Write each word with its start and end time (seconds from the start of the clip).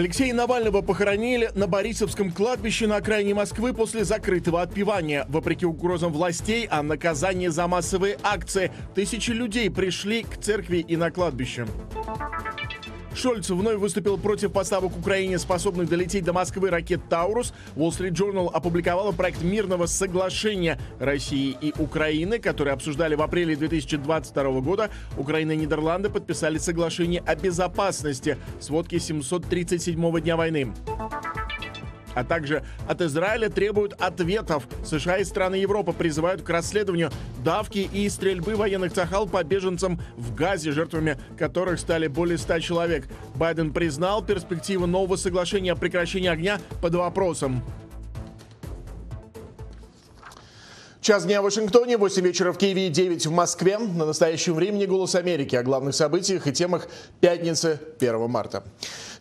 Алексея 0.00 0.32
Навального 0.32 0.80
похоронили 0.80 1.50
на 1.54 1.66
Борисовском 1.66 2.32
кладбище 2.32 2.86
на 2.86 2.96
окраине 2.96 3.34
Москвы 3.34 3.74
после 3.74 4.02
закрытого 4.02 4.62
отпевания. 4.62 5.26
Вопреки 5.28 5.66
угрозам 5.66 6.10
властей 6.10 6.64
о 6.64 6.82
наказании 6.82 7.48
за 7.48 7.66
массовые 7.66 8.16
акции, 8.22 8.72
тысячи 8.94 9.30
людей 9.30 9.70
пришли 9.70 10.22
к 10.22 10.38
церкви 10.38 10.78
и 10.78 10.96
на 10.96 11.10
кладбище. 11.10 11.66
Шольц 13.20 13.50
вновь 13.50 13.76
выступил 13.76 14.16
против 14.16 14.50
поставок 14.50 14.96
Украине 14.96 15.38
способных 15.38 15.90
долететь 15.90 16.24
до 16.24 16.32
Москвы 16.32 16.70
ракет 16.70 17.02
«Таурус». 17.10 17.52
Wall 17.76 17.90
Street 17.90 18.12
Journal 18.12 18.50
опубликовала 18.50 19.12
проект 19.12 19.42
мирного 19.42 19.84
соглашения 19.84 20.80
России 20.98 21.54
и 21.60 21.74
Украины, 21.78 22.38
который 22.38 22.72
обсуждали 22.72 23.14
в 23.16 23.20
апреле 23.20 23.56
2022 23.56 24.60
года. 24.60 24.88
Украина 25.18 25.52
и 25.52 25.56
Нидерланды 25.56 26.08
подписали 26.08 26.56
соглашение 26.56 27.22
о 27.26 27.34
безопасности 27.34 28.38
сводки 28.58 28.96
737 28.98 30.20
дня 30.20 30.36
войны 30.38 30.72
а 32.14 32.24
также 32.24 32.62
от 32.88 33.00
Израиля 33.00 33.48
требуют 33.48 33.94
ответов. 33.98 34.66
США 34.84 35.18
и 35.18 35.24
страны 35.24 35.56
Европы 35.56 35.92
призывают 35.92 36.42
к 36.42 36.50
расследованию 36.50 37.10
давки 37.44 37.78
и 37.78 38.08
стрельбы 38.08 38.56
военных 38.56 38.92
цахал 38.92 39.26
по 39.26 39.42
беженцам 39.42 40.00
в 40.16 40.34
Газе, 40.34 40.72
жертвами 40.72 41.18
которых 41.38 41.80
стали 41.80 42.06
более 42.06 42.38
100 42.38 42.60
человек. 42.60 43.08
Байден 43.34 43.72
признал 43.72 44.22
перспективу 44.22 44.86
нового 44.86 45.16
соглашения 45.16 45.72
о 45.72 45.76
прекращении 45.76 46.28
огня 46.28 46.60
под 46.80 46.94
вопросом. 46.94 47.62
Час 51.00 51.24
дня 51.24 51.40
в 51.40 51.44
Вашингтоне, 51.44 51.96
8 51.96 52.22
вечера 52.22 52.52
в 52.52 52.58
Киеве 52.58 52.88
и 52.88 52.90
9 52.90 53.26
в 53.26 53.32
Москве. 53.32 53.78
На 53.78 54.04
настоящем 54.04 54.52
времени 54.52 54.84
«Голос 54.84 55.14
Америки» 55.14 55.56
о 55.56 55.62
главных 55.62 55.94
событиях 55.94 56.46
и 56.46 56.52
темах 56.52 56.88
пятницы 57.20 57.80
1 57.98 58.28
марта. 58.28 58.64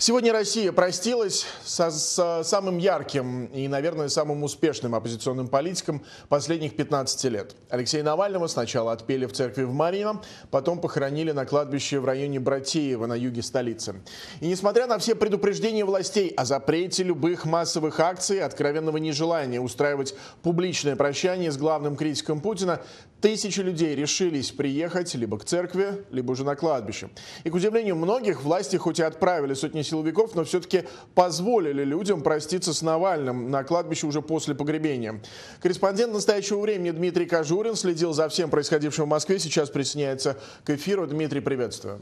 Сегодня 0.01 0.31
Россия 0.31 0.71
простилась 0.71 1.45
со, 1.65 1.91
с 1.91 2.43
самым 2.45 2.77
ярким 2.77 3.47
и, 3.47 3.67
наверное, 3.67 4.07
самым 4.07 4.43
успешным 4.43 4.95
оппозиционным 4.95 5.49
политиком 5.49 6.05
последних 6.29 6.77
15 6.77 7.25
лет. 7.25 7.53
Алексея 7.69 8.01
Навального 8.01 8.47
сначала 8.47 8.93
отпели 8.93 9.25
в 9.25 9.33
церкви 9.33 9.63
в 9.63 9.73
Марино, 9.73 10.21
потом 10.51 10.79
похоронили 10.79 11.33
на 11.33 11.45
кладбище 11.45 11.99
в 11.99 12.05
районе 12.05 12.39
Братеева 12.39 13.07
на 13.07 13.13
юге 13.13 13.41
столицы. 13.41 14.01
И 14.39 14.47
несмотря 14.47 14.87
на 14.87 14.99
все 14.99 15.15
предупреждения 15.15 15.83
властей 15.83 16.29
о 16.29 16.45
запрете 16.45 17.03
любых 17.03 17.43
массовых 17.43 17.99
акций, 17.99 18.39
откровенного 18.39 18.95
нежелания 18.95 19.59
устраивать 19.59 20.15
публичное 20.43 20.95
прощание 20.95 21.51
с 21.51 21.57
главным 21.57 21.97
критиком 21.97 22.39
Путина, 22.39 22.81
тысячи 23.21 23.59
людей 23.59 23.95
решились 23.95 24.51
приехать 24.51 25.13
либо 25.15 25.37
к 25.37 25.45
церкви, 25.45 26.05
либо 26.11 26.31
уже 26.31 26.43
на 26.43 26.55
кладбище. 26.55 27.09
И, 27.43 27.49
к 27.49 27.55
удивлению 27.55 27.95
многих, 27.95 28.43
власти 28.43 28.77
хоть 28.77 28.99
и 28.99 29.03
отправили 29.03 29.53
сотни 29.53 29.81
силовиков, 29.81 30.35
но 30.35 30.43
все-таки 30.43 30.83
позволили 31.15 31.83
людям 31.83 32.21
проститься 32.21 32.73
с 32.73 32.81
Навальным 32.81 33.51
на 33.51 33.63
кладбище 33.63 34.07
уже 34.07 34.21
после 34.21 34.55
погребения. 34.55 35.21
Корреспондент 35.61 36.13
настоящего 36.13 36.59
времени 36.59 36.91
Дмитрий 36.91 37.25
Кожурин 37.25 37.75
следил 37.75 38.13
за 38.13 38.29
всем 38.29 38.49
происходившим 38.49 39.05
в 39.05 39.09
Москве, 39.09 39.39
сейчас 39.39 39.69
присоединяется 39.69 40.37
к 40.63 40.69
эфиру. 40.69 41.07
Дмитрий, 41.07 41.41
приветствую. 41.41 42.01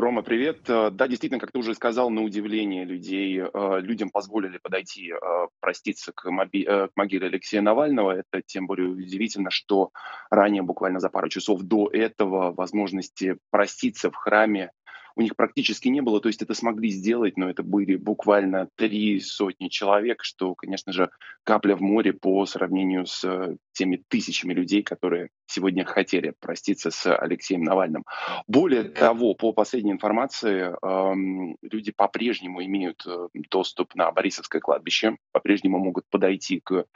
Рома, 0.00 0.22
привет. 0.22 0.68
Э, 0.68 0.90
да, 0.90 1.06
действительно, 1.06 1.40
как 1.40 1.52
ты 1.52 1.58
уже 1.58 1.74
сказал, 1.74 2.10
на 2.10 2.22
удивление 2.22 2.84
людей, 2.84 3.40
э, 3.40 3.80
людям 3.80 4.10
позволили 4.10 4.58
подойти 4.58 5.12
э, 5.12 5.16
проститься 5.60 6.12
к, 6.12 6.28
моби- 6.30 6.64
к 6.64 6.90
могиле 6.96 7.28
Алексея 7.28 7.62
Навального. 7.62 8.12
Это 8.12 8.42
тем 8.44 8.66
более 8.66 8.88
удивительно, 8.88 9.50
что 9.50 9.90
ранее, 10.30 10.62
буквально 10.62 11.00
за 11.00 11.10
пару 11.10 11.28
часов 11.28 11.62
до 11.62 11.88
этого, 11.92 12.52
возможности 12.52 13.38
проститься 13.50 14.10
в 14.10 14.16
храме 14.16 14.72
у 15.16 15.22
них 15.22 15.36
практически 15.36 15.88
не 15.88 16.00
было, 16.00 16.20
то 16.20 16.28
есть 16.28 16.42
это 16.42 16.54
смогли 16.54 16.90
сделать, 16.90 17.36
но 17.36 17.48
это 17.48 17.62
были 17.62 17.96
буквально 17.96 18.68
три 18.76 19.20
сотни 19.20 19.68
человек, 19.68 20.24
что, 20.24 20.54
конечно 20.54 20.92
же, 20.92 21.10
капля 21.44 21.76
в 21.76 21.80
море 21.80 22.12
по 22.12 22.44
сравнению 22.46 23.06
с 23.06 23.24
э, 23.24 23.56
теми 23.72 24.02
тысячами 24.08 24.52
людей, 24.52 24.82
которые 24.82 25.28
сегодня 25.46 25.84
хотели 25.84 26.34
проститься 26.40 26.90
с 26.90 27.14
Алексеем 27.16 27.62
Навальным. 27.62 28.04
Более 28.48 28.84
того, 28.84 29.34
по 29.34 29.52
последней 29.52 29.92
информации, 29.92 30.74
эм, 30.82 31.56
люди 31.62 31.92
по-прежнему 31.92 32.64
имеют 32.64 33.04
э, 33.06 33.28
доступ 33.50 33.94
на 33.94 34.10
Борисовское 34.10 34.60
кладбище, 34.60 35.16
по-прежнему 35.32 35.78
могут 35.78 36.04
подойти 36.10 36.60
к 36.60 36.86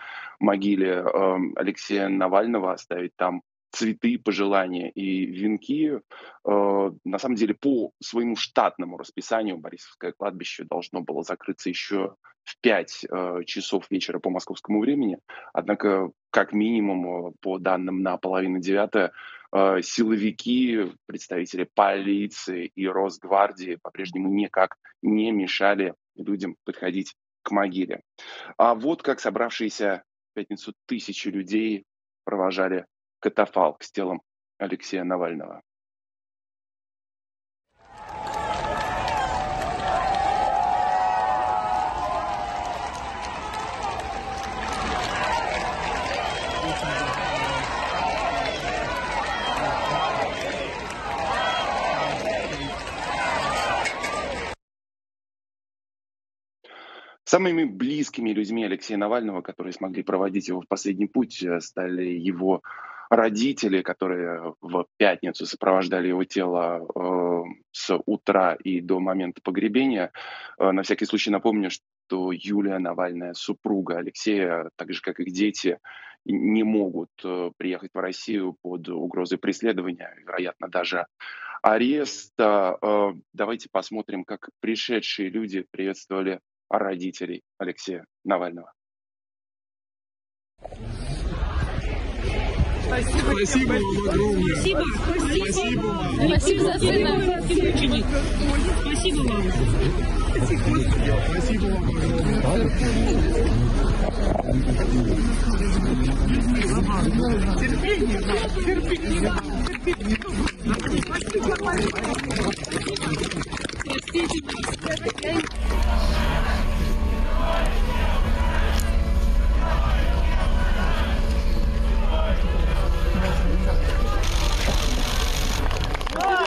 могиле 0.40 1.04
э, 1.04 1.36
Алексея 1.56 2.08
Навального, 2.08 2.72
оставить 2.72 3.14
там 3.16 3.42
цветы, 3.70 4.18
пожелания 4.18 4.90
и 4.90 5.26
венки. 5.26 6.00
Э, 6.44 6.90
на 7.04 7.18
самом 7.18 7.36
деле, 7.36 7.54
по 7.54 7.92
своему 8.02 8.36
штатному 8.36 8.98
расписанию 8.98 9.58
Борисовское 9.58 10.12
кладбище 10.12 10.64
должно 10.64 11.02
было 11.02 11.22
закрыться 11.22 11.68
еще 11.68 12.14
в 12.44 12.58
5 12.60 13.04
э, 13.10 13.40
часов 13.44 13.90
вечера 13.90 14.18
по 14.18 14.30
московскому 14.30 14.80
времени. 14.80 15.18
Однако, 15.52 16.10
как 16.30 16.52
минимум, 16.52 17.28
э, 17.28 17.32
по 17.40 17.58
данным 17.58 18.02
на 18.02 18.16
половину 18.16 18.60
девятое, 18.60 19.12
силовики, 19.50 20.92
представители 21.06 21.66
полиции 21.72 22.70
и 22.74 22.86
Росгвардии 22.86 23.78
по-прежнему 23.80 24.28
никак 24.28 24.76
не 25.00 25.32
мешали 25.32 25.94
людям 26.16 26.56
подходить 26.64 27.14
к 27.42 27.50
могиле. 27.50 28.02
А 28.58 28.74
вот 28.74 29.02
как 29.02 29.20
собравшиеся 29.20 30.02
в 30.32 30.34
пятницу 30.34 30.74
тысячи 30.84 31.28
людей 31.28 31.84
провожали 32.24 32.84
катафалк 33.20 33.82
с 33.82 33.90
телом 33.90 34.22
Алексея 34.58 35.04
Навального. 35.04 35.62
Самыми 57.28 57.64
близкими 57.64 58.30
людьми 58.30 58.64
Алексея 58.64 58.96
Навального, 58.96 59.42
которые 59.42 59.74
смогли 59.74 60.02
проводить 60.02 60.48
его 60.48 60.62
в 60.62 60.66
последний 60.66 61.06
путь, 61.06 61.42
э, 61.42 61.60
стали 61.60 62.06
его 62.06 62.62
родители, 63.10 63.82
которые 63.82 64.54
в 64.60 64.86
пятницу 64.96 65.46
сопровождали 65.46 66.08
его 66.08 66.24
тело 66.24 66.86
э, 66.94 67.42
с 67.72 67.98
утра 68.06 68.54
и 68.54 68.80
до 68.80 69.00
момента 69.00 69.40
погребения. 69.42 70.12
Э, 70.58 70.72
на 70.72 70.82
всякий 70.82 71.06
случай 71.06 71.30
напомню, 71.30 71.70
что 71.70 72.32
Юлия 72.32 72.78
Навальная, 72.78 73.34
супруга 73.34 73.98
Алексея, 73.98 74.70
так 74.76 74.92
же 74.92 75.00
как 75.00 75.20
и 75.20 75.30
дети, 75.30 75.78
не 76.24 76.62
могут 76.62 77.10
э, 77.24 77.50
приехать 77.56 77.90
в 77.94 77.98
Россию 77.98 78.56
под 78.62 78.88
угрозой 78.88 79.38
преследования, 79.38 80.14
вероятно, 80.26 80.68
даже 80.68 81.06
ареста. 81.62 82.76
Э, 82.82 83.12
давайте 83.32 83.68
посмотрим, 83.70 84.24
как 84.24 84.50
пришедшие 84.60 85.30
люди 85.30 85.64
приветствовали 85.70 86.40
родителей 86.68 87.42
Алексея 87.58 88.04
Навального. 88.24 88.72
Спасибо. 92.88 93.20
Спасибо 93.36 93.72
вам 93.72 94.08
огромное. 94.08 94.56
Спасибо. 94.56 94.82
Спасибо 95.36 95.82
вам. 95.82 96.14
Спасибо 96.26 96.62
за 96.64 96.72
сына. 96.78 97.12
Спасибо 97.44 99.18
вам. 99.18 99.44
Спасибо 101.28 101.62
вам 101.62 101.76
огромное. 101.76 102.78
Терпение. 107.58 108.20
Терпение. 109.68 110.18
Простите. 114.80 115.48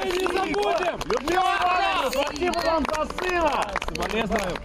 Людмила 0.03 1.57
Ивановна, 1.59 2.11
спасибо 2.11 2.59
вам 2.59 2.85
за 2.85 3.05
сына! 3.15 3.71
Соболезную. 3.87 4.57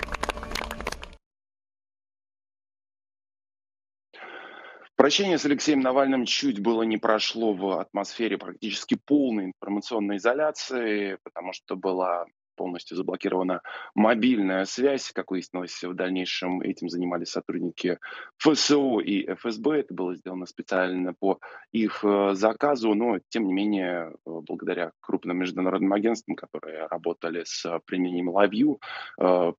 Прощение 4.96 5.36
с 5.36 5.44
Алексеем 5.44 5.80
Навальным 5.80 6.24
чуть 6.24 6.60
было 6.60 6.82
не 6.82 6.96
прошло 6.96 7.52
в 7.52 7.78
атмосфере 7.78 8.38
практически 8.38 8.96
полной 8.96 9.44
информационной 9.44 10.16
изоляции, 10.16 11.18
потому 11.22 11.52
что 11.52 11.76
была 11.76 12.24
полностью 12.56 12.96
заблокирована 12.96 13.60
мобильная 13.94 14.64
связь. 14.64 15.12
Как 15.12 15.30
выяснилось, 15.30 15.82
в 15.82 15.94
дальнейшем 15.94 16.60
этим 16.62 16.88
занимались 16.88 17.28
сотрудники 17.28 17.98
ФСО 18.38 19.00
и 19.00 19.32
ФСБ. 19.34 19.80
Это 19.80 19.94
было 19.94 20.14
сделано 20.16 20.46
специально 20.46 21.14
по 21.14 21.38
их 21.72 22.04
э, 22.04 22.30
заказу, 22.34 22.94
но, 22.94 23.18
тем 23.28 23.46
не 23.46 23.52
менее, 23.52 24.12
э, 24.12 24.12
благодаря 24.24 24.92
крупным 25.00 25.38
международным 25.38 25.92
агентствам, 25.92 26.34
которые 26.34 26.86
работали 26.86 27.42
с 27.44 27.80
применением 27.86 28.30
LiveView, 28.30 28.78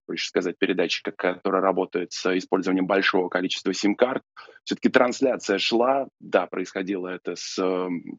проще 0.06 0.28
сказать, 0.28 0.58
передатчика, 0.58 1.12
который 1.12 1.62
работает 1.62 2.12
с 2.12 2.38
использованием 2.38 2.88
большого 2.88 3.30
количества 3.30 3.74
сим-карт, 3.74 4.24
все-таки 4.64 4.90
трансляция 4.90 5.60
шла, 5.60 6.08
да, 6.20 6.48
происходило 6.48 7.08
это 7.08 7.36
с 7.36 7.58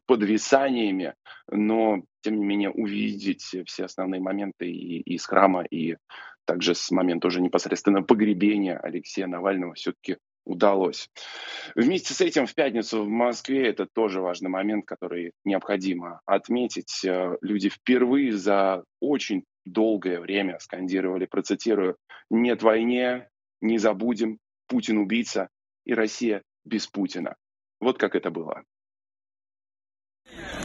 подвисаниями, 0.07 1.15
но, 1.51 2.03
тем 2.21 2.39
не 2.39 2.45
менее, 2.45 2.71
увидеть 2.71 3.55
все 3.67 3.85
основные 3.85 4.21
моменты 4.21 4.71
и, 4.71 5.01
и 5.01 5.19
с 5.19 5.27
храма, 5.27 5.65
и 5.65 5.97
также 6.45 6.75
с 6.75 6.91
момента 6.91 7.29
уже 7.29 7.41
непосредственно 7.41 8.03
погребения 8.03 8.79
Алексея 8.79 9.27
Навального 9.27 9.75
все-таки 9.75 10.17
удалось. 10.49 11.11
Вместе 11.75 12.15
с 12.15 12.21
этим 12.21 12.47
в 12.47 12.55
пятницу 12.55 13.05
в 13.05 13.09
Москве, 13.09 13.69
это 13.69 13.87
тоже 13.87 14.21
важный 14.21 14.49
момент, 14.49 14.87
который 14.87 15.33
необходимо 15.45 16.21
отметить, 16.25 17.05
э, 17.05 17.37
люди 17.43 17.69
впервые 17.69 18.33
за 18.33 18.83
очень 19.01 19.45
долгое 19.67 20.21
время 20.21 20.59
скандировали, 20.59 21.27
процитирую, 21.27 21.97
«Нет 22.31 22.63
войне, 22.63 23.29
не 23.61 23.77
забудем, 23.79 24.39
Путин 24.69 24.97
убийца 24.99 25.49
и 25.85 25.93
Россия 25.93 26.43
без 26.65 26.87
Путина». 26.87 27.37
Вот 27.81 27.99
как 27.99 28.15
это 28.17 28.31
было. 28.31 28.65
Не 30.25 30.58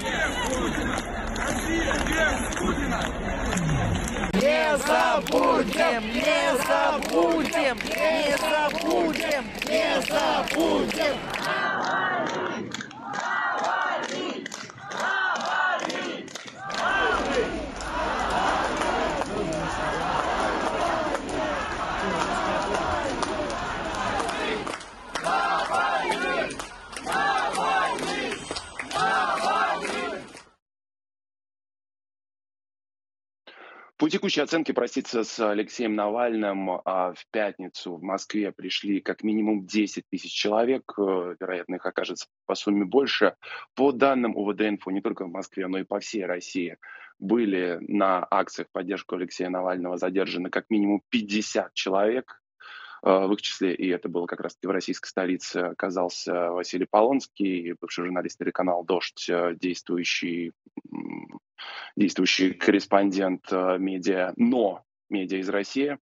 забудем, 4.85 6.03
не 6.13 6.57
забудем, 6.67 7.77
не 7.85 8.37
забудем, 8.37 9.45
не 9.67 10.01
забудем. 10.01 11.32
По 34.03 34.09
текущей 34.09 34.41
оценке 34.41 34.73
проститься 34.73 35.23
с 35.23 35.39
Алексеем 35.39 35.95
Навальным 35.95 36.71
а 36.83 37.13
в 37.13 37.25
пятницу 37.31 37.95
в 37.95 38.03
Москве 38.03 38.51
пришли 38.51 38.99
как 38.99 39.23
минимум 39.23 39.65
10 39.65 40.03
тысяч 40.09 40.33
человек, 40.33 40.91
э, 40.97 41.35
вероятно, 41.39 41.75
их 41.75 41.85
окажется 41.85 42.27
по 42.45 42.53
сумме 42.53 42.83
больше. 42.83 43.37
По 43.75 43.93
данным 43.93 44.35
УВД-инфо, 44.35 44.91
не 44.91 44.99
только 44.99 45.23
в 45.23 45.31
Москве, 45.31 45.67
но 45.67 45.77
и 45.77 45.85
по 45.85 46.01
всей 46.01 46.25
России 46.25 46.75
были 47.17 47.77
на 47.79 48.27
акциях 48.29 48.67
поддержку 48.73 49.15
Алексея 49.15 49.47
Навального 49.47 49.95
задержаны 49.95 50.49
как 50.49 50.69
минимум 50.69 51.01
50 51.07 51.73
человек. 51.73 52.42
Э, 53.03 53.27
в 53.27 53.33
их 53.33 53.41
числе, 53.41 53.75
и 53.75 53.89
это 53.89 54.07
было 54.07 54.25
как 54.27 54.39
раз 54.39 54.57
в 54.61 54.69
российской 54.69 55.09
столице, 55.09 55.57
оказался 55.57 56.51
Василий 56.51 56.87
Полонский, 56.89 57.75
бывший 57.79 58.05
журналист 58.05 58.39
телеканала 58.39 58.85
«Дождь», 58.85 59.29
э, 59.29 59.55
действующий 59.55 60.53
действующий 61.95 62.53
корреспондент 62.53 63.45
э, 63.51 63.77
медиа, 63.77 64.33
но 64.37 64.83
медиа 65.09 65.39
из 65.39 65.49
России, 65.49 65.97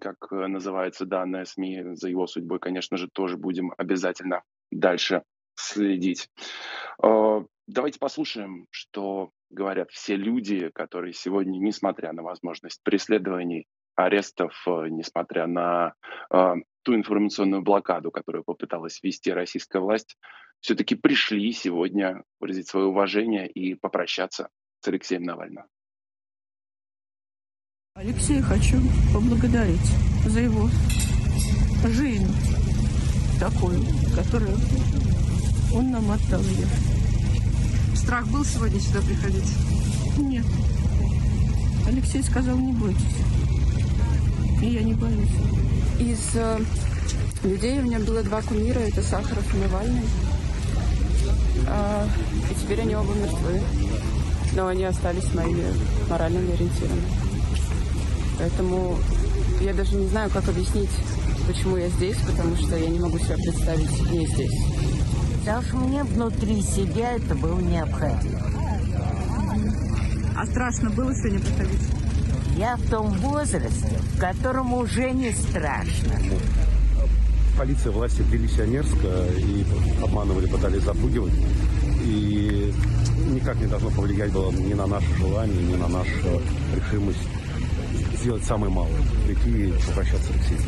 как 0.00 0.30
называется 0.30 1.06
данная 1.06 1.44
СМИ, 1.44 1.94
за 1.94 2.08
его 2.08 2.26
судьбой, 2.26 2.58
конечно 2.58 2.96
же, 2.96 3.08
тоже 3.08 3.36
будем 3.36 3.72
обязательно 3.78 4.42
дальше 4.70 5.22
следить. 5.54 6.28
Давайте 6.98 8.00
послушаем, 8.00 8.66
что 8.70 9.30
говорят 9.50 9.90
все 9.92 10.16
люди, 10.16 10.68
которые 10.74 11.12
сегодня, 11.12 11.58
несмотря 11.58 12.12
на 12.12 12.22
возможность 12.22 12.82
преследований, 12.82 13.66
арестов, 13.94 14.52
э, 14.66 14.88
несмотря 14.88 15.46
на 15.46 15.94
ту 16.82 16.94
информационную 16.96 17.62
блокаду, 17.62 18.10
которую 18.10 18.42
попыталась 18.42 19.00
ввести 19.02 19.32
российская 19.32 19.80
власть, 19.80 20.16
все-таки 20.60 20.94
пришли 20.94 21.52
сегодня 21.52 22.22
выразить 22.40 22.68
свое 22.68 22.86
уважение 22.86 23.48
и 23.48 23.74
попрощаться 23.74 24.48
с 24.80 24.88
Алексеем 24.88 25.22
Навальным. 25.22 25.64
Алексея 27.94 28.42
хочу 28.42 28.78
поблагодарить 29.12 29.92
за 30.26 30.40
его 30.40 30.68
жизнь 31.88 32.26
такую, 33.38 33.82
которую 34.14 34.56
он 35.74 35.90
нам 35.90 36.10
отдал 36.10 36.40
ее. 36.40 36.66
Страх 37.96 38.26
был 38.28 38.44
сегодня 38.44 38.80
сюда 38.80 39.00
приходить? 39.00 39.52
Нет. 40.18 40.46
Алексей 41.86 42.22
сказал, 42.22 42.56
не 42.56 42.72
бойтесь. 42.72 43.61
И 44.62 44.66
я 44.66 44.82
не 44.82 44.94
боюсь. 44.94 45.28
Из 45.98 46.34
э, 46.34 46.58
людей 47.44 47.80
у 47.80 47.82
меня 47.82 47.98
было 47.98 48.22
два 48.22 48.40
кумира, 48.42 48.78
это 48.78 49.02
Сахаров 49.02 49.54
и 49.54 49.58
Навальный. 49.58 50.08
А, 51.68 52.06
и 52.50 52.54
теперь 52.54 52.80
они 52.80 52.96
оба 52.96 53.12
мертвы 53.14 53.60
но 54.54 54.68
они 54.68 54.84
остались 54.84 55.32
моими 55.34 55.64
моральными 56.08 56.52
ориентирами. 56.52 57.02
Поэтому 58.38 58.96
я 59.60 59.72
даже 59.72 59.96
не 59.96 60.08
знаю, 60.08 60.30
как 60.30 60.48
объяснить, 60.48 60.90
почему 61.46 61.76
я 61.76 61.88
здесь, 61.88 62.16
потому 62.26 62.56
что 62.56 62.76
я 62.76 62.88
не 62.88 62.98
могу 62.98 63.18
себя 63.18 63.36
представить 63.36 64.10
не 64.10 64.26
здесь. 64.26 64.64
Потому 65.40 65.62
что 65.62 65.76
мне 65.76 66.04
внутри 66.04 66.62
себя 66.62 67.12
это 67.12 67.34
было 67.34 67.58
необходимо. 67.60 68.40
А 70.36 70.46
страшно 70.46 70.90
было 70.90 71.14
сегодня 71.14 71.40
приходить? 71.40 72.01
Я 72.56 72.76
в 72.76 72.90
том 72.90 73.10
возрасте, 73.12 73.96
в 74.14 74.20
котором 74.20 74.74
уже 74.74 75.10
не 75.12 75.32
страшно. 75.32 76.18
Полиция 77.58 77.92
власти 77.92 78.22
вели 78.22 78.46
сионерско 78.46 79.26
и 79.38 79.64
обманывали, 80.02 80.46
пытались 80.46 80.82
запугивать. 80.82 81.32
И 82.04 82.72
никак 83.30 83.56
не 83.56 83.66
должно 83.66 83.90
повлиять 83.90 84.32
было 84.32 84.52
ни 84.52 84.74
на 84.74 84.86
наше 84.86 85.06
желание, 85.16 85.62
ни 85.62 85.76
на 85.76 85.88
нашу 85.88 86.42
решимость 86.74 87.26
сделать 88.14 88.44
самое 88.44 88.72
малое, 88.72 89.00
прийти 89.26 89.68
и 89.68 89.72
попрощаться 89.88 90.24
с 90.24 90.30
Алексеем. 90.30 90.60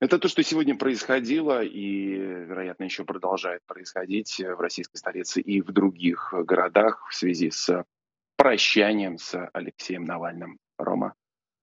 Это 0.00 0.20
то, 0.20 0.28
что 0.28 0.44
сегодня 0.44 0.76
происходило 0.76 1.64
и, 1.64 2.14
вероятно, 2.14 2.84
еще 2.84 3.04
продолжает 3.04 3.62
происходить 3.66 4.38
в 4.38 4.60
российской 4.60 4.98
столице 4.98 5.40
и 5.40 5.60
в 5.60 5.72
других 5.72 6.32
городах 6.32 7.08
в 7.10 7.14
связи 7.16 7.50
с 7.50 7.84
прощанием 8.38 9.18
с 9.18 9.50
Алексеем 9.52 10.04
Навальным. 10.04 10.58
Рома. 10.78 11.14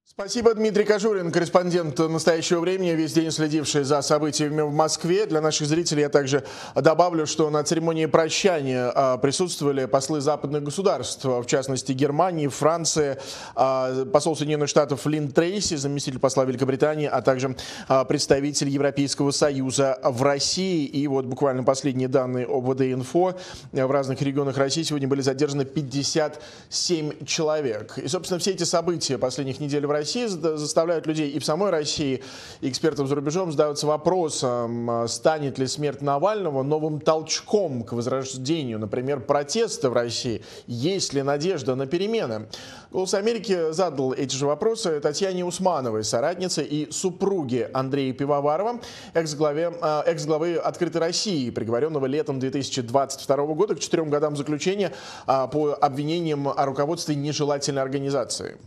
Спасибо, 0.07 0.53
Дмитрий 0.53 0.83
Кожурин, 0.83 1.31
корреспондент 1.31 1.97
настоящего 1.97 2.59
времени, 2.59 2.91
весь 2.91 3.11
день 3.11 3.31
следивший 3.31 3.83
за 3.83 4.03
событиями 4.03 4.61
в 4.61 4.71
Москве. 4.71 5.25
Для 5.25 5.41
наших 5.41 5.65
зрителей 5.65 6.01
я 6.01 6.09
также 6.09 6.43
добавлю, 6.75 7.25
что 7.25 7.49
на 7.49 7.63
церемонии 7.63 8.05
прощания 8.05 8.91
а, 8.93 9.17
присутствовали 9.17 9.85
послы 9.85 10.21
западных 10.21 10.61
государств, 10.61 11.25
в 11.25 11.45
частности 11.47 11.91
Германии, 11.91 12.47
Франции, 12.47 13.17
а, 13.55 14.05
посол 14.05 14.35
Соединенных 14.35 14.69
Штатов 14.69 15.07
Лин 15.07 15.31
Трейси, 15.31 15.75
заместитель 15.75 16.19
посла 16.19 16.45
Великобритании, 16.45 17.07
а 17.07 17.23
также 17.23 17.57
а, 17.87 18.05
представитель 18.05 18.69
Европейского 18.69 19.31
Союза 19.31 19.99
в 20.03 20.21
России. 20.21 20.85
И 20.85 21.07
вот 21.07 21.25
буквально 21.25 21.63
последние 21.63 22.09
данные 22.09 22.45
ОВД-инфо. 22.45 23.33
В 23.71 23.91
разных 23.91 24.21
регионах 24.21 24.57
России 24.57 24.83
сегодня 24.83 25.07
были 25.07 25.21
задержаны 25.21 25.65
57 25.65 27.25
человек. 27.25 27.97
И, 27.97 28.07
собственно, 28.07 28.39
все 28.39 28.51
эти 28.51 28.63
события 28.63 29.17
последних 29.17 29.59
недель 29.59 29.87
в 29.87 29.94
России 29.95 30.25
заставляют 30.25 31.07
людей 31.07 31.29
и 31.31 31.39
в 31.39 31.45
самой 31.45 31.71
России, 31.71 32.23
и 32.61 32.69
экспертов 32.69 33.07
за 33.07 33.15
рубежом 33.15 33.51
задаваться 33.51 33.87
вопросом, 33.87 34.89
а, 34.89 35.07
станет 35.07 35.57
ли 35.57 35.67
смерть 35.67 36.01
Навального 36.01 36.63
новым 36.63 36.99
толчком 36.99 37.83
к 37.83 37.93
возрождению, 37.93 38.79
например, 38.79 39.21
протеста 39.21 39.89
в 39.89 39.93
России, 39.93 40.43
есть 40.67 41.13
ли 41.13 41.21
надежда 41.23 41.75
на 41.75 41.85
перемены. 41.87 42.47
«Голос 42.91 43.13
Америки» 43.13 43.71
задал 43.71 44.13
эти 44.13 44.35
же 44.35 44.45
вопросы 44.45 44.99
Татьяне 44.99 45.45
Усмановой, 45.45 46.03
соратнице 46.03 46.63
и 46.63 46.91
супруге 46.91 47.69
Андрея 47.73 48.13
Пивоварова, 48.13 48.79
экс-главе, 49.13 49.73
а, 49.81 50.03
экс-главы 50.05 50.55
«Открытой 50.55 51.01
России», 51.01 51.49
приговоренного 51.49 52.05
летом 52.05 52.39
2022 52.39 53.37
года 53.53 53.75
к 53.75 53.79
четырем 53.79 54.09
годам 54.09 54.35
заключения 54.37 54.91
а, 55.25 55.47
по 55.47 55.73
обвинениям 55.73 56.47
о 56.47 56.65
руководстве 56.65 57.15
нежелательной 57.15 57.81
организации. 57.81 58.57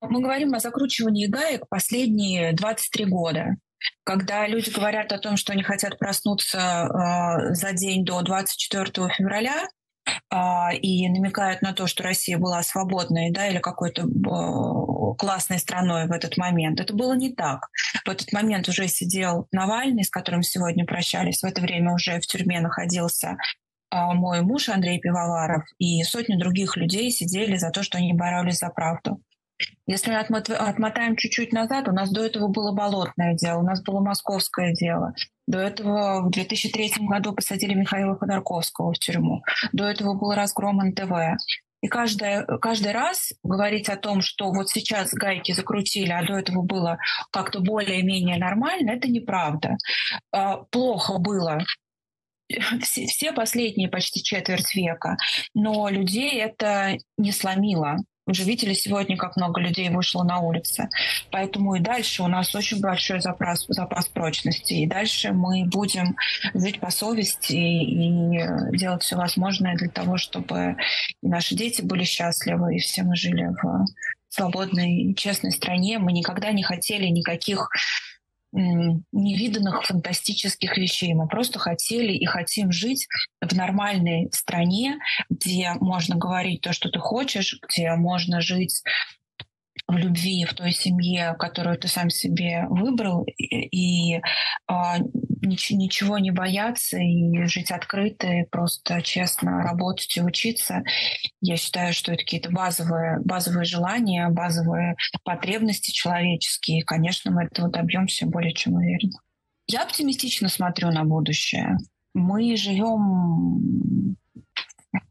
Мы 0.00 0.20
говорим 0.20 0.54
о 0.54 0.60
закручивании 0.60 1.26
гаек 1.26 1.68
последние 1.68 2.52
23 2.52 3.04
года. 3.06 3.56
Когда 4.04 4.46
люди 4.46 4.70
говорят 4.70 5.12
о 5.12 5.18
том, 5.18 5.36
что 5.36 5.52
они 5.52 5.62
хотят 5.62 5.98
проснуться 5.98 6.58
э, 6.58 7.54
за 7.54 7.72
день 7.72 8.04
до 8.04 8.22
24 8.22 9.08
февраля, 9.16 9.66
а, 10.30 10.70
и 10.72 11.08
намекают 11.08 11.62
на 11.62 11.72
то, 11.72 11.86
что 11.86 12.02
Россия 12.02 12.38
была 12.38 12.62
свободной 12.62 13.30
да, 13.30 13.48
или 13.48 13.58
какой-то 13.58 14.02
э, 14.02 15.14
классной 15.16 15.58
страной 15.58 16.06
в 16.06 16.12
этот 16.12 16.36
момент. 16.36 16.80
Это 16.80 16.94
было 16.94 17.14
не 17.14 17.32
так. 17.32 17.68
В 18.04 18.08
этот 18.08 18.32
момент 18.32 18.68
уже 18.68 18.88
сидел 18.88 19.46
Навальный, 19.52 20.04
с 20.04 20.10
которым 20.10 20.42
сегодня 20.42 20.86
прощались. 20.86 21.42
В 21.42 21.46
это 21.46 21.60
время 21.60 21.92
уже 21.92 22.20
в 22.20 22.26
тюрьме 22.26 22.60
находился 22.60 23.36
а, 23.90 24.14
мой 24.14 24.40
муж 24.42 24.68
Андрей 24.68 25.00
Пивоваров 25.00 25.64
и 25.78 26.02
сотни 26.04 26.36
других 26.36 26.76
людей 26.76 27.10
сидели 27.10 27.56
за 27.56 27.70
то, 27.70 27.82
что 27.82 27.98
они 27.98 28.12
боролись 28.12 28.58
за 28.58 28.68
правду. 28.68 29.20
Если 29.86 30.12
отмотаем 30.12 31.16
чуть-чуть 31.16 31.52
назад, 31.52 31.88
у 31.88 31.92
нас 31.92 32.10
до 32.10 32.24
этого 32.24 32.48
было 32.48 32.72
болотное 32.72 33.34
дело, 33.34 33.58
у 33.60 33.62
нас 33.62 33.82
было 33.82 34.00
московское 34.00 34.72
дело. 34.72 35.14
До 35.46 35.58
этого 35.58 36.22
в 36.22 36.30
2003 36.30 36.92
году 37.00 37.32
посадили 37.32 37.74
Михаила 37.74 38.16
Ходорковского 38.16 38.92
в 38.92 38.98
тюрьму. 38.98 39.42
До 39.72 39.84
этого 39.84 40.14
был 40.14 40.32
разгром 40.32 40.78
НТВ. 40.78 41.12
И 41.82 41.88
каждый, 41.88 42.44
каждый 42.60 42.92
раз 42.92 43.32
говорить 43.42 43.88
о 43.88 43.96
том, 43.96 44.20
что 44.20 44.52
вот 44.52 44.68
сейчас 44.68 45.12
гайки 45.12 45.52
закрутили, 45.52 46.10
а 46.12 46.24
до 46.24 46.34
этого 46.34 46.62
было 46.62 46.98
как-то 47.32 47.60
более-менее 47.60 48.36
нормально, 48.36 48.90
это 48.90 49.08
неправда. 49.08 49.76
А, 50.30 50.58
плохо 50.70 51.18
было 51.18 51.64
все, 52.82 53.06
все 53.06 53.32
последние 53.32 53.88
почти 53.88 54.22
четверть 54.22 54.74
века, 54.74 55.16
но 55.54 55.88
людей 55.88 56.40
это 56.40 56.98
не 57.16 57.32
сломило. 57.32 57.96
Же 58.32 58.44
видели 58.44 58.74
сегодня, 58.74 59.16
как 59.16 59.36
много 59.36 59.60
людей 59.60 59.88
вышло 59.90 60.22
на 60.22 60.38
улицы. 60.38 60.88
Поэтому 61.30 61.74
и 61.74 61.80
дальше 61.80 62.22
у 62.22 62.28
нас 62.28 62.54
очень 62.54 62.80
большой 62.80 63.20
запас, 63.20 63.64
запас 63.68 64.06
прочности. 64.06 64.74
И 64.74 64.86
дальше 64.86 65.32
мы 65.32 65.64
будем 65.64 66.16
жить 66.54 66.80
по 66.80 66.90
совести 66.90 67.52
и 67.52 68.76
делать 68.76 69.02
все 69.02 69.16
возможное 69.16 69.76
для 69.76 69.88
того, 69.88 70.16
чтобы 70.16 70.76
наши 71.22 71.54
дети 71.54 71.82
были 71.82 72.04
счастливы, 72.04 72.76
и 72.76 72.78
все 72.78 73.02
мы 73.02 73.16
жили 73.16 73.48
в 73.62 73.86
свободной 74.28 75.14
честной 75.14 75.52
стране. 75.52 75.98
Мы 75.98 76.12
никогда 76.12 76.52
не 76.52 76.62
хотели 76.62 77.06
никаких 77.06 77.68
невиданных 78.52 79.84
фантастических 79.84 80.76
вещей. 80.76 81.14
Мы 81.14 81.28
просто 81.28 81.58
хотели 81.58 82.12
и 82.12 82.24
хотим 82.24 82.72
жить 82.72 83.06
в 83.40 83.54
нормальной 83.54 84.28
стране, 84.32 84.98
где 85.28 85.74
можно 85.80 86.16
говорить 86.16 86.60
то, 86.60 86.72
что 86.72 86.90
ты 86.90 86.98
хочешь, 86.98 87.58
где 87.62 87.94
можно 87.94 88.40
жить 88.40 88.82
в 89.86 89.96
любви, 89.96 90.44
в 90.44 90.54
той 90.54 90.72
семье, 90.72 91.34
которую 91.38 91.78
ты 91.78 91.88
сам 91.88 92.10
себе 92.10 92.66
выбрал, 92.68 93.24
и, 93.24 94.14
и 94.14 94.20
а, 94.66 94.98
нич- 95.42 95.74
ничего 95.74 96.18
не 96.18 96.30
бояться 96.30 96.98
и 96.98 97.44
жить 97.44 97.70
открыто, 97.70 98.26
и 98.26 98.44
просто 98.44 99.02
честно 99.02 99.62
работать 99.62 100.16
и 100.16 100.22
учиться. 100.22 100.82
Я 101.40 101.56
считаю, 101.56 101.92
что 101.92 102.12
это 102.12 102.22
какие-то 102.22 102.50
базовые, 102.50 103.20
базовые 103.24 103.64
желания, 103.64 104.28
базовые 104.28 104.96
потребности 105.24 105.90
человеческие. 105.90 106.80
И, 106.80 106.84
конечно, 106.84 107.30
мы 107.30 107.44
этого 107.44 107.68
добьемся 107.68 108.26
более 108.26 108.52
чем 108.52 108.74
уверенно. 108.74 109.18
Я 109.66 109.82
оптимистично 109.82 110.48
смотрю 110.48 110.90
на 110.90 111.04
будущее. 111.04 111.76
Мы 112.14 112.56
живем 112.56 114.16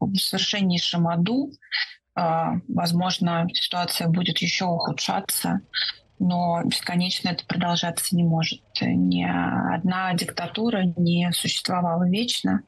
в 0.00 0.16
совершеннейшем 0.16 1.08
аду, 1.08 1.52
а, 2.14 2.56
возможно, 2.68 3.46
ситуация 3.52 4.08
будет 4.08 4.38
еще 4.38 4.66
ухудшаться, 4.66 5.60
но 6.20 6.62
бесконечно 6.64 7.30
это 7.30 7.44
продолжаться 7.46 8.14
не 8.14 8.22
может. 8.22 8.60
Ни 8.80 9.24
одна 9.24 10.12
диктатура 10.14 10.82
не 10.96 11.32
существовала 11.32 12.08
вечно, 12.08 12.62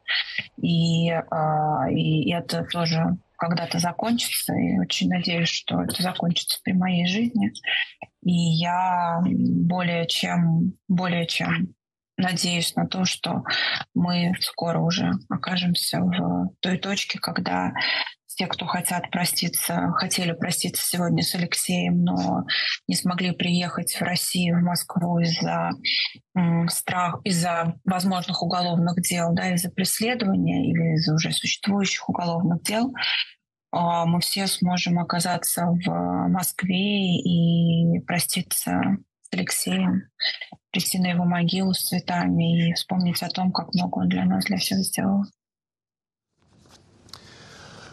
и, 0.61 1.11
а, 1.11 1.89
и 1.91 2.33
это 2.33 2.65
тоже 2.65 3.19
когда-то 3.37 3.79
закончится, 3.79 4.55
и 4.55 4.79
очень 4.79 5.09
надеюсь, 5.09 5.49
что 5.49 5.83
это 5.83 6.03
закончится 6.03 6.61
при 6.65 6.73
моей 6.73 7.07
жизни. 7.07 7.53
И 8.25 8.33
я 8.33 9.21
более 9.23 10.07
чем, 10.07 10.75
более 10.89 11.27
чем 11.27 11.75
надеюсь 12.17 12.75
на 12.75 12.87
то, 12.87 13.05
что 13.05 13.43
мы 13.95 14.33
скоро 14.41 14.79
уже 14.81 15.11
окажемся 15.29 16.01
в 16.01 16.51
той 16.61 16.79
точке, 16.79 17.19
когда 17.19 17.73
те, 18.35 18.47
кто 18.47 18.67
хотят 18.67 19.11
проститься, 19.11 19.93
хотели 19.97 20.33
проститься 20.33 20.83
сегодня 20.87 21.23
с 21.23 21.35
Алексеем, 21.35 22.03
но 22.03 22.45
не 22.89 22.95
смогли 22.95 23.33
приехать 23.33 23.95
в 23.95 24.03
Россию, 24.03 24.59
в 24.59 24.63
Москву 24.63 25.19
из-за 25.21 25.71
страх, 26.69 27.21
из-за 27.25 27.75
возможных 27.85 28.43
уголовных 28.43 29.01
дел, 29.03 29.33
да, 29.33 29.55
из-за 29.55 29.71
преследования 29.71 30.71
или 30.71 30.95
из-за 30.95 31.15
уже 31.15 31.33
существующих 31.33 32.09
уголовных 32.09 32.63
дел, 32.63 32.93
а, 33.73 34.05
мы 34.05 34.21
все 34.21 34.47
сможем 34.47 34.99
оказаться 34.99 35.67
в 35.67 36.29
Москве 36.29 37.17
и 37.17 38.01
проститься 38.01 38.83
с 39.23 39.35
Алексеем, 39.35 40.03
прийти 40.71 40.99
на 40.99 41.09
его 41.09 41.25
могилу 41.25 41.73
с 41.73 41.89
цветами 41.89 42.69
и 42.69 42.75
вспомнить 42.75 43.23
о 43.23 43.31
том, 43.31 43.51
как 43.51 43.73
много 43.75 44.01
он 44.01 44.09
для 44.09 44.25
нас, 44.27 44.45
для 44.45 44.59
всех 44.59 44.81
сделал. 44.81 45.25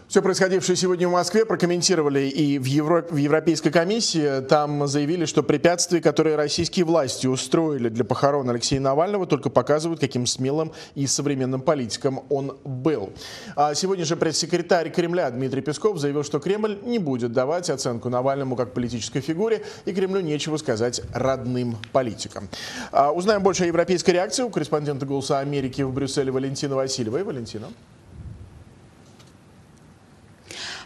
Все 0.10 0.24
происходившее 0.24 0.76
сегодня 0.76 1.08
в 1.08 1.12
Москве 1.12 1.46
прокомментировали 1.46 2.22
и 2.22 2.58
в, 2.58 2.66
Евро... 2.66 3.06
в 3.08 3.16
Европейской 3.16 3.70
комиссии. 3.70 4.42
Там 4.42 4.88
заявили, 4.88 5.26
что 5.26 5.44
препятствия, 5.44 6.02
которые 6.02 6.36
российские 6.36 6.86
власти 6.86 7.28
устроили 7.28 7.90
для 7.90 8.04
похорон 8.04 8.50
Алексея 8.50 8.80
Навального, 8.80 9.28
только 9.28 9.52
показывают, 9.52 10.00
каким 10.00 10.26
смелым 10.26 10.72
и 10.96 11.06
современным 11.06 11.62
политиком 11.62 12.24
он 12.30 12.58
был. 12.64 13.14
А 13.56 13.76
сегодня 13.76 14.04
же 14.04 14.16
пресс-секретарь 14.16 14.90
Кремля 14.90 15.30
Дмитрий 15.30 15.62
Песков 15.62 16.00
заявил, 16.00 16.24
что 16.24 16.40
Кремль 16.40 16.80
не 16.86 16.98
будет 16.98 17.32
давать 17.32 17.70
оценку 17.70 18.10
Навальному 18.10 18.56
как 18.56 18.74
политической 18.74 19.22
фигуре, 19.22 19.62
и 19.86 19.94
Кремлю 19.94 20.22
нечего 20.22 20.58
сказать 20.58 21.04
родным 21.14 21.78
политикам. 21.92 22.50
А 22.92 23.12
узнаем 23.12 23.44
больше 23.44 23.66
о 23.66 23.68
европейской 23.68 24.10
реакции 24.10 24.42
у 24.42 24.50
корреспондента 24.50 25.06
«Голоса 25.06 25.38
Америки» 25.38 25.84
в 25.84 25.94
Брюсселе 25.94 26.32
Валентина 26.32 26.74
Васильевой. 26.74 27.24
Валентина. 27.24 27.68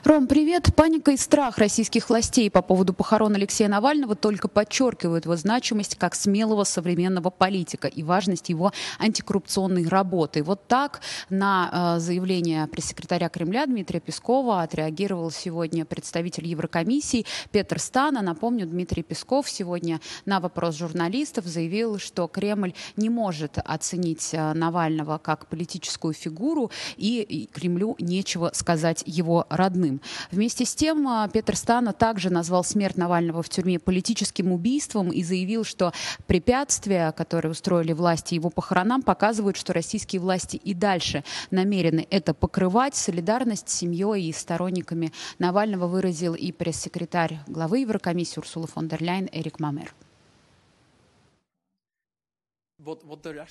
Ром, 0.03 0.27
привет. 0.27 0.75
Паника 0.75 1.11
и 1.11 1.17
страх 1.17 1.57
российских 1.57 2.09
властей 2.09 2.51
по 2.51 2.61
поводу 2.61 2.93
похорон 2.93 3.35
Алексея 3.35 3.69
Навального 3.69 4.15
только 4.15 4.49
подчеркивают 4.49 5.23
его 5.23 5.37
значимость 5.37 5.95
как 5.95 6.13
смелого 6.13 6.65
современного 6.65 7.29
политика 7.29 7.87
и 7.87 8.03
важность 8.03 8.49
его 8.49 8.73
антикоррупционной 8.99 9.87
работы. 9.87 10.43
Вот 10.43 10.67
так 10.67 10.99
на 11.29 11.95
э, 11.95 11.99
заявление 12.01 12.67
пресс-секретаря 12.67 13.29
Кремля 13.29 13.65
Дмитрия 13.65 14.01
Пескова 14.01 14.61
отреагировал 14.63 15.31
сегодня 15.31 15.85
представитель 15.85 16.47
Еврокомиссии 16.47 17.25
Петр 17.51 17.79
Стана. 17.79 18.21
Напомню, 18.21 18.67
Дмитрий 18.67 19.03
Песков 19.03 19.49
сегодня 19.49 20.01
на 20.25 20.41
вопрос 20.41 20.75
журналистов 20.75 21.45
заявил, 21.45 21.97
что 21.97 22.27
Кремль 22.27 22.73
не 22.97 23.07
может 23.09 23.57
оценить 23.57 24.31
э, 24.33 24.53
Навального 24.53 25.17
как 25.17 25.47
политическую 25.47 26.13
фигуру 26.13 26.71
и 26.97 27.49
Кремлю 27.53 27.95
нечего 27.99 28.51
сказать 28.53 29.01
его 29.05 29.47
родным 29.49 29.92
живым. 29.93 30.01
Вместе 30.31 30.65
с 30.65 30.75
тем 30.75 31.07
а, 31.07 31.27
Петр 31.27 31.55
Стана 31.55 31.93
также 31.93 32.29
назвал 32.29 32.63
смерть 32.63 32.97
Навального 32.97 33.43
в 33.43 33.49
тюрьме 33.49 33.79
политическим 33.79 34.51
убийством 34.51 35.11
и 35.11 35.23
заявил, 35.23 35.63
что 35.63 35.93
препятствия, 36.27 37.11
которые 37.11 37.51
устроили 37.51 37.93
власти 37.93 38.35
его 38.35 38.49
похоронам, 38.49 39.01
показывают, 39.01 39.57
что 39.57 39.73
российские 39.73 40.21
власти 40.21 40.57
и 40.57 40.73
дальше 40.73 41.23
намерены 41.51 42.07
это 42.09 42.33
покрывать. 42.33 42.95
Солидарность 42.95 43.69
с 43.69 43.73
семьей 43.73 44.29
и 44.29 44.33
сторонниками 44.33 45.11
Навального 45.39 45.87
выразил 45.87 46.33
и 46.33 46.51
пресс-секретарь 46.51 47.39
главы 47.47 47.79
Еврокомиссии 47.79 48.39
Урсула 48.39 48.67
фон 48.67 48.87
дер 48.87 49.01
Ляйн 49.01 49.29
Эрик 49.31 49.59
Мамер. 49.59 49.93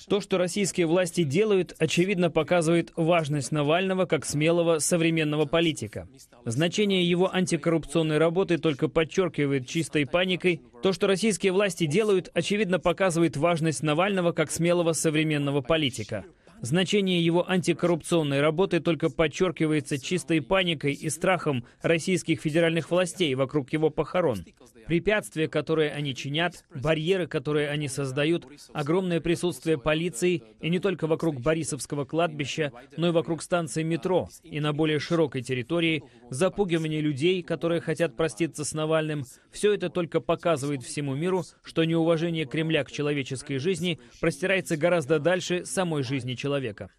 То, 0.07 0.21
что 0.21 0.37
российские 0.37 0.85
власти 0.85 1.23
делают, 1.23 1.75
очевидно 1.79 2.29
показывает 2.29 2.91
важность 2.95 3.51
Навального 3.51 4.05
как 4.05 4.25
смелого 4.25 4.79
современного 4.79 5.45
политика. 5.45 6.07
Значение 6.45 7.03
его 7.07 7.33
антикоррупционной 7.33 8.17
работы 8.17 8.57
только 8.57 8.87
подчеркивает 8.89 9.67
чистой 9.67 10.05
паникой. 10.05 10.61
То, 10.81 10.93
что 10.93 11.07
российские 11.07 11.51
власти 11.51 11.85
делают, 11.85 12.29
очевидно 12.33 12.79
показывает 12.79 13.37
важность 13.37 13.81
Навального 13.81 14.33
как 14.33 14.51
смелого 14.51 14.93
современного 14.93 15.61
политика. 15.61 16.25
Значение 16.61 17.23
его 17.23 17.49
антикоррупционной 17.49 18.39
работы 18.39 18.79
только 18.79 19.09
подчеркивается 19.09 19.97
чистой 19.97 20.41
паникой 20.41 20.93
и 20.93 21.09
страхом 21.09 21.65
российских 21.81 22.39
федеральных 22.39 22.89
властей 22.89 23.35
вокруг 23.35 23.73
его 23.73 23.89
похорон. 23.89 24.45
Препятствия, 24.87 25.47
которые 25.47 25.91
они 25.91 26.15
чинят, 26.15 26.63
барьеры, 26.73 27.27
которые 27.27 27.69
они 27.69 27.87
создают, 27.87 28.47
огромное 28.73 29.21
присутствие 29.21 29.77
полиции, 29.77 30.43
и 30.61 30.69
не 30.69 30.79
только 30.79 31.07
вокруг 31.07 31.39
Борисовского 31.41 32.05
кладбища, 32.05 32.71
но 32.97 33.09
и 33.09 33.11
вокруг 33.11 33.41
станции 33.41 33.83
метро, 33.83 34.29
и 34.43 34.59
на 34.59 34.73
более 34.73 34.99
широкой 34.99 35.41
территории, 35.41 36.03
запугивание 36.29 37.01
людей, 37.01 37.43
которые 37.43 37.81
хотят 37.81 38.15
проститься 38.15 38.63
с 38.65 38.73
Навальным, 38.73 39.25
все 39.51 39.73
это 39.73 39.89
только 39.89 40.19
показывает 40.19 40.83
всему 40.83 41.15
миру, 41.15 41.43
что 41.63 41.83
неуважение 41.83 42.45
Кремля 42.45 42.83
к 42.83 42.91
человеческой 42.91 43.57
жизни 43.57 43.99
простирается 44.19 44.77
гораздо 44.77 45.19
дальше 45.19 45.65
самой 45.65 46.03
жизни 46.03 46.33
человека. 46.35 46.89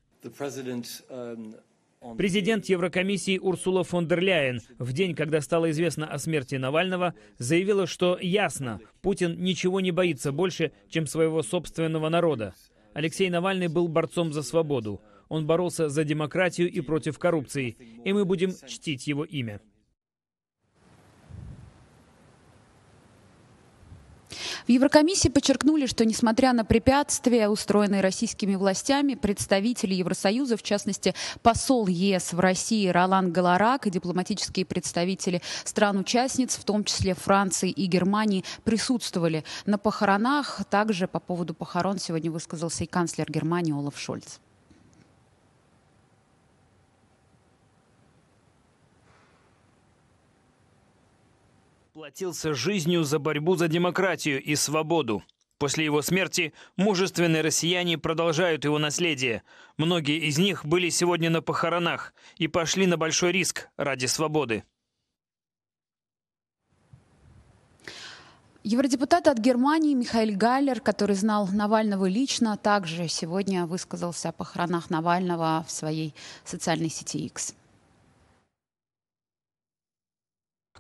Президент 2.19 2.67
Еврокомиссии 2.67 3.39
Урсула 3.39 3.83
фон 3.83 4.07
дер 4.07 4.21
Ляйен 4.21 4.61
в 4.79 4.93
день, 4.93 5.15
когда 5.15 5.41
стало 5.41 5.71
известно 5.71 6.07
о 6.07 6.19
смерти 6.19 6.57
Навального, 6.57 7.15
заявила, 7.39 7.87
что 7.87 8.19
ясно, 8.21 8.81
Путин 9.01 9.43
ничего 9.43 9.81
не 9.81 9.91
боится 9.91 10.31
больше, 10.31 10.73
чем 10.91 11.07
своего 11.07 11.43
собственного 11.43 12.11
народа. 12.11 12.55
Алексей 12.93 13.31
Навальный 13.31 13.69
был 13.69 13.89
борцом 13.89 14.33
за 14.33 14.43
свободу. 14.43 15.01
Он 15.29 15.47
боролся 15.47 15.89
за 15.89 16.05
демократию 16.05 16.71
и 16.71 16.81
против 16.83 17.19
коррупции, 17.19 17.77
и 18.05 18.13
мы 18.13 18.25
будем 18.25 18.53
чтить 18.67 19.07
его 19.07 19.25
имя. 19.25 19.61
В 24.67 24.71
Еврокомиссии 24.71 25.29
подчеркнули, 25.29 25.85
что 25.85 26.07
несмотря 26.07 26.55
на 26.55 26.65
препятствия, 26.65 27.51
устроенные 27.51 28.01
российскими 28.01 28.55
властями, 28.55 29.15
представители 29.15 29.93
Евросоюза, 29.93 30.57
в 30.57 30.63
частности 30.63 31.15
посол 31.43 31.87
ЕС 31.87 32.33
в 32.33 32.41
России 32.41 32.89
Ролан 32.89 33.31
Галарак 33.31 33.87
и 33.87 33.91
дипломатические 33.91 34.65
представители 34.65 35.43
стран-участниц, 35.65 36.57
в 36.57 36.65
том 36.65 36.85
числе 36.85 37.13
Франции 37.13 37.69
и 37.69 37.85
Германии, 37.85 38.43
присутствовали 38.65 39.45
на 39.67 39.77
похоронах. 39.77 40.63
Также 40.71 41.09
по 41.09 41.21
поводу 41.21 41.53
похорон 41.53 41.99
сегодня 41.99 42.31
высказался 42.31 42.85
и 42.85 42.87
канцлер 42.87 43.31
Германии 43.31 43.75
Олаф 43.75 44.01
Шольц. 44.01 44.39
Платился 52.05 52.53
жизнью 52.53 53.03
за 53.05 53.19
борьбу 53.19 53.57
за 53.57 53.67
демократию 53.67 54.39
и 54.43 54.57
свободу. 54.57 55.23
После 55.57 55.87
его 55.87 56.03
смерти 56.03 56.53
мужественные 56.77 57.41
россияне 57.41 57.97
продолжают 57.97 58.67
его 58.67 58.79
наследие. 58.79 59.43
Многие 59.79 60.19
из 60.19 60.37
них 60.37 60.67
были 60.67 60.91
сегодня 60.91 61.31
на 61.31 61.41
похоронах 61.41 62.13
и 62.37 62.47
пошли 62.47 62.87
на 62.87 62.99
большой 62.99 63.33
риск 63.33 63.71
ради 63.79 64.05
свободы. 64.05 64.65
Евродепутат 68.65 69.27
от 69.27 69.39
Германии 69.39 69.95
Михаил 69.95 70.37
Галлер, 70.37 70.83
который 70.83 71.17
знал 71.17 71.49
Навального 71.49 72.05
лично, 72.05 72.59
также 72.59 73.09
сегодня 73.09 73.65
высказался 73.65 74.29
о 74.29 74.33
похоронах 74.33 74.91
Навального 74.91 75.65
в 75.67 75.71
своей 75.71 76.15
социальной 76.45 76.91
сети 76.91 77.25
X. 77.25 77.55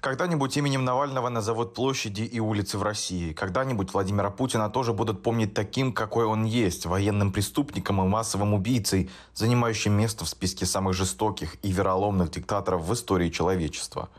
Когда-нибудь 0.05 0.55
именем 0.59 0.85
Навального 0.85 1.31
назовут 1.31 1.73
площади 1.73 2.25
и 2.25 2.39
улицы 2.39 2.77
в 2.77 2.83
России. 2.83 3.33
Когда-нибудь 3.33 3.95
Владимира 3.95 4.29
Путина 4.29 4.69
тоже 4.69 4.93
будут 4.93 5.23
помнить 5.23 5.55
таким, 5.55 5.95
какой 5.95 6.27
он 6.27 6.45
есть, 6.45 6.85
военным 6.85 7.33
преступником 7.33 8.03
и 8.03 8.07
массовым 8.07 8.53
убийцей, 8.53 9.09
занимающим 9.33 9.95
место 9.95 10.27
в 10.27 10.29
списке 10.29 10.67
самых 10.67 10.93
жестоких 10.93 11.57
и 11.63 11.73
вероломных 11.73 12.31
диктаторов 12.31 12.83
в 12.83 12.93
истории 12.93 13.31
человечества– 13.31 14.11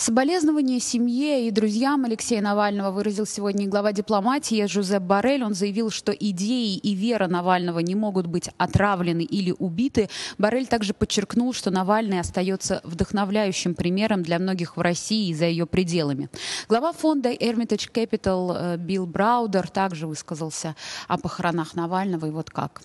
Соболезнования 0.00 0.80
семье 0.80 1.46
и 1.46 1.50
друзьям 1.50 2.06
Алексея 2.06 2.40
Навального 2.40 2.90
выразил 2.90 3.26
сегодня 3.26 3.68
глава 3.68 3.92
дипломатии 3.92 4.64
Жозеп 4.64 5.02
Барель. 5.02 5.44
Он 5.44 5.52
заявил, 5.52 5.90
что 5.90 6.10
идеи 6.12 6.78
и 6.78 6.94
вера 6.94 7.28
Навального 7.28 7.80
не 7.80 7.94
могут 7.94 8.26
быть 8.26 8.48
отравлены 8.56 9.20
или 9.20 9.54
убиты. 9.58 10.08
Барель 10.38 10.66
также 10.66 10.94
подчеркнул, 10.94 11.52
что 11.52 11.70
Навальный 11.70 12.18
остается 12.18 12.80
вдохновляющим 12.82 13.74
примером 13.74 14.22
для 14.22 14.38
многих 14.38 14.78
в 14.78 14.80
России 14.80 15.28
и 15.28 15.34
за 15.34 15.44
ее 15.44 15.66
пределами. 15.66 16.30
Глава 16.66 16.94
фонда 16.94 17.30
Hermitage 17.32 17.92
Capital 17.92 18.56
э, 18.56 18.76
Билл 18.78 19.04
Браудер 19.04 19.68
также 19.68 20.06
высказался 20.06 20.76
о 21.08 21.18
похоронах 21.18 21.74
Навального 21.74 22.24
и 22.24 22.30
вот 22.30 22.48
как. 22.48 22.80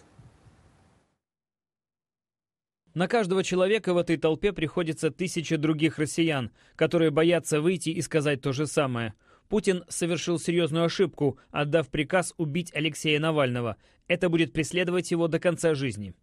На 2.95 3.09
каждого 3.09 3.43
человека 3.43 3.93
в 3.93 3.97
этой 3.97 4.15
толпе 4.15 4.53
приходится 4.53 5.11
тысяча 5.11 5.57
других 5.57 5.99
россиян, 5.99 6.49
которые 6.77 7.11
боятся 7.11 7.59
выйти 7.59 7.89
и 7.89 8.01
сказать 8.01 8.39
то 8.39 8.53
же 8.53 8.67
самое. 8.67 9.13
Путин 9.49 9.83
совершил 9.89 10.39
серьезную 10.39 10.85
ошибку, 10.85 11.37
отдав 11.51 11.89
приказ 11.89 12.33
убить 12.37 12.73
Алексея 12.73 13.19
Навального. 13.19 13.75
Это 14.07 14.29
будет 14.29 14.53
преследовать 14.53 15.11
его 15.11 15.27
до 15.27 15.39
конца 15.39 15.75
жизни. 15.75 16.15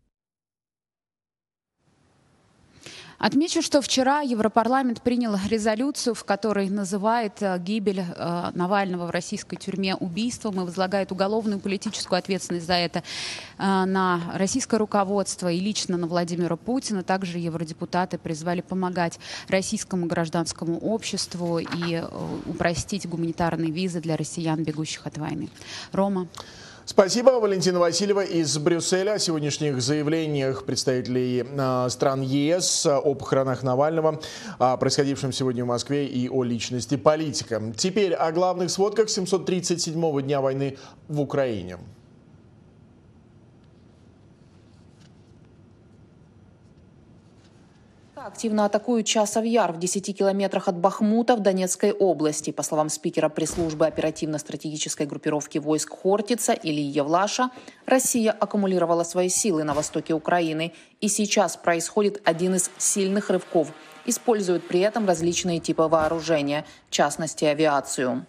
Отмечу, 3.23 3.63
что 3.63 3.81
вчера 3.81 4.21
Европарламент 4.23 5.01
принял 5.01 5.37
резолюцию, 5.49 6.17
в 6.17 6.25
которой 6.25 6.69
называет 6.69 7.35
э, 7.41 7.57
гибель 7.61 8.01
э, 8.01 8.51
Навального 8.53 9.07
в 9.07 9.11
российской 9.11 9.55
тюрьме 9.55 9.95
убийством 9.95 10.61
и 10.61 10.65
возлагает 10.65 11.13
уголовную 11.13 11.61
политическую 11.61 12.19
ответственность 12.19 12.67
за 12.67 12.73
это 12.73 13.05
э, 13.59 13.85
на 13.85 14.21
российское 14.35 14.77
руководство 14.77 15.53
и 15.53 15.61
лично 15.61 15.97
на 15.97 16.09
Владимира 16.09 16.57
Путина. 16.57 17.05
Также 17.05 17.39
евродепутаты 17.39 18.19
призвали 18.19 18.61
помогать 18.61 19.21
российскому 19.47 20.07
гражданскому 20.07 20.79
обществу 20.79 21.61
и 21.61 22.03
упростить 22.47 23.09
гуманитарные 23.09 23.71
визы 23.71 24.01
для 24.01 24.17
россиян, 24.17 24.65
бегущих 24.65 25.07
от 25.07 25.17
войны. 25.19 25.49
Рома. 25.93 26.27
Спасибо, 26.85 27.31
Валентина 27.38 27.79
Васильева 27.79 28.25
из 28.25 28.59
Брюсселя 28.59 29.12
о 29.12 29.18
сегодняшних 29.21 29.81
заявлениях 29.81 30.64
представителей 30.64 31.45
а, 31.57 31.88
стран 31.88 32.23
ЕС 32.23 32.87
о 32.87 33.14
похоронах 33.14 33.62
Навального, 33.62 34.21
о 34.59 34.77
происходившем 34.77 35.31
сегодня 35.33 35.64
в 35.64 35.68
Москве 35.68 36.07
и 36.07 36.29
о 36.29 36.42
личности 36.42 36.97
политика. 36.97 37.62
Теперь 37.77 38.14
о 38.14 38.33
главных 38.33 38.68
сводках 38.68 39.07
737-го 39.07 40.21
дня 40.21 40.40
войны 40.40 40.77
в 41.07 41.21
Украине. 41.21 41.79
Активно 48.25 48.67
атакуют 48.67 49.07
Часов 49.07 49.45
Яр 49.45 49.73
в 49.73 49.81
10 49.81 50.17
километрах 50.17 50.69
от 50.69 50.77
Бахмута 50.77 51.35
в 51.35 51.41
Донецкой 51.41 51.91
области. 51.91 52.53
По 52.53 52.63
словам 52.63 52.89
спикера 52.89 53.29
пресс-службы 53.29 53.85
оперативно-стратегической 53.85 55.07
группировки 55.07 55.59
войск 55.59 55.91
Хортица 55.91 56.53
Ильи 56.53 56.85
Евлаша, 56.85 57.51
Россия 57.85 58.31
аккумулировала 58.31 59.03
свои 59.03 59.29
силы 59.29 59.65
на 59.65 59.75
востоке 59.75 60.15
Украины. 60.15 60.73
И 61.01 61.09
сейчас 61.09 61.57
происходит 61.57 62.23
один 62.25 62.55
из 62.55 62.71
сильных 62.79 63.29
рывков. 63.29 63.73
Используют 64.07 64.69
при 64.69 64.79
этом 64.79 65.09
различные 65.09 65.59
типы 65.59 65.83
вооружения, 65.83 66.65
в 66.89 66.93
частности 66.93 67.45
авиацию. 67.45 68.25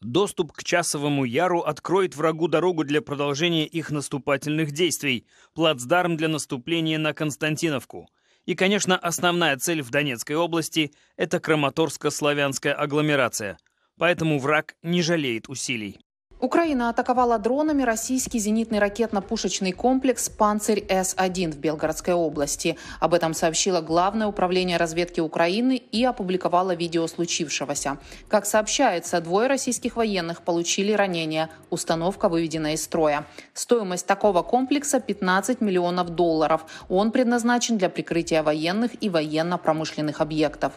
Доступ 0.00 0.50
к 0.50 0.64
Часовому 0.64 1.24
Яру 1.24 1.60
откроет 1.60 2.16
врагу 2.16 2.48
дорогу 2.48 2.82
для 2.82 3.02
продолжения 3.02 3.66
их 3.66 3.92
наступательных 3.92 4.72
действий, 4.72 5.26
плацдарм 5.54 6.16
для 6.16 6.26
наступления 6.26 6.98
на 6.98 7.14
Константиновку– 7.14 8.08
и, 8.50 8.56
конечно, 8.56 8.98
основная 8.98 9.56
цель 9.58 9.80
в 9.80 9.90
Донецкой 9.90 10.34
области– 10.34 10.90
это 11.16 11.36
Краматорско-славянская 11.38 12.72
агломерация. 12.72 13.58
Поэтому 13.96 14.40
враг 14.40 14.74
не 14.82 15.02
жалеет 15.02 15.48
усилий. 15.48 16.00
Украина 16.40 16.88
атаковала 16.88 17.38
дронами 17.38 17.82
российский 17.82 18.38
зенитный 18.38 18.78
ракетно-пушечный 18.78 19.72
комплекс 19.72 20.30
«Панцирь-С-1» 20.30 21.50
в 21.52 21.58
Белгородской 21.58 22.14
области. 22.14 22.78
Об 22.98 23.12
этом 23.12 23.34
сообщило 23.34 23.82
Главное 23.82 24.26
управление 24.26 24.78
разведки 24.78 25.20
Украины 25.20 25.76
и 25.76 26.02
опубликовало 26.02 26.74
видео 26.74 27.06
случившегося. 27.08 27.98
Как 28.28 28.46
сообщается, 28.46 29.20
двое 29.20 29.48
российских 29.48 29.96
военных 29.96 30.40
получили 30.40 30.92
ранения. 30.92 31.50
Установка 31.68 32.30
выведена 32.30 32.72
из 32.72 32.84
строя. 32.84 33.26
Стоимость 33.52 34.06
такого 34.06 34.42
комплекса 34.42 34.98
15 34.98 35.60
миллионов 35.60 36.08
долларов. 36.08 36.64
Он 36.88 37.12
предназначен 37.12 37.76
для 37.76 37.90
прикрытия 37.90 38.42
военных 38.42 38.92
и 39.02 39.10
военно-промышленных 39.10 40.22
объектов. 40.22 40.72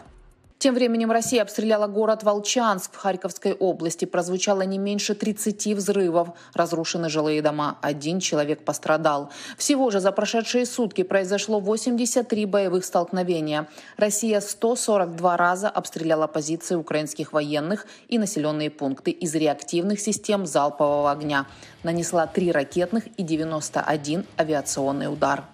Тем 0.64 0.74
временем 0.74 1.10
Россия 1.10 1.42
обстреляла 1.42 1.88
город 1.88 2.22
Волчанск 2.22 2.94
в 2.94 2.96
Харьковской 2.96 3.52
области. 3.52 4.06
Прозвучало 4.06 4.62
не 4.62 4.78
меньше 4.78 5.14
30 5.14 5.74
взрывов. 5.74 6.28
Разрушены 6.54 7.10
жилые 7.10 7.42
дома. 7.42 7.76
Один 7.82 8.18
человек 8.18 8.64
пострадал. 8.64 9.30
Всего 9.58 9.90
же 9.90 10.00
за 10.00 10.10
прошедшие 10.10 10.64
сутки 10.64 11.02
произошло 11.02 11.60
83 11.60 12.46
боевых 12.46 12.86
столкновения. 12.86 13.68
Россия 13.98 14.40
142 14.40 15.36
раза 15.36 15.68
обстреляла 15.68 16.28
позиции 16.28 16.76
украинских 16.76 17.34
военных 17.34 17.86
и 18.08 18.16
населенные 18.16 18.70
пункты 18.70 19.10
из 19.10 19.34
реактивных 19.34 20.00
систем 20.00 20.46
залпового 20.46 21.10
огня. 21.10 21.44
Нанесла 21.82 22.26
3 22.26 22.52
ракетных 22.52 23.06
и 23.18 23.22
91 23.22 24.24
авиационный 24.38 25.12
удар. 25.12 25.44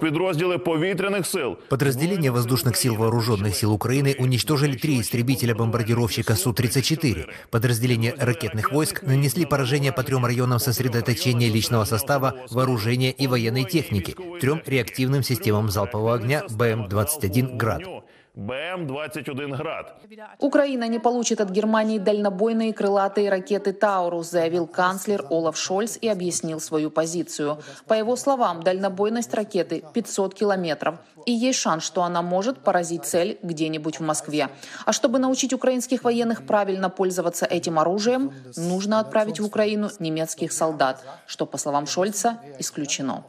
Підрозділи 0.00 0.58
повітряних 0.58 1.26
сил. 1.26 1.56
Подразделения 1.68 2.30
воздушных 2.30 2.76
сил 2.76 2.94
Вооруженных 2.96 3.54
сил 3.54 3.72
Украины 3.72 4.16
уничтожили 4.18 4.76
три 4.76 5.00
истребителя-бомбардировщика 5.00 6.36
Су-34. 6.36 7.26
Подразделения 7.50 8.14
ракетных 8.18 8.72
войск 8.72 9.02
нанесли 9.02 9.44
поражение 9.44 9.92
по 9.92 10.02
трем 10.02 10.26
районам 10.26 10.58
сосредоточения 10.58 11.48
личного 11.48 11.84
состава, 11.84 12.34
вооружения 12.50 13.12
и 13.12 13.26
военной 13.26 13.64
техники, 13.64 14.16
трем 14.40 14.60
реактивным 14.66 15.22
системам 15.22 15.70
залпового 15.70 16.14
огня 16.14 16.42
БМ-21 16.50 17.56
«Град». 17.56 17.97
БМ-21 18.39 19.57
«Град». 19.57 19.95
Украина 20.39 20.87
не 20.87 20.99
получит 20.99 21.41
от 21.41 21.49
Германии 21.49 21.99
дальнобойные 21.99 22.73
крылатые 22.73 23.29
ракеты 23.29 23.73
«Таурус», 23.73 24.29
заявил 24.31 24.65
канцлер 24.65 25.25
Олаф 25.29 25.57
Шольц 25.57 25.97
и 26.01 26.07
объяснил 26.07 26.59
свою 26.59 26.89
позицию. 26.89 27.57
По 27.87 27.95
его 27.95 28.15
словам, 28.15 28.63
дальнобойность 28.63 29.33
ракеты 29.33 29.83
500 29.93 30.33
километров. 30.33 30.99
И 31.29 31.31
есть 31.31 31.59
шанс, 31.59 31.83
что 31.83 32.01
она 32.01 32.23
может 32.23 32.57
поразить 32.57 33.05
цель 33.05 33.37
где-нибудь 33.43 33.99
в 33.99 34.01
Москве. 34.03 34.49
А 34.87 34.91
чтобы 34.91 35.19
научить 35.19 35.53
украинских 35.53 36.03
военных 36.03 36.43
правильно 36.43 36.89
пользоваться 36.89 37.45
этим 37.45 37.77
оружием, 37.77 38.33
нужно 38.57 38.99
отправить 38.99 39.39
в 39.39 39.45
Украину 39.45 39.91
немецких 39.99 40.51
солдат, 40.51 41.05
что, 41.27 41.45
по 41.45 41.59
словам 41.59 41.85
Шольца, 41.85 42.39
исключено. 42.57 43.25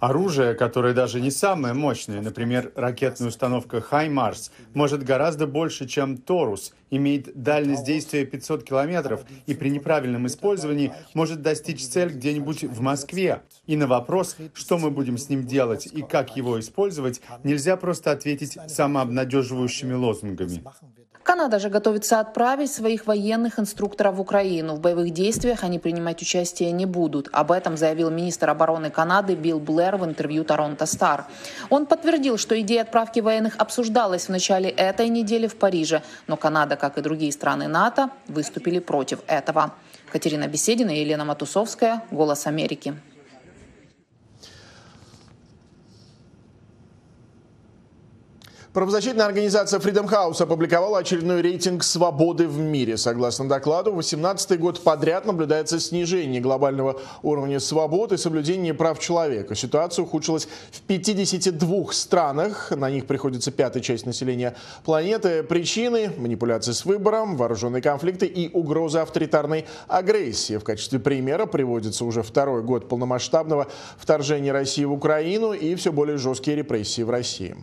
Оружие, 0.00 0.52
которое 0.52 0.92
даже 0.92 1.22
не 1.22 1.30
самое 1.30 1.72
мощное, 1.72 2.20
например, 2.20 2.70
ракетная 2.76 3.28
установка 3.28 3.80
«Хаймарс», 3.80 4.50
может 4.74 5.02
гораздо 5.02 5.46
больше, 5.46 5.88
чем 5.88 6.18
«Торус», 6.18 6.74
имеет 6.90 7.42
дальность 7.42 7.84
действия 7.84 8.26
500 8.26 8.64
километров 8.64 9.22
и 9.46 9.54
при 9.54 9.70
неправильном 9.70 10.26
использовании 10.26 10.92
может 11.14 11.40
достичь 11.40 11.86
цель 11.86 12.10
где-нибудь 12.10 12.64
в 12.64 12.82
Москве. 12.82 13.40
И 13.66 13.76
на 13.76 13.86
вопрос, 13.86 14.36
что 14.52 14.76
мы 14.76 14.90
будем 14.90 15.16
с 15.16 15.30
ним 15.30 15.46
делать 15.46 15.86
и 15.86 16.02
как 16.02 16.36
его 16.36 16.60
использовать, 16.60 16.81
нельзя 17.44 17.76
просто 17.76 18.10
ответить 18.10 18.58
самообнадеживающими 18.68 19.94
лозунгами. 19.94 20.62
Канада 21.22 21.60
же 21.60 21.68
готовится 21.68 22.18
отправить 22.18 22.72
своих 22.72 23.06
военных 23.06 23.60
инструкторов 23.60 24.16
в 24.16 24.20
Украину. 24.20 24.74
В 24.74 24.80
боевых 24.80 25.10
действиях 25.12 25.62
они 25.62 25.78
принимать 25.78 26.20
участие 26.20 26.72
не 26.72 26.84
будут. 26.84 27.28
Об 27.32 27.52
этом 27.52 27.76
заявил 27.76 28.10
министр 28.10 28.50
обороны 28.50 28.90
Канады 28.90 29.36
Билл 29.36 29.60
Блэр 29.60 29.96
в 29.96 30.04
интервью 30.04 30.44
Торонто 30.44 30.84
Стар. 30.84 31.26
Он 31.70 31.86
подтвердил, 31.86 32.38
что 32.38 32.60
идея 32.60 32.82
отправки 32.82 33.20
военных 33.20 33.54
обсуждалась 33.58 34.26
в 34.26 34.28
начале 34.30 34.70
этой 34.70 35.08
недели 35.08 35.46
в 35.46 35.56
Париже, 35.56 36.02
но 36.26 36.36
Канада, 36.36 36.76
как 36.76 36.98
и 36.98 37.02
другие 37.02 37.30
страны 37.30 37.68
НАТО, 37.68 38.10
выступили 38.26 38.80
против 38.80 39.20
этого. 39.28 39.74
Катерина 40.10 40.48
Беседина 40.48 40.90
и 40.90 41.00
Елена 41.00 41.24
Матусовская, 41.24 42.02
«Голос 42.10 42.46
Америки». 42.46 42.94
Правозащитная 48.72 49.26
организация 49.26 49.80
Freedom 49.80 50.08
House 50.08 50.42
опубликовала 50.42 51.00
очередной 51.00 51.42
рейтинг 51.42 51.84
свободы 51.84 52.48
в 52.48 52.58
мире. 52.58 52.96
Согласно 52.96 53.46
докладу, 53.46 53.92
18 53.92 54.58
год 54.58 54.80
подряд 54.80 55.26
наблюдается 55.26 55.78
снижение 55.78 56.40
глобального 56.40 56.98
уровня 57.22 57.60
свободы 57.60 58.14
и 58.14 58.18
соблюдения 58.18 58.72
прав 58.72 58.98
человека. 58.98 59.54
Ситуация 59.54 60.04
ухудшилась 60.04 60.48
в 60.70 60.80
52 60.80 61.92
странах. 61.92 62.70
На 62.70 62.88
них 62.88 63.04
приходится 63.04 63.50
пятая 63.50 63.82
часть 63.82 64.06
населения 64.06 64.56
планеты. 64.86 65.42
Причины– 65.42 66.10
манипуляции 66.16 66.72
с 66.72 66.86
выбором, 66.86 67.36
вооруженные 67.36 67.82
конфликты 67.82 68.24
и 68.24 68.50
угроза 68.54 69.02
авторитарной 69.02 69.66
агрессии. 69.86 70.56
В 70.56 70.64
качестве 70.64 70.98
примера 70.98 71.44
приводится 71.44 72.06
уже 72.06 72.22
второй 72.22 72.62
год 72.62 72.88
полномасштабного 72.88 73.66
вторжения 73.98 74.50
России 74.50 74.86
в 74.86 74.92
Украину 74.92 75.52
и 75.52 75.74
все 75.74 75.92
более 75.92 76.16
жесткие 76.16 76.56
репрессии 76.56 77.02
в 77.02 77.10
России. 77.10 77.54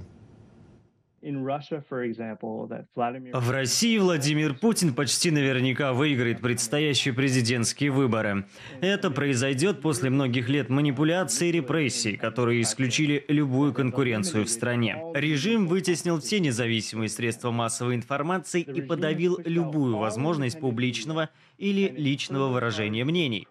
В 3.33 3.51
России 3.51 3.97
Владимир 3.97 4.53
Путин 4.53 4.93
почти 4.93 5.31
наверняка 5.31 5.93
выиграет 5.93 6.41
предстоящие 6.41 7.13
президентские 7.13 7.91
выборы. 7.91 8.45
Это 8.81 9.11
произойдет 9.11 9.81
после 9.81 10.09
многих 10.09 10.49
лет 10.49 10.69
манипуляций 10.69 11.49
и 11.49 11.51
репрессий, 11.51 12.15
которые 12.15 12.61
исключили 12.61 13.25
любую 13.27 13.73
конкуренцию 13.73 14.45
в 14.45 14.49
стране. 14.49 14.97
Режим 15.13 15.67
вытеснил 15.67 16.19
все 16.19 16.39
независимые 16.39 17.09
средства 17.09 17.51
массовой 17.51 17.95
информации 17.95 18.61
и 18.61 18.81
подавил 18.81 19.39
любую 19.43 19.97
возможность 19.97 20.59
публичного 20.59 21.29
или 21.59 21.89
личного 21.89 22.47
выражения 22.47 23.03
мнений. 23.03 23.47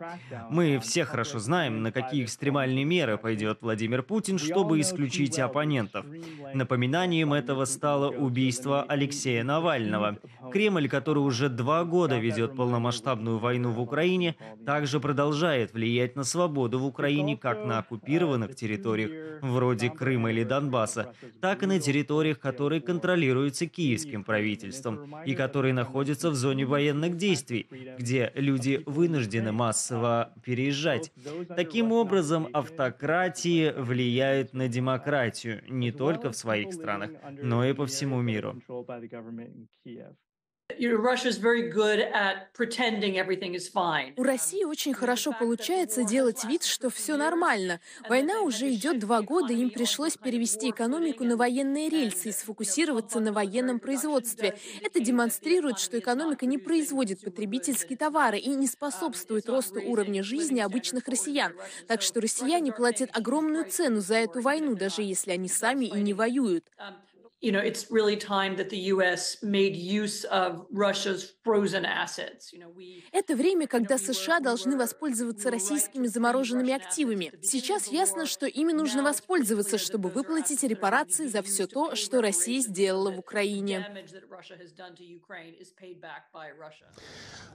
Мы 0.50 0.80
все 0.80 1.04
хорошо 1.04 1.38
знаем, 1.38 1.82
на 1.82 1.92
какие 1.92 2.24
экстремальные 2.24 2.84
меры 2.84 3.18
пойдет 3.18 3.58
Владимир 3.60 4.02
Путин, 4.02 4.38
чтобы 4.38 4.80
исключить 4.80 5.38
оппонентов. 5.38 6.06
Напоминанием 6.54 7.34
этого 7.34 7.66
стало 7.66 8.10
убийство 8.10 8.82
Алексея 8.82 9.44
Навального. 9.44 10.18
Кремль, 10.50 10.88
который 10.88 11.18
уже 11.18 11.48
два 11.50 11.84
года 11.84 12.18
ведет 12.18 12.56
полномасштабную 12.56 13.38
войну 13.38 13.72
в 13.72 13.80
Украине, 13.80 14.36
также 14.64 15.00
продолжает 15.00 15.74
влиять 15.74 16.16
на 16.16 16.24
свободу 16.24 16.78
в 16.78 16.86
Украине 16.86 17.36
как 17.36 17.64
на 17.64 17.78
оккупированных 17.78 18.54
территориях, 18.54 19.42
вроде 19.42 19.90
Крыма 19.90 20.30
или 20.30 20.44
Донбасса, 20.44 21.12
так 21.40 21.62
и 21.62 21.66
на 21.66 21.78
территориях, 21.78 22.38
которые 22.38 22.80
контролируются 22.80 23.66
киевским 23.66 24.24
правительством 24.24 25.14
и 25.26 25.34
которые 25.34 25.74
находятся 25.74 26.30
в 26.30 26.34
зоне 26.34 26.64
военных 26.64 27.16
действий, 27.16 27.66
где 27.98 28.32
люди 28.34 28.82
вынуждены 28.86 29.52
массово 29.52 30.32
переезжать. 30.42 31.12
Таким 31.54 31.92
образом, 31.92 32.48
автократии 32.52 33.72
влияют 33.76 34.54
на 34.54 34.68
демократию 34.68 35.62
не 35.68 35.92
только 35.92 36.30
в 36.30 36.36
своих 36.36 36.72
странах, 36.72 37.12
но 37.40 37.64
и 37.64 37.74
по 37.74 37.86
всему 37.86 38.20
миру. 38.22 38.58
У 44.16 44.22
России 44.22 44.64
очень 44.64 44.92
хорошо 44.92 45.32
получается 45.32 46.04
делать 46.04 46.44
вид, 46.44 46.62
что 46.62 46.90
все 46.90 47.16
нормально. 47.16 47.80
Война 48.08 48.42
уже 48.42 48.72
идет 48.72 48.98
два 48.98 49.22
года, 49.22 49.52
им 49.52 49.70
пришлось 49.70 50.16
перевести 50.16 50.70
экономику 50.70 51.24
на 51.24 51.36
военные 51.36 51.88
рельсы 51.88 52.28
и 52.28 52.32
сфокусироваться 52.32 53.18
на 53.18 53.32
военном 53.32 53.80
производстве. 53.80 54.58
Это 54.82 55.00
демонстрирует, 55.00 55.78
что 55.78 55.98
экономика 55.98 56.44
не 56.44 56.58
производит 56.58 57.22
потребительские 57.22 57.96
товары 57.96 58.38
и 58.38 58.50
не 58.50 58.66
способствует 58.66 59.48
росту 59.48 59.80
уровня 59.80 60.22
жизни 60.22 60.60
обычных 60.60 61.08
россиян. 61.08 61.54
Так 61.86 62.02
что 62.02 62.20
россияне 62.20 62.72
платят 62.72 63.10
огромную 63.14 63.64
цену 63.64 64.00
за 64.00 64.16
эту 64.16 64.42
войну, 64.42 64.76
даже 64.76 65.02
если 65.02 65.32
они 65.32 65.48
сами 65.48 65.86
и 65.86 65.98
не 66.00 66.12
воюют 66.12 66.66
you 67.40 67.52
know, 67.52 67.60
it's 67.60 67.86
really 67.90 68.16
time 68.16 68.56
that 68.56 68.68
the 68.68 68.92
U.S. 68.94 69.36
made 69.42 69.76
use 69.76 70.24
of 70.24 70.66
Russia's 70.72 71.34
frozen 71.44 71.84
assets. 71.84 72.52
You 72.52 72.58
know, 72.58 72.68
we, 72.68 73.04
Это 73.12 73.36
время, 73.36 73.68
когда 73.68 73.96
США 73.96 74.40
должны 74.40 74.76
воспользоваться 74.76 75.50
российскими 75.50 76.08
замороженными 76.08 76.72
активами. 76.72 77.32
Сейчас 77.42 77.86
ясно, 77.88 78.26
что 78.26 78.46
ими 78.46 78.72
нужно 78.72 79.04
воспользоваться, 79.04 79.78
чтобы 79.78 80.08
выплатить 80.08 80.64
репарации 80.64 81.26
за 81.26 81.42
все 81.42 81.68
то, 81.68 81.94
что 81.94 82.20
Россия 82.20 82.60
сделала 82.60 83.12
в 83.12 83.18
Украине. 83.20 83.86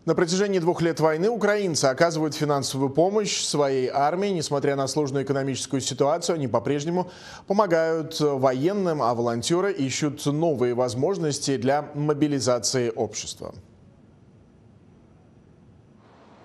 На 0.05 0.15
протяжении 0.15 0.59
двух 0.59 0.81
лет 0.81 0.99
войны 0.99 1.29
украинцы 1.29 1.85
оказывают 1.85 2.35
финансовую 2.35 2.89
помощь 2.89 3.43
своей 3.43 3.89
армии. 3.89 4.27
Несмотря 4.27 4.75
на 4.77 4.87
сложную 4.87 5.25
экономическую 5.25 5.81
ситуацию, 5.81 6.35
они 6.35 6.47
по-прежнему 6.47 7.11
помогают 7.47 8.19
военным, 8.19 9.01
а 9.01 9.13
волонтеры 9.13 9.72
ищут 9.73 10.25
новые 10.25 10.73
возможности 10.73 11.57
для 11.57 11.89
мобилизации 11.93 12.89
общества. 12.89 13.53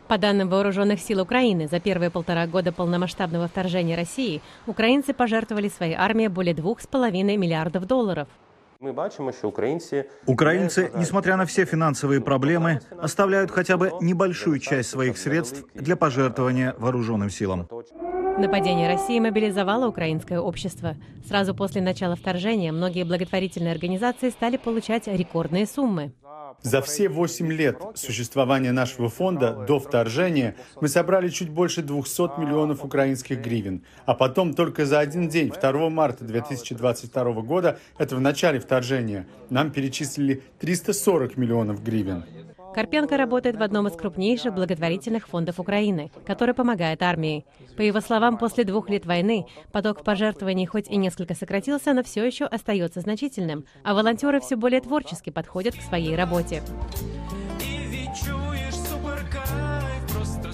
По 0.08 0.16
данным 0.16 0.48
Вооруженных 0.48 1.00
сил 1.00 1.20
Украины, 1.20 1.68
за 1.68 1.80
первые 1.80 2.10
полтора 2.10 2.46
года 2.46 2.72
полномасштабного 2.72 3.46
вторжения 3.46 3.94
России 3.94 4.40
украинцы 4.66 5.12
пожертвовали 5.12 5.68
своей 5.68 5.94
армии 5.94 6.28
более 6.28 6.54
2,5 6.54 7.36
миллиардов 7.36 7.86
долларов. 7.86 8.26
Мы 8.80 8.92
бачимо, 8.92 9.32
что 9.32 9.48
украинцы... 9.48 10.06
Украинцы, 10.26 10.90
несмотря 10.94 11.36
на 11.36 11.44
все 11.44 11.66
финансовые 11.66 12.20
проблемы, 12.22 12.80
оставляют 12.98 13.50
хотя 13.50 13.76
бы 13.76 13.92
небольшую 14.00 14.60
часть 14.60 14.88
своих 14.88 15.18
средств 15.18 15.64
для 15.74 15.96
пожертвования 15.96 16.74
вооруженным 16.78 17.28
силам. 17.28 17.68
Нападение 18.38 18.86
России 18.86 19.18
мобилизовало 19.18 19.88
украинское 19.88 20.38
общество. 20.38 20.94
Сразу 21.26 21.56
после 21.56 21.82
начала 21.82 22.14
вторжения 22.14 22.70
многие 22.70 23.02
благотворительные 23.02 23.72
организации 23.72 24.30
стали 24.30 24.56
получать 24.56 25.08
рекордные 25.08 25.66
суммы. 25.66 26.12
За 26.62 26.80
все 26.80 27.08
8 27.08 27.52
лет 27.52 27.82
существования 27.96 28.70
нашего 28.70 29.08
фонда 29.08 29.64
до 29.66 29.80
вторжения 29.80 30.54
мы 30.80 30.86
собрали 30.86 31.30
чуть 31.30 31.50
больше 31.50 31.82
200 31.82 32.40
миллионов 32.40 32.84
украинских 32.84 33.40
гривен. 33.40 33.82
А 34.06 34.14
потом 34.14 34.54
только 34.54 34.86
за 34.86 35.00
один 35.00 35.28
день, 35.28 35.50
2 35.50 35.90
марта 35.90 36.24
2022 36.24 37.42
года, 37.42 37.80
это 37.98 38.14
в 38.14 38.20
начале 38.20 38.60
вторжения, 38.60 39.26
нам 39.50 39.72
перечислили 39.72 40.44
340 40.60 41.36
миллионов 41.36 41.82
гривен. 41.82 42.24
Карпенко 42.78 43.16
работает 43.16 43.56
в 43.56 43.62
одном 43.64 43.88
из 43.88 43.96
крупнейших 43.96 44.54
благотворительных 44.54 45.26
фондов 45.26 45.58
Украины, 45.58 46.12
который 46.24 46.54
помогает 46.54 47.02
армии. 47.02 47.44
По 47.76 47.82
его 47.82 48.00
словам, 48.00 48.38
после 48.38 48.62
двух 48.62 48.88
лет 48.88 49.04
войны 49.04 49.48
поток 49.72 50.04
пожертвований 50.04 50.64
хоть 50.64 50.88
и 50.88 50.96
несколько 50.96 51.34
сократился, 51.34 51.92
но 51.92 52.04
все 52.04 52.24
еще 52.24 52.44
остается 52.44 53.00
значительным, 53.00 53.64
а 53.82 53.94
волонтеры 53.94 54.38
все 54.38 54.54
более 54.54 54.80
творчески 54.80 55.30
подходят 55.30 55.74
к 55.74 55.82
своей 55.82 56.14
работе. 56.14 56.62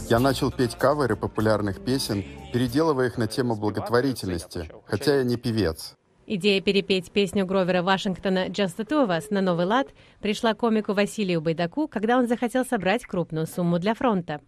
Я 0.09 0.19
начал 0.19 0.51
петь 0.51 0.77
каверы 0.77 1.17
популярных 1.17 1.85
песен, 1.85 2.25
переделывая 2.55 3.09
их 3.09 3.19
на 3.19 3.27
тему 3.27 3.55
благотворительности, 3.55 4.71
хотя 4.87 5.17
я 5.17 5.25
не 5.25 5.37
певец. 5.37 5.95
Идея 6.27 6.61
перепеть 6.63 7.11
песню 7.11 7.45
Гровера 7.45 7.83
Вашингтона 7.83 8.47
«Just 8.47 8.77
the 8.79 8.87
two 8.87 9.07
of 9.07 9.11
us» 9.11 9.27
на 9.31 9.43
новый 9.43 9.67
лад 9.67 9.89
пришла 10.21 10.55
комику 10.55 10.95
Василию 10.95 11.43
Байдаку, 11.43 11.87
когда 11.87 12.17
он 12.17 12.27
захотел 12.27 12.65
собрать 12.65 13.05
крупную 13.05 13.47
сумму 13.47 13.79
для 13.79 13.95
фронта. 13.95 14.41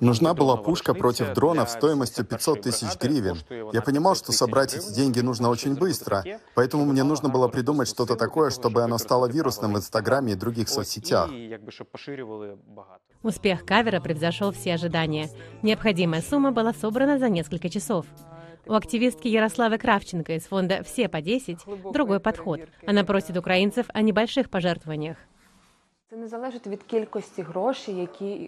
Нужна 0.00 0.34
была 0.34 0.56
пушка 0.56 0.94
против 0.94 1.32
дронов 1.32 1.70
стоимостью 1.70 2.24
500 2.24 2.60
тысяч 2.60 2.96
гривен. 3.00 3.38
Я 3.72 3.80
понимал, 3.80 4.14
что 4.14 4.32
собрать 4.32 4.74
эти 4.74 4.92
деньги 4.94 5.20
нужно 5.20 5.48
очень 5.48 5.76
быстро, 5.76 6.24
поэтому 6.54 6.84
мне 6.84 7.02
нужно 7.02 7.28
было 7.30 7.48
придумать 7.48 7.88
что-то 7.88 8.16
такое, 8.16 8.50
чтобы 8.50 8.82
оно 8.82 8.98
стало 8.98 9.26
вирусным 9.26 9.72
в 9.72 9.78
Инстаграме 9.78 10.34
и 10.34 10.36
других 10.36 10.68
соцсетях. 10.68 11.30
Успех 13.22 13.64
кавера 13.64 14.00
превзошел 14.00 14.52
все 14.52 14.74
ожидания. 14.74 15.30
Необходимая 15.62 16.22
сумма 16.22 16.52
была 16.52 16.72
собрана 16.74 17.18
за 17.18 17.28
несколько 17.28 17.70
часов. 17.70 18.06
У 18.68 18.74
активистки 18.74 19.28
Ярославы 19.28 19.78
Кравченко 19.78 20.34
из 20.34 20.44
фонда 20.44 20.82
«Все 20.84 21.08
по 21.08 21.22
10» 21.22 21.92
другой 21.92 22.20
подход. 22.20 22.60
Она 22.86 23.02
просит 23.02 23.36
украинцев 23.38 23.86
о 23.94 24.02
небольших 24.02 24.50
пожертвованиях. 24.50 25.16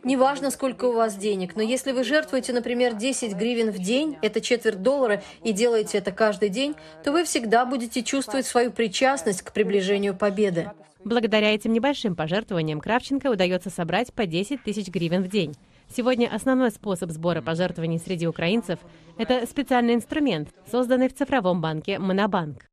Неважно, 0.04 0.50
сколько 0.50 0.84
у 0.86 0.92
вас 0.92 1.16
денег, 1.16 1.56
но 1.56 1.62
если 1.62 1.92
вы 1.92 2.04
жертвуете, 2.04 2.52
например, 2.52 2.94
10 2.94 3.34
гривен 3.34 3.70
в 3.70 3.78
день, 3.78 4.18
это 4.20 4.42
четверть 4.42 4.82
доллара, 4.82 5.22
и 5.42 5.52
делаете 5.52 5.98
это 5.98 6.12
каждый 6.12 6.50
день, 6.50 6.74
то 7.02 7.12
вы 7.12 7.24
всегда 7.24 7.64
будете 7.64 8.02
чувствовать 8.02 8.46
свою 8.46 8.70
причастность 8.72 9.40
к 9.42 9.52
приближению 9.52 10.14
победы. 10.14 10.70
Благодаря 11.02 11.54
этим 11.54 11.72
небольшим 11.72 12.14
пожертвованиям 12.14 12.80
Кравченко 12.80 13.28
удается 13.28 13.70
собрать 13.70 14.12
по 14.12 14.26
10 14.26 14.62
тысяч 14.62 14.88
гривен 14.88 15.22
в 15.22 15.28
день. 15.28 15.54
Сегодня 15.92 16.32
основной 16.32 16.70
способ 16.70 17.10
сбора 17.10 17.42
пожертвований 17.42 17.98
среди 17.98 18.28
украинцев– 18.28 18.78
это 19.18 19.44
специальный 19.44 19.94
инструмент, 19.94 20.50
созданный 20.70 21.08
в 21.08 21.14
цифровом 21.14 21.60
банке 21.60 21.98
«Монобанк». 21.98 22.70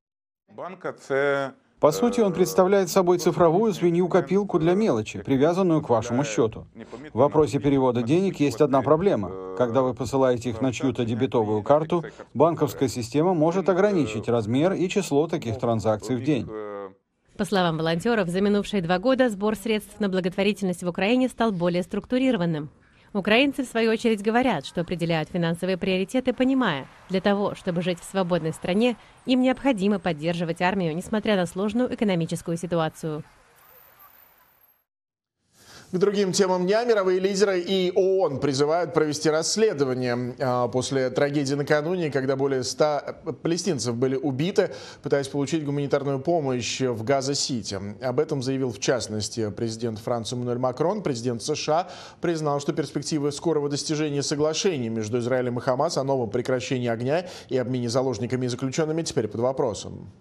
По 1.80 1.92
сути, 1.92 2.22
он 2.22 2.34
представляет 2.34 2.90
собой 2.90 3.18
цифровую 3.18 3.74
свинью-копилку 3.74 4.60
для 4.60 4.74
мелочи, 4.74 5.22
привязанную 5.24 5.82
к 5.82 5.90
вашему 5.90 6.24
счету. 6.24 6.68
В 7.14 7.18
вопросе 7.18 7.60
перевода 7.60 8.04
денег 8.04 8.40
есть 8.40 8.62
одна 8.62 8.84
проблема. 8.84 9.32
Когда 9.58 9.82
вы 9.82 9.96
посылаете 9.96 10.52
их 10.52 10.62
на 10.62 10.72
чью-то 10.72 11.04
дебетовую 11.04 11.64
карту, 11.64 12.04
банковская 12.36 12.88
система 12.88 13.34
может 13.34 13.68
ограничить 13.70 14.28
размер 14.28 14.74
и 14.74 14.88
число 14.90 15.28
таких 15.28 15.58
транзакций 15.58 16.16
в 16.16 16.24
день. 16.24 16.48
По 17.36 17.46
словам 17.46 17.78
волонтеров, 17.78 18.28
за 18.30 18.42
минувшие 18.42 18.82
два 18.82 18.98
года 19.00 19.30
сбор 19.30 19.56
средств 19.56 20.00
на 20.00 20.10
благотворительность 20.10 20.84
в 20.84 20.88
Украине 20.88 21.30
стал 21.30 21.52
более 21.52 21.84
структурированным. 21.84 22.70
Украинцы, 23.18 23.64
в 23.64 23.68
свою 23.68 23.92
очередь, 23.92 24.22
говорят, 24.22 24.66
что 24.66 24.82
определяют 24.82 25.30
финансовые 25.30 25.76
приоритеты, 25.76 26.34
понимая, 26.34 26.86
для 27.10 27.20
того, 27.20 27.56
чтобы 27.56 27.82
жить 27.82 28.00
в 28.00 28.04
свободной 28.04 28.54
стране, 28.54 28.96
им 29.26 29.42
необходимо 29.42 29.98
поддерживать 29.98 30.62
армию, 30.62 30.96
несмотря 30.96 31.36
на 31.36 31.48
сложную 31.48 31.94
экономическую 31.94 32.58
ситуацию. 32.58 33.24
К 35.90 36.00
другим 36.00 36.34
темам 36.34 36.66
дня 36.66 36.84
мировые 36.84 37.18
лидеры 37.18 37.62
и 37.62 37.94
ООН 37.96 38.42
призывают 38.42 38.94
провести 38.94 39.30
расследование 39.30 40.36
а, 40.38 40.68
после 40.68 41.10
трагедии 41.10 41.54
накануне, 41.54 42.12
когда 42.12 42.36
более 42.36 42.66
100 42.66 43.36
палестинцев 43.42 43.96
были 43.96 44.18
убиты, 44.18 44.72
пытаясь 45.02 45.30
получить 45.30 45.64
гуманитарную 45.64 46.20
помощь 46.20 46.82
в 46.82 47.06
Газа-Сити. 47.06 47.80
Об 48.02 48.20
этом 48.20 48.44
заявил 48.44 48.74
в 48.74 48.80
частности 48.80 49.50
президент 49.50 50.00
Франции 50.00 50.36
Эммануэль 50.36 50.58
Макрон. 50.58 51.04
Президент 51.04 51.42
США 51.42 51.88
признал, 52.20 52.60
что 52.60 52.74
перспективы 52.74 53.32
скорого 53.32 53.70
достижения 53.70 54.24
соглашений 54.24 54.90
между 54.90 55.20
Израилем 55.20 55.58
и 55.58 55.62
Хамас 55.62 55.98
о 55.98 56.04
новом 56.04 56.30
прекращении 56.30 56.90
огня 56.90 57.28
и 57.48 57.58
обмене 57.58 57.88
заложниками 57.88 58.46
и 58.46 58.50
заключенными 58.50 59.04
теперь 59.04 59.30
под 59.30 59.40
вопросом. 59.40 60.12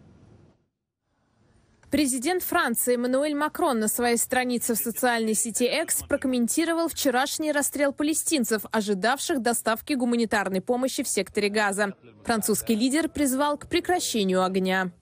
Президент 1.97 2.43
Франции 2.43 2.97
Эммануэль 2.97 3.35
Макрон 3.35 3.81
на 3.81 3.89
своей 3.89 4.19
странице 4.19 4.75
в 4.75 4.77
социальной 4.77 5.33
сети 5.33 5.65
X 5.65 6.03
прокомментировал 6.07 6.91
вчерашний 6.91 7.53
расстрел 7.53 7.95
палестинцев, 7.95 8.67
ожидавших 8.71 9.41
доставки 9.41 9.95
гуманитарной 9.95 10.61
помощи 10.61 11.03
в 11.03 11.09
секторе 11.09 11.49
Газа. 11.49 11.95
Французский 12.23 12.75
лидер 12.75 13.09
призвал 13.09 13.57
к 13.57 13.67
прекращению 13.67 14.45
огня. 14.45 14.93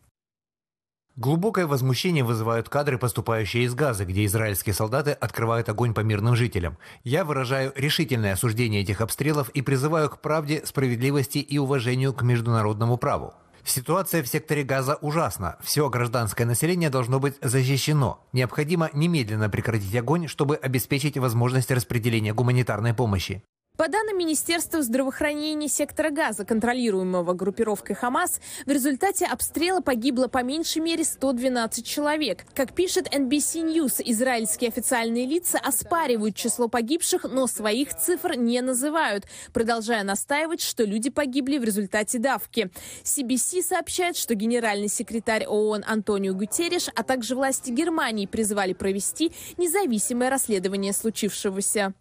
Глубокое 1.16 1.66
возмущение 1.66 2.22
вызывают 2.22 2.68
кадры, 2.68 2.96
поступающие 2.96 3.64
из 3.64 3.74
Газа, 3.74 4.04
где 4.04 4.24
израильские 4.26 4.72
солдаты 4.72 5.10
открывают 5.10 5.68
огонь 5.68 5.94
по 5.94 6.00
мирным 6.00 6.36
жителям. 6.36 6.78
Я 7.02 7.24
выражаю 7.24 7.72
решительное 7.74 8.34
осуждение 8.34 8.82
этих 8.82 9.00
обстрелов 9.00 9.48
и 9.48 9.62
призываю 9.62 10.10
к 10.10 10.20
правде, 10.20 10.62
справедливости 10.64 11.38
и 11.38 11.58
уважению 11.58 12.14
к 12.14 12.22
международному 12.22 12.98
праву. 12.98 13.34
Ситуация 13.64 14.22
в 14.22 14.28
секторе 14.28 14.62
Газа 14.62 14.96
ужасна. 15.00 15.56
Все 15.62 15.88
гражданское 15.88 16.44
население 16.44 16.90
должно 16.90 17.18
быть 17.18 17.36
защищено. 17.40 18.22
Необходимо 18.32 18.90
немедленно 18.92 19.48
прекратить 19.48 19.94
огонь, 19.96 20.28
чтобы 20.28 20.56
обеспечить 20.56 21.16
возможность 21.16 21.70
распределения 21.70 22.34
гуманитарной 22.34 22.92
помощи. 22.92 23.42
По 23.76 23.88
данным 23.88 24.18
Министерства 24.18 24.82
здравоохранения 24.82 25.66
сектора 25.66 26.10
Газа, 26.10 26.44
контролируемого 26.44 27.32
группировкой 27.32 27.96
Хамас, 27.96 28.40
в 28.66 28.70
результате 28.70 29.26
обстрела 29.26 29.80
погибло 29.80 30.28
по 30.28 30.44
меньшей 30.44 30.80
мере 30.80 31.02
112 31.02 31.84
человек. 31.84 32.44
Как 32.54 32.72
пишет 32.72 33.12
NBC 33.12 33.64
News, 33.64 34.00
израильские 34.04 34.68
официальные 34.68 35.26
лица 35.26 35.58
оспаривают 35.58 36.36
число 36.36 36.68
погибших, 36.68 37.24
но 37.24 37.48
своих 37.48 37.96
цифр 37.96 38.36
не 38.36 38.60
называют, 38.60 39.26
продолжая 39.52 40.04
настаивать, 40.04 40.60
что 40.60 40.84
люди 40.84 41.10
погибли 41.10 41.58
в 41.58 41.64
результате 41.64 42.20
давки. 42.20 42.70
CBC 43.02 43.60
сообщает, 43.60 44.16
что 44.16 44.36
генеральный 44.36 44.88
секретарь 44.88 45.46
ООН 45.46 45.82
Антонио 45.84 46.32
Гутерриш, 46.32 46.90
а 46.94 47.02
также 47.02 47.34
власти 47.34 47.70
Германии 47.70 48.26
призвали 48.26 48.72
провести 48.72 49.32
независимое 49.56 50.30
расследование 50.30 50.92
случившегося. 50.92 51.92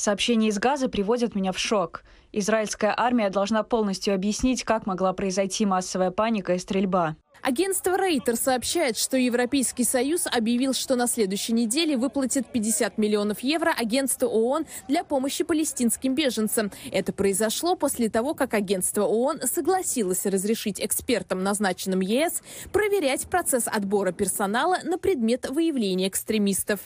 Сообщения 0.00 0.48
из 0.48 0.58
Газа 0.58 0.88
приводят 0.88 1.34
меня 1.34 1.52
в 1.52 1.58
шок. 1.58 2.04
Израильская 2.32 2.94
армия 2.96 3.28
должна 3.28 3.62
полностью 3.62 4.14
объяснить, 4.14 4.64
как 4.64 4.86
могла 4.86 5.12
произойти 5.12 5.66
массовая 5.66 6.10
паника 6.10 6.54
и 6.54 6.58
стрельба. 6.58 7.16
Агентство 7.42 7.98
Рейтер 7.98 8.36
сообщает, 8.36 8.96
что 8.96 9.18
Европейский 9.18 9.84
Союз 9.84 10.26
объявил, 10.26 10.72
что 10.72 10.96
на 10.96 11.06
следующей 11.06 11.52
неделе 11.52 11.98
выплатит 11.98 12.46
50 12.50 12.96
миллионов 12.96 13.40
евро 13.40 13.74
агентству 13.76 14.26
ООН 14.26 14.64
для 14.88 15.04
помощи 15.04 15.44
палестинским 15.44 16.14
беженцам. 16.14 16.72
Это 16.90 17.12
произошло 17.12 17.76
после 17.76 18.08
того, 18.08 18.32
как 18.32 18.54
агентство 18.54 19.04
ООН 19.04 19.42
согласилось 19.52 20.24
разрешить 20.24 20.80
экспертам, 20.80 21.42
назначенным 21.42 22.00
ЕС, 22.00 22.42
проверять 22.72 23.26
процесс 23.28 23.64
отбора 23.66 24.12
персонала 24.12 24.78
на 24.82 24.96
предмет 24.96 25.50
выявления 25.50 26.08
экстремистов. 26.08 26.80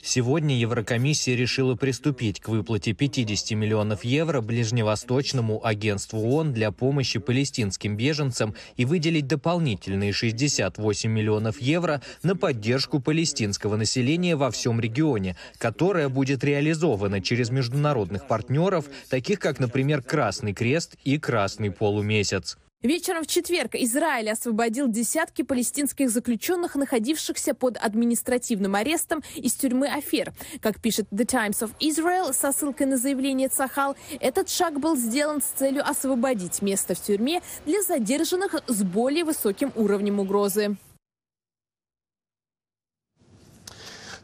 Сегодня 0.00 0.56
Еврокомиссия 0.56 1.34
решила 1.34 1.74
приступить 1.74 2.38
к 2.38 2.46
выплате 2.46 2.92
50 2.92 3.50
миллионов 3.58 4.04
евро 4.04 4.40
Ближневосточному 4.40 5.66
агентству 5.66 6.20
ООН 6.20 6.52
для 6.52 6.70
помощи 6.70 7.18
палестинским 7.18 7.96
беженцам 7.96 8.54
и 8.76 8.84
выделить 8.84 9.26
дополнительные 9.26 10.12
68 10.12 11.10
миллионов 11.10 11.60
евро 11.60 12.00
на 12.22 12.36
поддержку 12.36 13.00
палестинского 13.00 13.74
населения 13.74 14.36
во 14.36 14.52
всем 14.52 14.78
регионе, 14.78 15.36
которая 15.58 16.08
будет 16.08 16.44
реализована 16.44 17.20
через 17.20 17.50
международных 17.50 18.28
партнеров, 18.28 18.84
таких 19.10 19.40
как, 19.40 19.58
например, 19.58 20.00
Красный 20.00 20.52
Крест 20.52 20.94
и 21.02 21.18
Красный 21.18 21.72
Полумесяц. 21.72 22.56
Вечером 22.82 23.24
в 23.24 23.26
четверг 23.26 23.74
Израиль 23.74 24.30
освободил 24.30 24.86
десятки 24.86 25.42
палестинских 25.42 26.08
заключенных, 26.08 26.76
находившихся 26.76 27.52
под 27.52 27.78
административным 27.78 28.76
арестом 28.76 29.24
из 29.34 29.54
тюрьмы 29.54 29.88
Афер. 29.88 30.32
Как 30.60 30.80
пишет 30.80 31.08
The 31.10 31.24
Times 31.24 31.62
of 31.62 31.70
Israel 31.80 32.32
со 32.32 32.52
ссылкой 32.52 32.86
на 32.86 32.96
заявление 32.96 33.48
Цахал, 33.48 33.96
этот 34.20 34.50
шаг 34.50 34.78
был 34.78 34.94
сделан 34.94 35.40
с 35.40 35.46
целью 35.46 35.88
освободить 35.88 36.62
место 36.62 36.94
в 36.94 37.00
тюрьме 37.00 37.42
для 37.64 37.82
задержанных 37.82 38.54
с 38.66 38.82
более 38.84 39.24
высоким 39.24 39.72
уровнем 39.74 40.20
угрозы. 40.20 40.76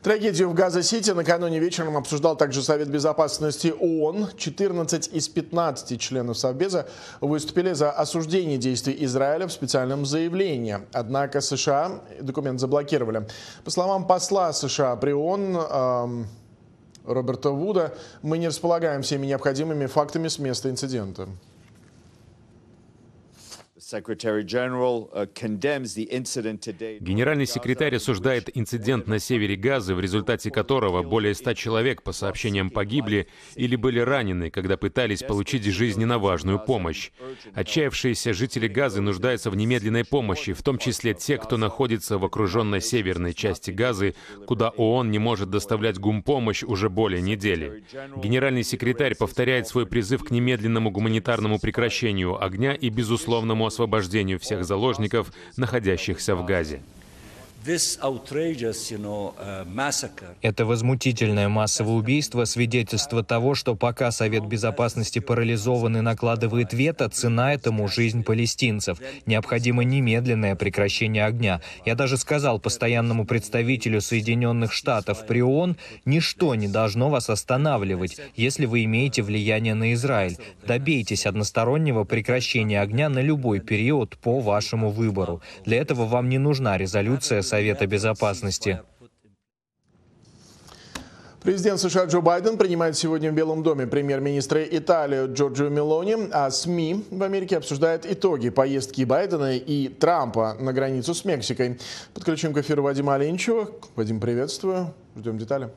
Трагедию 0.03 0.49
в 0.49 0.55
Газа-Сити 0.55 1.12
накануне 1.12 1.61
вечером 1.61 1.97
обсуждал 1.97 2.37
также 2.37 2.61
Совет 2.61 2.88
Безопасности 2.88 3.73
ООН. 3.79 4.31
14 4.37 5.15
из 5.15 5.29
15 5.29 6.01
членов 6.01 6.37
Совбеза 6.37 6.88
выступили 7.21 7.73
за 7.73 7.93
осуждение 7.93 8.59
действий 8.59 8.97
Израиля 9.05 9.47
в 9.47 9.53
специальном 9.53 10.05
заявлении. 10.05 10.79
Однако 10.93 11.41
США 11.41 12.01
документ 12.21 12.59
заблокировали. 12.59 13.29
По 13.65 13.71
словам 13.71 14.05
посла 14.05 14.53
США 14.53 14.97
при 14.97 15.12
ООН 15.12 15.57
эм, 15.57 16.27
Роберта 17.05 17.51
Вуда, 17.51 17.95
мы 18.23 18.38
не 18.38 18.49
располагаем 18.49 19.03
всеми 19.03 19.27
необходимыми 19.27 19.87
фактами 19.87 20.27
с 20.27 20.41
места 20.41 20.69
инцидента. 20.69 21.29
Uh, 23.92 25.28
Генеральный 27.00 27.46
секретарь 27.46 27.96
осуждает 27.96 28.50
инцидент 28.57 29.07
на 29.07 29.18
севере 29.18 29.57
Газы, 29.57 29.94
в 29.94 30.00
результате 30.00 30.50
которого 30.50 31.02
более 31.02 31.35
ста 31.35 31.55
человек, 31.55 32.02
по 32.02 32.12
сообщениям, 32.12 32.70
погибли 32.70 33.28
или 33.55 33.76
были 33.76 34.00
ранены, 34.00 34.50
когда 34.50 34.76
пытались 34.76 35.22
получить 35.22 35.64
жизненно 35.64 36.18
важную 36.18 36.59
помощь. 36.59 37.11
Отчаявшиеся 37.55 38.33
жители 38.33 38.66
Газы 38.66 39.00
нуждаются 39.02 39.50
в 39.50 39.57
немедленной 39.57 40.05
помощи, 40.05 40.52
в 40.52 40.62
том 40.62 40.78
числе 40.78 41.12
те, 41.14 41.37
кто 41.37 41.57
находится 41.57 42.18
в 42.18 42.24
окруженной 42.24 42.81
северной 42.81 43.35
части 43.35 43.70
Газы, 43.70 44.14
куда 44.46 44.70
ООН 44.70 45.11
не 45.11 45.18
может 45.18 45.50
доставлять 45.50 45.98
гумпомощь 45.98 46.62
уже 46.62 46.88
более 46.88 47.20
недели. 47.20 47.85
Генеральный 48.16 48.64
секретарь 48.64 49.14
повторяет 49.14 49.68
свой 49.68 49.87
призыв 49.87 50.24
к 50.24 50.31
немедленному 50.31 50.90
гуманитарному 50.90 51.59
прекращению 51.59 52.42
огня 52.42 52.74
и 52.74 52.88
безусловному 52.88 53.66
освобождению 53.66 53.82
освобождению 53.83 54.38
всех 54.38 54.64
заложников, 54.64 55.33
находящихся 55.57 56.37
в 56.37 56.45
Газе. 56.45 56.81
Uh, 57.64 59.61
Это 60.40 60.64
возмутительное 60.64 61.48
массовое 61.48 61.94
убийство– 61.94 62.44
свидетельство 62.46 63.22
того, 63.22 63.55
что 63.55 63.77
пока 63.77 64.11
Совет 64.11 64.44
Безопасности 64.46 65.20
парализован 65.20 65.98
и 65.98 66.01
накладывает 66.01 66.72
вето, 66.72 67.09
цена 67.09 67.55
этому– 67.55 67.87
жизнь 67.88 68.25
палестинцев. 68.25 68.98
Необходимо 69.27 69.85
немедленное 69.85 70.57
прекращение 70.57 71.25
огня. 71.25 71.61
Я 71.85 71.94
даже 71.94 72.16
сказал 72.16 72.59
постоянному 72.59 73.27
представителю 73.27 74.01
Соединенных 74.01 74.72
Штатов 74.72 75.25
при 75.27 75.40
ООН, 75.40 75.77
ничто 76.05 76.57
не 76.57 76.66
должно 76.66 77.11
вас 77.11 77.31
останавливать, 77.31 78.16
если 78.35 78.66
вы 78.66 78.83
имеете 78.85 79.22
влияние 79.22 79.75
на 79.75 79.92
Израиль. 79.92 80.37
Добейтесь 80.66 81.27
одностороннего 81.27 82.03
прекращения 82.03 82.81
огня 82.81 83.09
на 83.09 83.20
любой 83.20 83.61
период 83.61 84.16
по 84.16 84.40
вашему 84.40 84.90
выбору. 84.90 85.42
Для 85.64 85.77
этого 85.77 86.07
вам 86.07 86.29
не 86.29 86.38
нужна 86.38 86.77
резолюция 86.77 87.42
Совета 87.53 87.87
Безопасности. 87.87 88.81
Президент 91.43 91.79
США 91.81 92.07
Джо 92.07 92.23
Байден 92.23 92.57
принимает 92.57 92.97
сегодня 92.97 93.31
в 93.31 93.35
Белом 93.35 93.62
доме 93.62 93.87
премьер-министра 93.87 94.62
Италии 94.65 95.31
Джорджио 95.31 95.69
Мелони, 95.69 96.31
а 96.33 96.51
СМИ 96.51 97.05
в 97.11 97.23
Америке 97.23 97.59
обсуждают 97.59 98.07
итоги 98.07 98.49
поездки 98.49 99.05
Байдена 99.05 99.55
и 99.55 99.88
Трампа 99.88 100.57
на 100.61 100.73
границу 100.73 101.12
с 101.12 101.27
Мексикой. 101.27 101.79
Подключим 102.15 102.55
к 102.55 102.57
эфиру 102.57 102.85
Вадима 102.85 103.17
Оленчева. 103.17 103.69
Вадим, 103.97 104.19
приветствую. 104.19 104.95
Ждем 105.15 105.37
детали. 105.37 105.69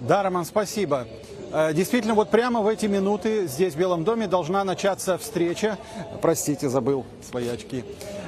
Да, 0.00 0.22
Роман, 0.22 0.44
спасибо. 0.44 1.06
Э, 1.56 1.72
действительно, 1.72 2.14
вот 2.14 2.30
прямо 2.30 2.62
в 2.62 2.66
эти 2.66 2.86
минуты 2.86 3.46
здесь, 3.46 3.74
в 3.74 3.78
Белом 3.78 4.02
доме, 4.02 4.26
должна 4.26 4.64
начаться 4.64 5.16
встреча. 5.18 5.78
Простите, 6.20 6.68
забыл 6.68 7.06
свои 7.30 7.46
очки. 7.46 7.84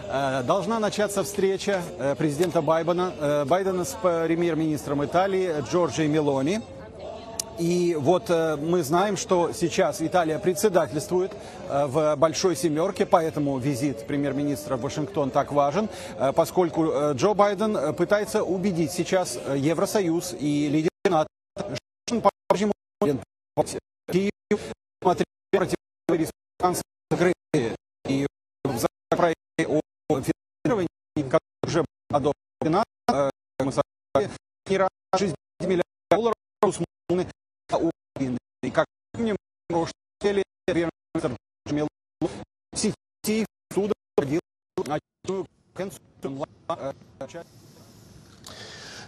Э, 0.09 0.45
должна 0.45 0.79
начаться 0.79 1.25
встреча 1.25 1.83
э, 1.99 2.15
президента 2.15 2.63
Байдена, 2.63 3.45
Байдена 3.45 3.85
с 3.85 3.97
премьер-министром 4.01 5.05
Италии 5.05 5.55
Джорджией 5.69 6.09
Мелони. 6.09 6.61
И 7.59 7.97
вот 7.99 8.29
мы 8.29 8.83
знаем, 8.83 9.17
что 9.17 9.51
сейчас 9.55 10.03
Италия 10.03 10.39
председательствует 10.39 11.33
в 11.71 12.15
Большой 12.17 12.55
Семерке, 12.55 13.07
поэтому 13.07 13.57
визит 13.57 14.07
премьер-министра 14.07 14.77
в 14.77 14.83
Вашингтон 14.83 15.31
так 15.31 15.53
важен, 15.53 15.89
поскольку 16.35 17.15
Джо 17.15 17.33
Байден 17.33 17.95
пытается 17.95 18.43
убедить 18.45 18.93
сейчас 18.93 19.39
Евросоюз 19.55 20.35
и 20.39 20.69
по-прежнему 20.69 20.96
Киев 23.01 24.61
смотрел 25.03 25.27
республиканцы 26.09 26.83
закрытые. 27.11 27.77
И 28.09 28.27
в 28.65 28.79
законопроекте 28.79 29.67
о 29.69 29.81
финансировании, 30.09 30.89
который 31.17 31.41
уже 31.65 31.85
одобрен, 32.09 32.85
мы 33.59 33.73
согласны, 33.73 34.37
не 34.69 34.79
раз 34.79 34.89
60 35.15 35.37
миллиардов 35.61 35.85
долларов 36.11 36.35
усмотрены 36.63 37.31
на 37.71 37.79
Украину. 37.79 38.39
И 38.63 38.71
как 38.71 38.87
помним, 39.13 39.37
прошлые 39.69 40.45
премьер-министр 40.67 41.37
Джамил 41.69 41.89
сети 42.75 43.47
суда 43.73 43.95
проводил 44.15 44.41
очередную 44.79 45.47
консультацию 45.75 46.95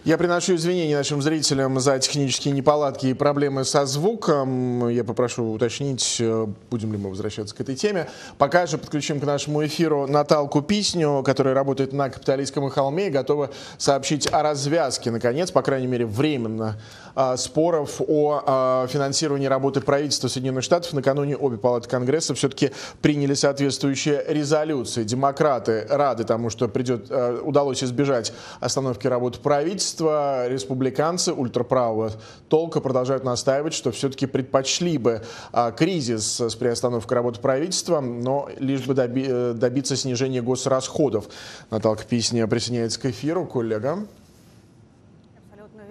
я 0.08 0.16
приношу 0.16 0.54
извинения 0.54 0.96
нашим 0.96 1.20
зрителям 1.20 1.78
за 1.80 1.98
технические 1.98 2.54
неполадки 2.54 3.08
и 3.08 3.12
проблемы 3.12 3.66
со 3.66 3.84
звуком. 3.84 4.88
Я 4.88 5.04
попрошу 5.04 5.52
уточнить, 5.52 6.16
э, 6.18 6.46
будем 6.70 6.92
ли 6.92 6.98
мы 6.98 7.10
возвращаться 7.10 7.54
к 7.54 7.60
этой 7.60 7.74
теме. 7.74 8.08
Пока 8.38 8.64
же 8.64 8.78
подключим 8.78 9.20
к 9.20 9.24
нашему 9.24 9.66
эфиру 9.66 10.06
Наталку 10.06 10.62
Писню, 10.62 11.22
которая 11.22 11.52
работает 11.52 11.92
на 11.92 12.08
Капиталистском 12.08 12.70
холме 12.70 13.08
и 13.08 13.10
готова 13.10 13.50
сообщить 13.76 14.32
о 14.32 14.42
развязке, 14.42 15.10
наконец, 15.10 15.50
по 15.50 15.60
крайней 15.60 15.88
мере, 15.88 16.06
временно 16.06 16.80
споров 17.36 18.00
о 18.06 18.42
а, 18.46 18.86
финансировании 18.88 19.46
работы 19.46 19.80
правительства 19.80 20.28
Соединенных 20.28 20.64
Штатов. 20.64 20.92
Накануне 20.92 21.36
обе 21.36 21.56
палаты 21.56 21.88
Конгресса 21.88 22.34
все-таки 22.34 22.70
приняли 23.02 23.34
соответствующие 23.34 24.24
резолюции. 24.28 25.04
Демократы 25.04 25.86
рады 25.88 26.24
тому, 26.24 26.50
что 26.50 26.68
придет, 26.68 27.06
а, 27.10 27.40
удалось 27.42 27.82
избежать 27.82 28.32
остановки 28.60 29.06
работы 29.06 29.40
правительства. 29.40 30.48
Республиканцы 30.48 31.32
ультраправого 31.32 32.12
толка 32.48 32.80
продолжают 32.80 33.24
настаивать, 33.24 33.74
что 33.74 33.90
все-таки 33.90 34.26
предпочли 34.26 34.98
бы 34.98 35.22
кризис 35.76 36.40
с 36.40 36.54
приостановкой 36.54 37.16
работы 37.16 37.40
правительства, 37.40 38.00
но 38.00 38.48
лишь 38.58 38.86
бы 38.86 38.94
э, 38.94 39.52
добиться 39.54 39.96
снижения 39.96 40.42
госрасходов. 40.42 41.26
Наталка 41.70 42.04
Писня 42.04 42.46
присоединяется 42.46 43.00
к 43.00 43.06
эфиру. 43.06 43.46
Коллега 43.46 44.06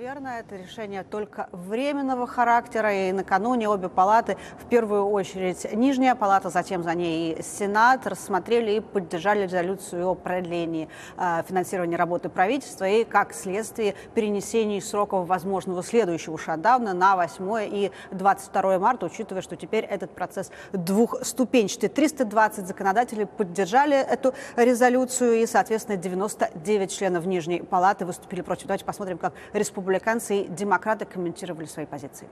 верно, 0.07 0.39
это 0.39 0.55
решение 0.55 1.03
только 1.03 1.49
временного 1.51 2.27
характера, 2.27 2.93
и 2.93 3.11
накануне 3.11 3.67
обе 3.67 3.89
палаты, 3.89 4.37
в 4.57 4.69
первую 4.69 5.05
очередь 5.09 5.67
Нижняя 5.73 6.15
палата, 6.15 6.49
затем 6.49 6.81
за 6.81 6.93
ней 6.93 7.33
и 7.33 7.43
Сенат, 7.43 8.07
рассмотрели 8.07 8.71
и 8.71 8.79
поддержали 8.79 9.43
резолюцию 9.43 10.07
о 10.07 10.15
продлении 10.15 10.87
э, 11.17 11.43
финансирования 11.45 11.97
работы 11.97 12.29
правительства 12.29 12.87
и, 12.87 13.03
как 13.03 13.33
следствие, 13.33 13.95
перенесении 14.13 14.79
сроков 14.79 15.27
возможного 15.27 15.83
следующего 15.83 16.37
шатдауна 16.37 16.93
на 16.93 17.17
8 17.17 17.67
и 17.69 17.91
22 18.11 18.79
марта, 18.79 19.07
учитывая, 19.07 19.41
что 19.41 19.57
теперь 19.57 19.83
этот 19.83 20.11
процесс 20.11 20.51
двухступенчатый. 20.71 21.89
320 21.89 22.65
законодателей 22.65 23.25
поддержали 23.25 23.97
эту 23.97 24.33
резолюцию, 24.55 25.41
и, 25.41 25.45
соответственно, 25.45 25.97
99 25.97 26.91
членов 26.97 27.25
Нижней 27.25 27.61
палаты 27.61 28.05
выступили 28.05 28.39
против. 28.39 28.67
Давайте 28.67 28.85
посмотрим, 28.85 29.17
как 29.17 29.33
республиканцы 29.51 29.96
республиканцы 29.97 30.41
и 30.41 30.47
демократы 30.47 31.05
комментировали 31.05 31.65
свои 31.65 31.85
позиции. 31.85 32.27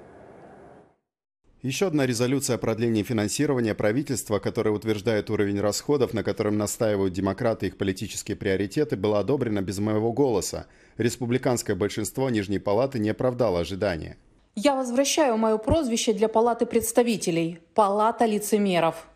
Еще 1.61 1.87
одна 1.87 2.05
резолюция 2.05 2.57
о 2.57 2.59
продлении 2.59 3.01
финансирования 3.01 3.73
правительства, 3.73 4.37
которая 4.37 4.73
утверждает 4.73 5.31
уровень 5.31 5.59
расходов, 5.59 6.13
на 6.13 6.23
котором 6.23 6.57
настаивают 6.57 7.13
демократы 7.13 7.65
и 7.65 7.69
их 7.69 7.77
политические 7.77 8.37
приоритеты, 8.37 8.95
была 8.95 9.19
одобрена 9.19 9.61
без 9.63 9.79
моего 9.79 10.13
голоса. 10.13 10.67
Республиканское 10.97 11.75
большинство 11.75 12.29
Нижней 12.29 12.59
Палаты 12.59 12.99
не 12.99 13.09
оправдало 13.09 13.61
ожидания. 13.61 14.17
Я 14.55 14.75
возвращаю 14.75 15.37
мое 15.37 15.57
прозвище 15.57 16.13
для 16.13 16.27
Палаты 16.27 16.67
представителей– 16.67 17.59
Палата 17.73 18.25
лицемеров. 18.25 19.07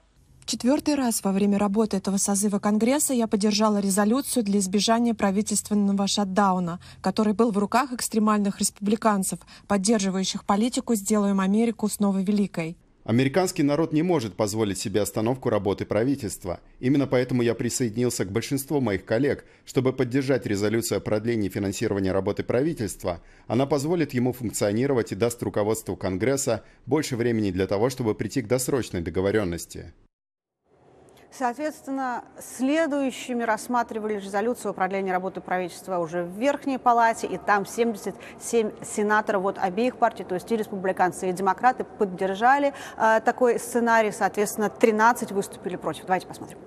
Четвертый 0.49 0.95
раз 0.95 1.23
во 1.23 1.31
время 1.31 1.59
работы 1.59 1.97
этого 1.97 2.17
созыва 2.17 2.57
Конгресса 2.57 3.13
я 3.13 3.27
поддержала 3.27 3.77
резолюцию 3.77 4.43
для 4.43 4.57
избежания 4.57 5.13
правительственного 5.13 6.07
шатдауна, 6.07 6.79
который 7.01 7.33
был 7.33 7.51
в 7.51 7.59
руках 7.59 7.93
экстремальных 7.93 8.59
республиканцев, 8.59 9.37
поддерживающих 9.67 10.43
политику 10.45 10.95
«Сделаем 10.95 11.39
Америку 11.39 11.87
снова 11.87 12.23
великой». 12.23 12.79
Американский 13.03 13.61
народ 13.61 13.93
не 13.93 14.01
может 14.01 14.35
позволить 14.35 14.79
себе 14.79 15.01
остановку 15.01 15.51
работы 15.51 15.85
правительства. 15.85 16.61
Именно 16.79 17.05
поэтому 17.05 17.43
я 17.43 17.53
присоединился 17.53 18.25
к 18.25 18.31
большинству 18.31 18.81
моих 18.81 19.05
коллег, 19.05 19.45
чтобы 19.65 19.93
поддержать 19.93 20.47
резолюцию 20.47 20.97
о 20.97 21.01
продлении 21.01 21.49
финансирования 21.49 22.11
работы 22.11 22.41
правительства. 22.41 23.21
Она 23.45 23.67
позволит 23.67 24.15
ему 24.15 24.33
функционировать 24.33 25.11
и 25.11 25.15
даст 25.15 25.43
руководству 25.43 25.95
Конгресса 25.95 26.63
больше 26.87 27.17
времени 27.17 27.51
для 27.51 27.67
того, 27.67 27.91
чтобы 27.91 28.15
прийти 28.15 28.41
к 28.41 28.47
досрочной 28.47 29.01
договоренности. 29.01 29.93
Соответственно, 31.31 32.25
следующими 32.39 33.43
рассматривали 33.43 34.15
резолюцию 34.15 34.71
о 34.71 34.73
продлении 34.73 35.11
работы 35.11 35.41
правительства 35.41 35.99
уже 35.99 36.23
в 36.23 36.37
Верхней 36.37 36.79
Палате, 36.79 37.27
и 37.27 37.37
там 37.37 37.65
77 37.65 38.83
сенаторов 38.83 39.45
от 39.45 39.57
обеих 39.59 39.97
партий, 39.97 40.23
то 40.23 40.33
есть 40.35 40.51
и 40.51 40.57
республиканцы, 40.57 41.29
и 41.29 41.31
демократы, 41.31 41.83
поддержали 41.83 42.73
э, 42.97 43.21
такой 43.21 43.59
сценарий. 43.59 44.11
Соответственно, 44.11 44.69
13 44.69 45.31
выступили 45.31 45.75
против. 45.75 46.05
Давайте 46.05 46.25
посмотрим. 46.25 46.57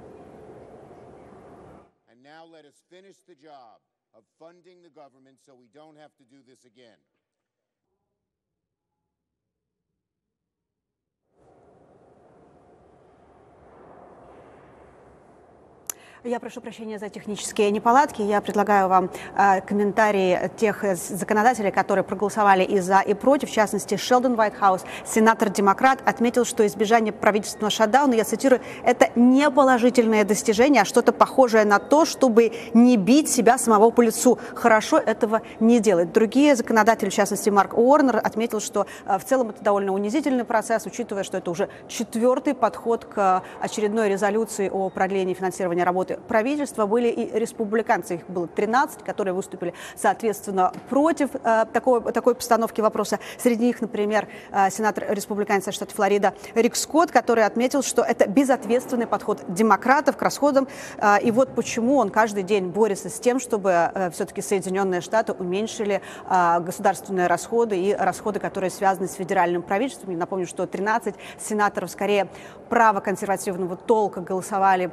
Я 16.25 16.39
прошу 16.39 16.61
прощения 16.61 17.01
за 17.01 17.09
технические 17.09 17.73
неполадки. 17.73 18.23
Я 18.23 18.41
предлагаю 18.41 18.89
вам 18.89 19.11
э, 19.37 19.61
комментарии 19.63 20.53
тех 20.57 20.85
законодателей, 20.95 21.73
которые 21.73 22.05
проголосовали 22.05 22.63
и 22.63 22.79
за, 22.79 23.01
и 23.01 23.13
против. 23.13 23.51
В 23.51 23.53
частности, 23.53 23.97
Шелдон 23.97 24.39
Уайтхаус, 24.39 24.85
сенатор-демократ, 25.05 25.99
отметил, 26.05 26.45
что 26.45 26.65
избежание 26.65 27.13
правительственного 27.13 27.73
шатдауна, 27.73 28.15
я 28.15 28.23
цитирую, 28.23 28.61
это 28.85 29.09
не 29.17 29.51
положительное 29.51 30.23
достижение, 30.25 30.83
а 30.83 30.85
что-то 30.85 31.13
похожее 31.13 31.65
на 31.65 31.81
то, 31.81 32.05
чтобы 32.05 32.53
не 32.73 32.97
бить 32.97 33.29
себя 33.29 33.59
самого 33.59 33.91
по 33.91 34.01
лицу. 34.01 34.39
Хорошо 34.55 34.99
этого 34.99 35.43
не 35.59 35.81
делать. 35.81 36.13
Другие 36.13 36.55
законодатели, 36.55 37.11
в 37.11 37.15
частности, 37.15 37.51
Марк 37.51 37.77
Уорнер, 37.77 38.19
отметил, 38.19 38.61
что 38.61 38.87
э, 39.07 39.19
в 39.19 39.25
целом 39.25 39.51
это 39.51 39.65
довольно 39.65 39.93
унизительный 39.93 40.45
процесс, 40.45 40.87
учитывая, 40.87 41.25
что 41.25 41.39
это 41.39 41.51
уже 41.51 41.69
четвертый 41.89 42.55
подход 42.55 43.07
к 43.07 43.43
очередной 43.61 44.09
резолюции 44.09 44.69
о 44.69 44.89
продлении 44.89 45.35
финансирования 45.35 45.83
работы 45.83 46.12
правительства 46.29 46.87
были 46.87 47.09
и 47.09 47.39
республиканцы, 47.39 48.17
их 48.17 48.29
было 48.29 48.47
13, 48.47 49.03
которые 49.03 49.35
выступили, 49.35 49.75
соответственно, 49.97 50.73
против 50.89 51.31
э, 51.35 51.67
такой, 51.73 52.01
такой 52.13 52.35
постановки 52.35 52.81
вопроса. 52.81 53.19
Среди 53.39 53.67
них, 53.67 53.81
например, 53.81 54.29
э, 54.51 54.71
сенатор 54.71 55.07
республиканец 55.09 55.73
штата 55.73 55.95
Флорида 55.95 56.35
Рик 56.55 56.77
Скотт, 56.77 57.11
который 57.11 57.45
отметил, 57.45 57.83
что 57.83 58.03
это 58.03 58.29
безответственный 58.29 59.07
подход 59.07 59.41
демократов 59.49 60.17
к 60.17 60.23
расходам. 60.23 60.69
Э, 60.99 61.17
и 61.23 61.31
вот 61.31 61.55
почему 61.55 61.97
он 61.97 62.11
каждый 62.11 62.43
день 62.43 62.69
борется 62.69 63.09
с 63.09 63.19
тем, 63.19 63.41
чтобы 63.41 63.71
э, 63.71 64.11
все-таки 64.11 64.43
Соединенные 64.43 65.01
Штаты 65.01 65.33
уменьшили 65.33 66.01
э, 66.29 66.61
государственные 66.61 67.27
расходы 67.27 67.79
и 67.79 67.95
расходы, 67.95 68.41
которые 68.41 68.71
связаны 68.71 69.09
с 69.09 69.15
федеральным 69.15 69.63
правительством. 69.63 70.13
Я 70.13 70.19
напомню, 70.19 70.47
что 70.47 70.67
13 70.67 71.15
сенаторов 71.39 71.91
скорее 71.91 72.29
правоконсервативного 72.69 73.77
толка 73.77 74.21
голосовали 74.21 74.91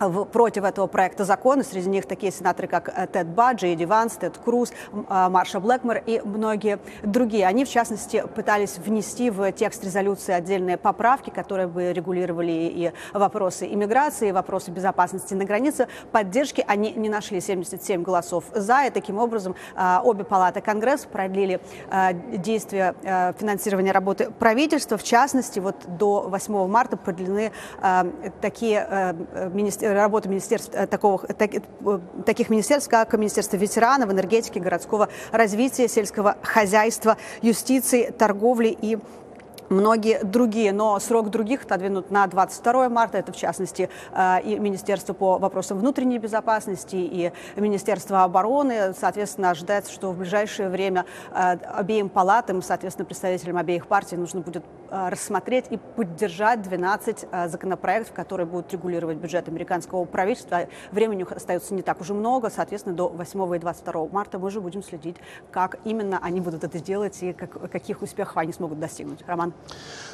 в, 0.00 0.24
против 0.24 0.64
этого 0.64 0.86
проекта 0.86 1.24
закона. 1.24 1.62
Среди 1.62 1.88
них 1.88 2.06
такие 2.06 2.32
сенаторы, 2.32 2.68
как 2.68 2.88
э, 2.88 3.06
Тед 3.06 3.28
Баджи, 3.28 3.68
Эдди 3.68 3.84
Ванс, 3.84 4.14
Тед 4.14 4.38
Круз, 4.38 4.72
а, 5.08 5.28
Марша 5.28 5.60
Блэкмор 5.60 6.02
и 6.04 6.20
многие 6.24 6.78
другие. 7.02 7.46
Они, 7.46 7.64
в 7.64 7.68
частности, 7.68 8.24
пытались 8.34 8.78
внести 8.78 9.30
в 9.30 9.50
текст 9.52 9.84
резолюции 9.84 10.32
отдельные 10.32 10.76
поправки, 10.76 11.30
которые 11.30 11.66
бы 11.66 11.92
регулировали 11.92 12.52
и 12.52 12.92
вопросы 13.12 13.66
иммиграции, 13.66 14.28
и 14.28 14.32
вопросы 14.32 14.70
безопасности 14.70 15.34
на 15.34 15.44
границе. 15.44 15.88
Поддержки 16.12 16.64
они 16.66 16.92
не 16.92 17.08
нашли 17.08 17.40
77 17.40 18.02
голосов 18.02 18.44
за, 18.54 18.84
и 18.84 18.90
таким 18.90 19.18
образом 19.18 19.54
а, 19.74 20.02
обе 20.04 20.24
палаты 20.24 20.60
Конгресса 20.60 21.08
продлили 21.08 21.60
а, 21.90 22.12
действия 22.12 22.94
финансирования 23.38 23.92
работы 23.92 24.30
правительства. 24.30 24.96
В 24.96 25.02
частности, 25.02 25.58
вот 25.58 25.76
до 25.86 26.22
8 26.28 26.66
марта 26.68 26.96
продлены 26.96 27.52
такие 28.40 29.16
министерства 29.52 29.87
работы 29.92 30.28
министерств, 30.28 30.70
э, 30.74 30.86
такого, 30.86 31.18
так, 31.18 31.54
э, 31.54 31.60
таких 32.26 32.50
министерств, 32.50 32.90
как 32.90 33.12
Министерство 33.14 33.56
ветеранов, 33.56 34.10
энергетики, 34.10 34.58
городского 34.58 35.08
развития, 35.32 35.88
сельского 35.88 36.36
хозяйства, 36.42 37.16
юстиции, 37.42 38.10
торговли 38.10 38.68
и 38.68 38.98
многие 39.70 40.22
другие, 40.24 40.72
но 40.72 40.98
срок 40.98 41.30
других 41.30 41.64
отодвинут 41.64 42.10
на 42.10 42.26
22 42.26 42.88
марта. 42.88 43.18
Это, 43.18 43.32
в 43.32 43.36
частности, 43.36 43.88
э, 44.12 44.40
и 44.42 44.58
Министерство 44.58 45.12
по 45.12 45.38
вопросам 45.38 45.78
внутренней 45.78 46.18
безопасности, 46.18 46.96
и 46.96 47.32
Министерство 47.56 48.24
обороны. 48.24 48.94
Соответственно, 48.98 49.50
ожидается, 49.50 49.92
что 49.92 50.12
в 50.12 50.18
ближайшее 50.18 50.68
время 50.68 51.04
э, 51.30 51.56
обеим 51.74 52.08
палатам, 52.08 52.62
соответственно, 52.62 53.06
представителям 53.06 53.56
обеих 53.56 53.86
партий 53.86 54.16
нужно 54.16 54.40
будет 54.40 54.64
э, 54.64 54.77
рассмотреть 54.90 55.66
и 55.70 55.76
поддержать 55.76 56.62
12 56.62 57.26
законопроектов, 57.46 58.14
которые 58.14 58.46
будут 58.46 58.72
регулировать 58.72 59.18
бюджет 59.18 59.48
американского 59.48 60.04
правительства. 60.04 60.68
Времени 60.92 61.26
остается 61.28 61.74
не 61.74 61.82
так 61.82 62.00
уже 62.00 62.14
много. 62.14 62.50
Соответственно, 62.50 62.94
до 62.96 63.08
8 63.08 63.56
и 63.56 63.58
22 63.58 64.06
марта 64.08 64.38
мы 64.38 64.50
же 64.50 64.60
будем 64.60 64.82
следить, 64.82 65.16
как 65.50 65.78
именно 65.84 66.18
они 66.22 66.40
будут 66.40 66.64
это 66.64 66.78
делать 66.80 67.22
и 67.22 67.32
как, 67.32 67.70
каких 67.70 68.02
успехов 68.02 68.36
они 68.36 68.52
смогут 68.52 68.78
достигнуть. 68.80 69.20
Роман. 69.26 69.52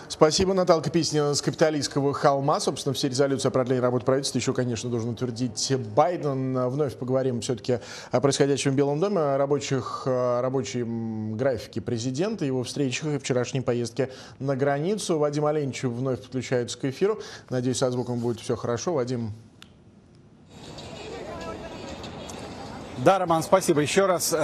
Спасибо, 0.08 0.54
Наталка 0.54 0.90
Писнина 0.90 1.34
с 1.34 1.42
Капиталистского 1.42 2.12
холма. 2.12 2.60
Собственно, 2.60 2.94
все 2.94 3.08
резолюции 3.08 3.48
о 3.48 3.50
продлении 3.50 3.82
работы 3.82 4.04
правительства 4.04 4.38
еще, 4.38 4.52
конечно, 4.52 4.90
должен 4.90 5.10
утвердить 5.10 5.72
Байден. 5.94 6.68
Вновь 6.68 6.96
поговорим 6.96 7.40
все-таки 7.40 7.78
о 8.10 8.20
происходящем 8.20 8.72
в 8.72 8.74
Белом 8.74 9.00
доме, 9.00 9.18
о 9.18 9.38
рабочих, 9.38 10.02
рабочем 10.06 11.36
графике 11.36 11.80
президента, 11.80 12.44
его 12.44 12.62
встречах 12.62 13.06
и 13.06 13.18
вчерашней 13.18 13.60
поездке 13.60 14.10
на 14.38 14.56
границу. 14.64 15.18
Вадим 15.18 15.44
Оленичев 15.44 15.92
вновь 15.92 16.22
подключается 16.22 16.78
к 16.78 16.84
эфиру. 16.86 17.20
Надеюсь, 17.50 17.78
со 17.78 17.90
звуком 17.90 18.18
будет 18.18 18.40
все 18.40 18.56
хорошо. 18.56 18.94
Вадим, 18.94 19.32
Да, 22.98 23.18
Роман, 23.18 23.42
спасибо 23.42 23.80
еще 23.80 24.06
раз. 24.06 24.34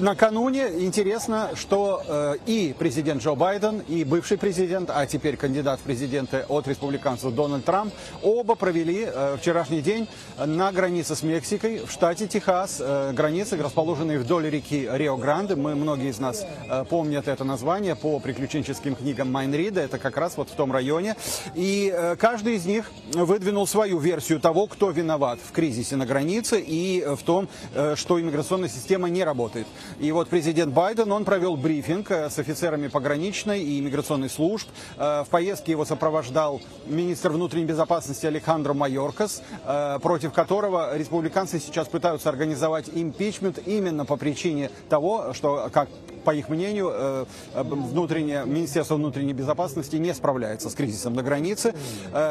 Накануне 0.00 0.68
интересно, 0.80 1.50
что 1.54 2.02
э, 2.06 2.36
и 2.46 2.74
президент 2.78 3.22
Джо 3.22 3.34
Байден, 3.34 3.80
и 3.88 4.04
бывший 4.04 4.36
президент, 4.36 4.90
а 4.92 5.06
теперь 5.06 5.36
кандидат 5.36 5.80
в 5.80 5.84
президенты 5.84 6.44
от 6.48 6.68
республиканцев 6.68 7.32
Дональд 7.34 7.64
Трамп, 7.64 7.94
оба 8.22 8.56
провели 8.56 9.06
э, 9.06 9.36
вчерашний 9.40 9.80
день 9.80 10.06
на 10.44 10.70
границе 10.72 11.16
с 11.16 11.22
Мексикой 11.22 11.80
в 11.86 11.90
штате 11.90 12.26
Техас. 12.26 12.78
Э, 12.80 13.12
границы, 13.12 13.56
расположенные 13.56 14.18
вдоль 14.18 14.50
реки 14.50 14.88
Рио-Гранде. 14.90 15.56
Мы, 15.56 15.74
многие 15.74 16.10
из 16.10 16.18
нас 16.18 16.44
э, 16.68 16.84
помнят 16.84 17.26
это 17.28 17.44
название 17.44 17.96
по 17.96 18.18
приключенческим 18.18 18.96
книгам 18.96 19.32
Майнрида. 19.32 19.80
Это 19.80 19.98
как 19.98 20.16
раз 20.16 20.36
вот 20.36 20.50
в 20.50 20.54
том 20.54 20.72
районе. 20.72 21.16
И 21.54 21.92
э, 21.94 22.16
каждый 22.16 22.56
из 22.56 22.66
них 22.66 22.90
выдвинул 23.14 23.66
свою 23.66 23.98
версию 23.98 24.40
того, 24.40 24.66
кто 24.66 24.90
виноват 24.90 25.38
в 25.42 25.52
кризисе 25.52 25.96
на 25.96 26.04
границе 26.04 26.60
и 26.60 27.04
в 27.16 27.22
том, 27.22 27.48
э, 27.74 27.94
что 27.96 28.20
иммиграционная 28.20 28.68
система 28.68 29.08
не 29.08 29.24
работает. 29.24 29.66
И 29.98 30.12
вот 30.12 30.28
президент 30.28 30.74
Байден, 30.74 31.10
он 31.10 31.24
провел 31.24 31.56
брифинг 31.56 32.10
э, 32.10 32.28
с 32.28 32.38
офицерами 32.38 32.88
пограничной 32.88 33.62
и 33.62 33.80
иммиграционной 33.80 34.28
служб. 34.28 34.68
Э, 34.98 35.24
в 35.24 35.28
поездке 35.30 35.72
его 35.72 35.84
сопровождал 35.84 36.60
министр 36.86 37.30
внутренней 37.30 37.64
безопасности 37.64 38.26
Алехандро 38.26 38.74
Майоркас, 38.74 39.42
э, 39.64 39.98
против 40.02 40.32
которого 40.32 40.96
республиканцы 40.96 41.58
сейчас 41.58 41.88
пытаются 41.88 42.28
организовать 42.28 42.90
импичмент 42.92 43.58
именно 43.64 44.04
по 44.04 44.16
причине 44.16 44.70
того, 44.88 45.32
что, 45.32 45.68
как 45.72 45.88
по 46.24 46.34
их 46.34 46.48
мнению, 46.48 47.24
внутреннее, 47.54 48.44
Министерство 48.46 48.96
внутренней 48.96 49.32
безопасности 49.32 49.94
не 49.94 50.12
справляется 50.12 50.70
с 50.70 50.74
кризисом 50.74 51.14
на 51.14 51.22
границе. 51.22 51.72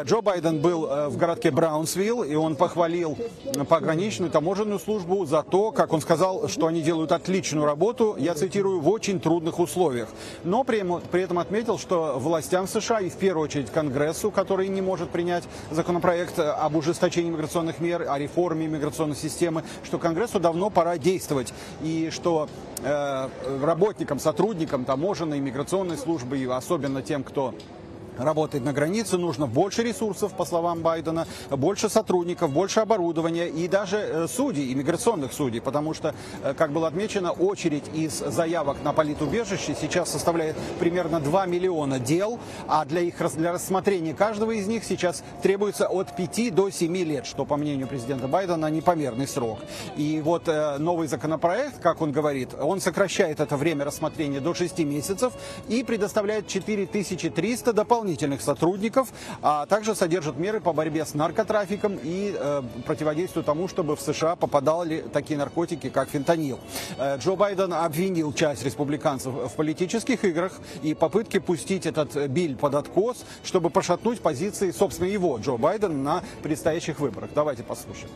Джо 0.04 0.22
Байден 0.22 0.60
был 0.60 0.82
в 0.82 1.16
городке 1.16 1.50
Браунсвилл, 1.50 2.24
и 2.24 2.36
он 2.36 2.58
похвалил 2.58 3.18
пограничную 3.70 4.30
таможенную 4.30 4.80
службу 4.80 5.26
за 5.26 5.44
то, 5.44 5.72
как 5.72 5.94
он 5.94 6.02
сказал, 6.02 6.50
что 6.50 6.68
они 6.68 6.82
делают 6.82 7.14
отличную 7.46 7.66
работу, 7.68 8.16
я 8.18 8.34
цитирую, 8.34 8.80
в 8.80 8.90
очень 8.90 9.20
трудных 9.20 9.60
условиях. 9.60 10.10
Но 10.44 10.64
при, 10.64 10.84
при 11.12 11.22
этом 11.22 11.38
отметил, 11.38 11.78
что 11.78 12.18
властям 12.18 12.68
США 12.68 13.02
и 13.02 13.10
в 13.10 13.18
первую 13.18 13.44
очередь 13.44 13.70
Конгрессу, 13.70 14.32
который 14.32 14.68
не 14.68 14.82
может 14.82 15.12
принять 15.12 15.44
законопроект 15.70 16.40
об 16.40 16.76
ужесточении 16.76 17.30
миграционных 17.30 17.80
мер, 17.80 18.08
о 18.10 18.18
реформе 18.18 18.66
миграционной 18.66 19.16
системы, 19.16 19.64
что 19.84 20.00
Конгрессу 20.00 20.40
давно 20.40 20.72
пора 20.72 20.98
действовать. 20.98 21.54
И 21.84 22.10
что 22.12 22.50
э, 22.84 23.30
работникам, 23.62 24.18
сотрудникам 24.18 24.84
таможенной, 24.84 25.40
миграционной 25.40 25.98
службы, 25.98 26.40
и 26.40 26.46
особенно 26.48 27.04
тем, 27.04 27.24
кто 27.24 27.54
работает 28.18 28.64
на 28.64 28.74
границе, 28.74 29.18
нужно 29.18 29.48
больше 29.48 29.84
ресурсов, 29.84 30.34
по 30.34 30.46
словам 30.46 30.82
Байдена, 30.82 31.28
больше 31.50 31.90
сотрудников, 31.90 32.52
больше 32.52 32.80
оборудования 32.80 33.48
и 33.48 33.68
даже 33.68 33.98
э, 33.98 34.28
судей, 34.28 34.72
иммиграционных 34.74 35.34
судей, 35.34 35.62
потому 35.62 35.94
что, 35.94 36.14
э, 36.44 36.54
как 36.54 36.72
было 36.72 36.88
отмечено, 36.88 37.32
очередь 37.32 37.86
из 37.94 38.20
заявок 38.20 38.78
на 38.84 38.94
политубежище 38.94 39.76
сейчас 39.80 40.12
составляет 40.12 40.56
примерно 40.80 41.20
2 41.20 41.46
миллиона 41.46 42.00
дел, 42.00 42.40
а 42.68 42.86
для 42.86 43.02
их 43.02 43.16
для 43.36 43.54
рассмотрения 43.54 44.14
каждого 44.14 44.52
из 44.52 44.68
них 44.68 44.84
сейчас 44.84 45.24
требуется 45.42 45.88
от 45.88 46.16
5 46.16 46.54
до 46.54 46.70
7 46.70 46.96
лет, 46.98 47.26
что, 47.26 47.46
по 47.46 47.58
мнению 47.58 47.88
президента 47.88 48.28
Байдена, 48.28 48.68
непомерный 48.68 49.28
срок. 49.28 49.60
И 49.98 50.22
вот 50.24 50.48
э, 50.48 50.78
новый 50.78 51.08
законопроект, 51.08 51.80
как 51.82 52.02
он 52.02 52.12
говорит, 52.12 52.50
он 52.60 52.80
сокращает 52.82 53.40
это 53.40 53.58
время 53.58 53.86
рассмотрения 53.86 54.40
до 54.40 54.54
6 54.54 54.80
месяцев 54.80 55.34
и 55.68 55.84
предоставляет 55.84 56.48
4300 56.48 57.74
дополнительных 57.74 58.05
дополнительных 58.06 58.42
сотрудников, 58.42 59.10
а 59.42 59.66
также 59.66 59.96
содержит 59.96 60.38
меры 60.38 60.62
по 60.62 60.74
борьбе 60.74 61.06
с 61.06 61.16
наркотрафиком 61.16 61.98
и 62.04 62.36
э, 62.38 62.62
противодействию 62.86 63.44
тому, 63.44 63.68
чтобы 63.68 63.96
в 63.96 64.02
США 64.02 64.36
попадали 64.36 65.04
такие 65.12 65.40
наркотики, 65.40 65.90
как 65.90 66.10
фентанил. 66.10 66.60
Э, 67.00 67.18
Джо 67.18 67.36
Байден 67.36 67.74
обвинил 67.74 68.32
часть 68.34 68.64
республиканцев 68.64 69.34
в 69.34 69.56
политических 69.56 70.24
играх 70.24 70.52
и 70.84 70.94
попытке 70.94 71.40
пустить 71.40 71.88
этот 71.88 72.16
биль 72.30 72.56
под 72.56 72.76
откос, 72.76 73.26
чтобы 73.44 73.72
пошатнуть 73.72 74.22
позиции, 74.22 74.70
собственно, 74.72 75.08
его, 75.08 75.40
Джо 75.40 75.58
Байден, 75.58 76.04
на 76.04 76.22
предстоящих 76.44 77.00
выборах. 77.00 77.32
Давайте 77.34 77.64
послушаем. 77.64 78.12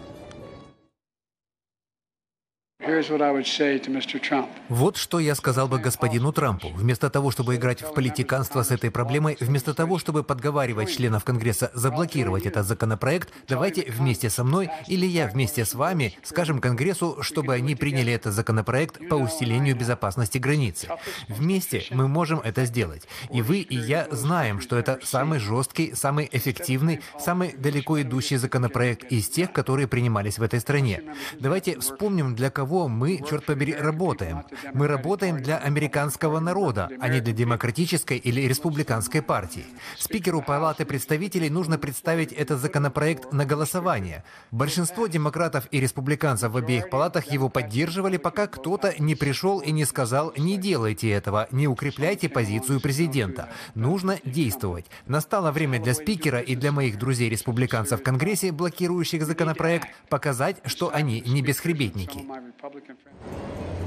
Вот 4.67 4.97
что 4.97 5.19
я 5.19 5.35
сказал 5.35 5.67
бы 5.67 5.79
господину 5.79 6.31
Трампу. 6.33 6.69
Вместо 6.69 7.09
того, 7.09 7.29
чтобы 7.29 7.55
играть 7.55 7.81
в 7.81 7.93
политиканство 7.93 8.63
с 8.63 8.71
этой 8.71 8.89
проблемой, 8.89 9.37
вместо 9.39 9.73
того, 9.73 9.99
чтобы 9.99 10.23
подговаривать 10.23 10.95
членов 10.95 11.23
Конгресса 11.23 11.71
заблокировать 11.73 12.45
этот 12.45 12.65
законопроект, 12.65 13.29
давайте 13.47 13.85
вместе 13.91 14.29
со 14.29 14.43
мной 14.43 14.69
или 14.87 15.05
я 15.05 15.27
вместе 15.27 15.65
с 15.65 15.75
вами 15.75 16.17
скажем 16.23 16.59
Конгрессу, 16.59 17.21
чтобы 17.21 17.53
они 17.53 17.75
приняли 17.75 18.13
этот 18.13 18.33
законопроект 18.33 19.07
по 19.07 19.15
усилению 19.15 19.75
безопасности 19.75 20.37
границы. 20.39 20.89
Вместе 21.27 21.83
мы 21.91 22.07
можем 22.07 22.39
это 22.39 22.65
сделать. 22.65 23.07
И 23.31 23.41
вы, 23.41 23.59
и 23.59 23.75
я 23.75 24.07
знаем, 24.11 24.61
что 24.61 24.77
это 24.77 24.99
самый 25.03 25.39
жесткий, 25.39 25.93
самый 25.93 26.27
эффективный, 26.31 27.01
самый 27.19 27.53
далеко 27.53 28.01
идущий 28.01 28.37
законопроект 28.37 29.03
из 29.11 29.29
тех, 29.29 29.51
которые 29.51 29.87
принимались 29.87 30.39
в 30.39 30.43
этой 30.43 30.59
стране. 30.59 31.03
Давайте 31.39 31.79
вспомним, 31.79 32.35
для 32.35 32.49
кого 32.49 32.78
мы, 32.87 33.21
черт 33.27 33.45
побери, 33.45 33.73
работаем. 33.73 34.43
Мы 34.73 34.87
работаем 34.87 35.41
для 35.41 35.57
американского 35.57 36.39
народа, 36.39 36.89
а 36.99 37.09
не 37.09 37.19
для 37.19 37.33
демократической 37.33 38.17
или 38.17 38.41
республиканской 38.41 39.21
партии. 39.21 39.65
Спикеру 39.97 40.41
Палаты 40.41 40.85
представителей 40.85 41.49
нужно 41.49 41.77
представить 41.77 42.31
этот 42.31 42.59
законопроект 42.59 43.31
на 43.33 43.45
голосование. 43.45 44.23
Большинство 44.51 45.07
демократов 45.07 45.67
и 45.71 45.79
республиканцев 45.79 46.51
в 46.51 46.57
обеих 46.57 46.89
палатах 46.89 47.31
его 47.31 47.49
поддерживали, 47.49 48.17
пока 48.17 48.47
кто-то 48.47 48.93
не 48.99 49.15
пришел 49.15 49.59
и 49.59 49.71
не 49.71 49.85
сказал 49.85 50.33
«не 50.37 50.57
делайте 50.57 51.09
этого, 51.09 51.47
не 51.51 51.67
укрепляйте 51.67 52.29
позицию 52.29 52.81
президента». 52.81 53.49
Нужно 53.75 54.19
действовать. 54.23 54.85
Настало 55.07 55.51
время 55.51 55.81
для 55.81 55.93
спикера 55.93 56.39
и 56.39 56.55
для 56.55 56.71
моих 56.71 56.97
друзей-республиканцев 56.97 57.99
в 57.99 58.03
Конгрессе, 58.03 58.51
блокирующих 58.51 59.25
законопроект, 59.25 59.87
показать, 60.09 60.57
что 60.65 60.93
они 60.93 61.21
не 61.25 61.41
бесхребетники. 61.41 62.25
Republican 62.69 62.97
friend. 62.97 63.78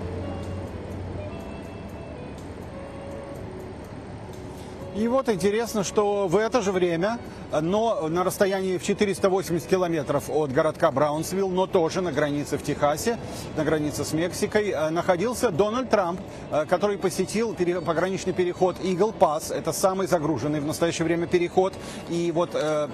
И 4.94 5.08
вот 5.08 5.30
интересно, 5.30 5.84
что 5.84 6.28
в 6.28 6.36
это 6.36 6.60
же 6.60 6.70
время, 6.70 7.18
но 7.62 8.08
на 8.08 8.24
расстоянии 8.24 8.76
в 8.76 8.82
480 8.82 9.66
километров 9.66 10.28
от 10.28 10.52
городка 10.52 10.90
Браунсвилл, 10.90 11.48
но 11.48 11.66
тоже 11.66 12.02
на 12.02 12.12
границе 12.12 12.58
в 12.58 12.62
Техасе, 12.62 13.18
на 13.56 13.64
границе 13.64 14.04
с 14.04 14.12
Мексикой, 14.12 14.68
э, 14.68 14.90
находился 14.90 15.50
Дональд 15.50 15.88
Трамп, 15.88 16.20
э, 16.50 16.66
который 16.66 16.98
посетил 16.98 17.56
пограничный 17.86 18.34
переход 18.34 18.76
Eagle 18.80 19.14
Pass. 19.18 19.54
Это 19.54 19.72
самый 19.72 20.06
загруженный 20.06 20.60
в 20.60 20.66
настоящее 20.66 21.06
время 21.06 21.26
переход. 21.26 21.72
И 22.10 22.30
вот 22.30 22.50
э, 22.52 22.88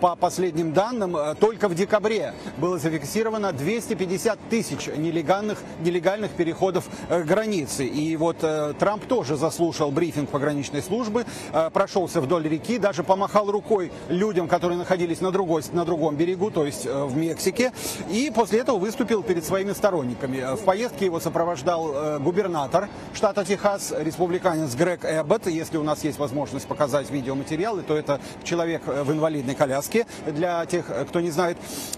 по 0.00 0.16
последним 0.16 0.72
данным, 0.72 1.16
только 1.40 1.68
в 1.68 1.74
декабре 1.74 2.32
было 2.56 2.78
зафиксировано 2.78 3.52
250 3.52 4.38
тысяч 4.48 4.86
нелегальных, 4.86 5.58
нелегальных 5.80 6.30
переходов 6.30 6.88
границы. 7.10 7.84
И 7.84 8.16
вот 8.16 8.38
Трамп 8.78 9.04
тоже 9.06 9.36
заслушал 9.36 9.90
брифинг 9.90 10.30
пограничной 10.30 10.80
службы, 10.80 11.26
прошелся 11.72 12.20
вдоль 12.20 12.48
реки, 12.48 12.78
даже 12.78 13.02
помахал 13.02 13.50
рукой 13.50 13.92
людям, 14.08 14.48
которые 14.48 14.78
находились 14.78 15.20
на, 15.20 15.30
другой, 15.30 15.62
на 15.72 15.84
другом 15.84 16.16
берегу, 16.16 16.50
то 16.50 16.64
есть 16.64 16.86
э, 16.86 17.04
в 17.04 17.16
Мексике, 17.16 17.72
и 18.10 18.32
после 18.34 18.60
этого 18.60 18.78
выступил 18.78 19.22
перед 19.22 19.44
своими 19.44 19.72
сторонниками. 19.72 20.56
В 20.56 20.64
поездке 20.64 21.06
его 21.06 21.20
сопровождал 21.20 21.92
э, 21.92 22.18
губернатор 22.18 22.88
штата 23.12 23.44
Техас, 23.44 23.92
республиканец 23.96 24.74
Грег 24.74 25.04
Эббот. 25.04 25.46
Если 25.46 25.76
у 25.76 25.82
нас 25.82 26.04
есть 26.04 26.18
возможность 26.18 26.66
показать 26.66 27.10
видеоматериалы, 27.10 27.82
то 27.82 27.96
это 27.96 28.20
человек 28.44 28.82
в 28.86 29.12
инвалидной 29.12 29.54
коляске, 29.54 30.06
для 30.26 30.64
тех, 30.66 30.86
кто 31.08 31.20
не 31.20 31.30
знает. 31.30 31.56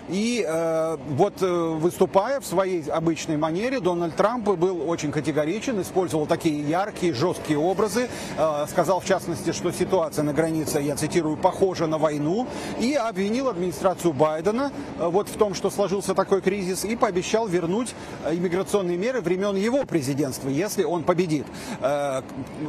И 0.09 0.45
э, 0.47 0.97
вот 1.11 1.41
выступая 1.41 2.41
в 2.41 2.47
своей 2.47 2.82
обычной 2.91 3.37
манере, 3.37 3.80
Дональд 3.80 4.16
Трамп 4.16 4.49
был 4.49 4.89
очень 4.89 5.12
категоричен, 5.12 5.80
использовал 5.80 6.26
такие 6.26 6.61
яркие, 6.68 7.12
жесткие 7.12 7.59
образы, 7.59 8.09
э, 8.39 8.66
сказал 8.68 9.01
в 9.01 9.05
частности, 9.05 9.26
частности, 9.27 9.53
что 9.53 9.72
ситуация 9.72 10.22
на 10.22 10.33
границе, 10.33 10.79
я 10.79 10.95
цитирую, 10.95 11.37
похожа 11.37 11.89
на 11.89 11.99
войну, 11.99 12.47
и 12.79 12.95
обвинил 12.95 13.49
администрацию 13.49 14.12
Байдена 14.12 14.70
э, 14.99 15.09
вот 15.09 15.29
в 15.29 15.37
том, 15.37 15.55
что 15.55 15.68
сложился 15.68 16.14
такой 16.14 16.41
кризис, 16.41 16.85
и 16.85 16.95
пообещал 16.95 17.49
вернуть 17.49 17.93
э, 18.24 18.37
иммиграционные 18.37 18.97
меры 18.97 19.20
времен 19.20 19.57
его 19.57 19.85
президентства, 19.85 20.49
если 20.49 20.85
он 20.85 21.03
победит. 21.03 21.45
Э, 21.81 22.22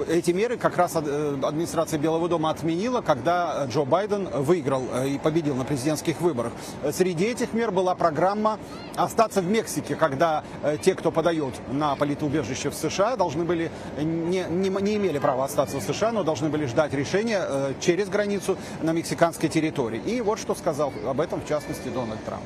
эти 0.10 0.32
меры 0.32 0.58
как 0.58 0.78
раз 0.78 0.95
администрация 0.95 1.99
Белого 1.99 2.28
дома 2.28 2.49
отменила, 2.49 3.01
когда 3.01 3.68
Джо 3.70 3.86
Байден 3.86 4.28
выиграл 4.28 4.84
и 5.05 5.20
победил 5.20 5.55
на 5.55 5.64
президентских 5.64 6.22
выборах. 6.22 6.53
Среди 6.91 7.26
этих 7.26 7.53
мер 7.53 7.72
была 7.72 7.93
программа 7.93 8.58
остаться 8.95 9.41
в 9.41 9.47
Мексике, 9.47 9.95
когда 9.95 10.43
те, 10.82 10.95
кто 10.95 11.12
подает 11.12 11.53
на 11.72 11.95
политоубежище 11.95 12.70
в 12.70 12.74
США, 12.74 13.16
должны 13.16 13.43
были 13.43 13.70
не, 13.97 14.45
не, 14.49 14.70
не 14.70 14.95
имели 14.95 15.20
права 15.20 15.45
остаться 15.45 15.78
в 15.78 15.84
США, 15.84 16.12
но 16.12 16.24
должны 16.24 16.47
должны 16.48 16.50
были 16.50 16.66
ждать 16.66 16.93
решения 16.93 17.39
э, 17.41 17.74
через 17.82 18.10
границу 18.10 18.58
на 18.82 18.93
мексиканской 18.93 19.50
территории. 19.50 20.02
И 20.06 20.22
вот 20.22 20.39
что 20.39 20.56
сказал 20.56 20.93
об 21.06 21.20
этом, 21.20 21.41
в 21.41 21.48
частности, 21.48 21.89
Дональд 21.89 22.24
Трамп. 22.26 22.43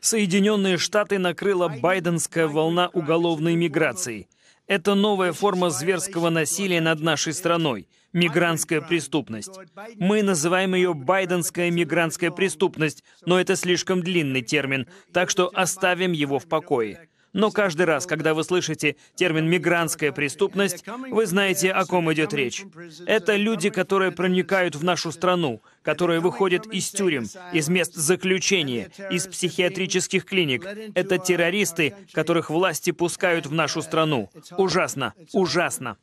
Соединенные 0.00 0.78
Штаты 0.78 1.18
накрыла 1.18 1.68
байденская 1.68 2.46
волна 2.46 2.88
уголовной 2.92 3.54
миграции. 3.56 4.28
Это 4.66 4.94
новая 4.94 5.32
форма 5.32 5.70
зверского 5.70 6.30
насилия 6.30 6.80
над 6.80 7.00
нашей 7.00 7.32
страной– 7.32 7.88
мигрантская 8.12 8.80
преступность. 8.80 9.50
Мы 9.96 10.22
называем 10.22 10.74
ее 10.74 10.94
байденская 10.94 11.70
мигрантская 11.70 12.30
преступность, 12.30 13.02
но 13.26 13.40
это 13.40 13.56
слишком 13.56 14.00
длинный 14.00 14.42
термин, 14.42 14.86
так 15.12 15.28
что 15.30 15.50
оставим 15.52 16.12
его 16.12 16.38
в 16.38 16.46
покое. 16.46 17.08
Но 17.32 17.50
каждый 17.50 17.86
раз, 17.86 18.06
когда 18.06 18.34
вы 18.34 18.44
слышите 18.44 18.96
термин 19.14 19.48
«мигрантская 19.48 20.12
преступность», 20.12 20.84
вы 21.10 21.26
знаете, 21.26 21.70
о 21.70 21.84
ком 21.86 22.12
идет 22.12 22.32
речь. 22.32 22.64
Это 23.06 23.36
люди, 23.36 23.70
которые 23.70 24.10
проникают 24.10 24.74
в 24.74 24.84
нашу 24.84 25.12
страну, 25.12 25.60
которые 25.82 26.20
выходят 26.20 26.66
из 26.66 26.90
тюрем, 26.90 27.26
из 27.52 27.68
мест 27.68 27.94
заключения, 27.94 28.90
из 29.10 29.26
психиатрических 29.26 30.24
клиник. 30.24 30.66
Это 30.94 31.18
террористы, 31.18 31.94
которых 32.12 32.50
власти 32.50 32.90
пускают 32.90 33.46
в 33.46 33.52
нашу 33.52 33.82
страну. 33.82 34.30
Ужасно, 34.56 35.14
ужасно. 35.32 35.96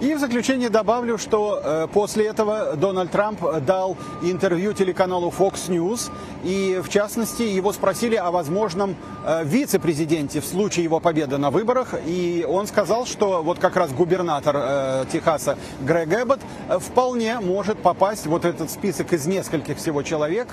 И 0.00 0.12
в 0.12 0.18
заключение 0.18 0.70
добавлю, 0.70 1.18
что 1.18 1.60
э, 1.62 1.86
после 1.92 2.26
этого 2.26 2.74
Дональд 2.74 3.12
Трамп 3.12 3.40
дал 3.64 3.96
интервью 4.22 4.72
телеканалу 4.72 5.32
Fox 5.36 5.68
News. 5.68 6.10
И, 6.42 6.80
в 6.84 6.88
частности, 6.88 7.42
его 7.42 7.72
спросили 7.72 8.16
о 8.16 8.32
возможном 8.32 8.96
э, 9.24 9.44
вице-президенте 9.44 10.40
в 10.40 10.44
случае 10.44 10.84
его 10.84 10.98
победы 10.98 11.38
на 11.38 11.50
выборах. 11.50 11.94
И 12.06 12.44
он 12.46 12.66
сказал, 12.66 13.06
что 13.06 13.42
вот 13.42 13.60
как 13.60 13.76
раз 13.76 13.92
губернатор 13.92 14.56
э, 14.58 15.04
Техаса 15.12 15.56
Грег 15.80 16.12
Эббот 16.12 16.40
вполне 16.80 17.38
может 17.38 17.78
попасть 17.78 18.26
вот 18.26 18.44
этот 18.44 18.70
список 18.70 19.12
из 19.12 19.26
нескольких 19.26 19.78
всего 19.78 20.02
человек, 20.02 20.48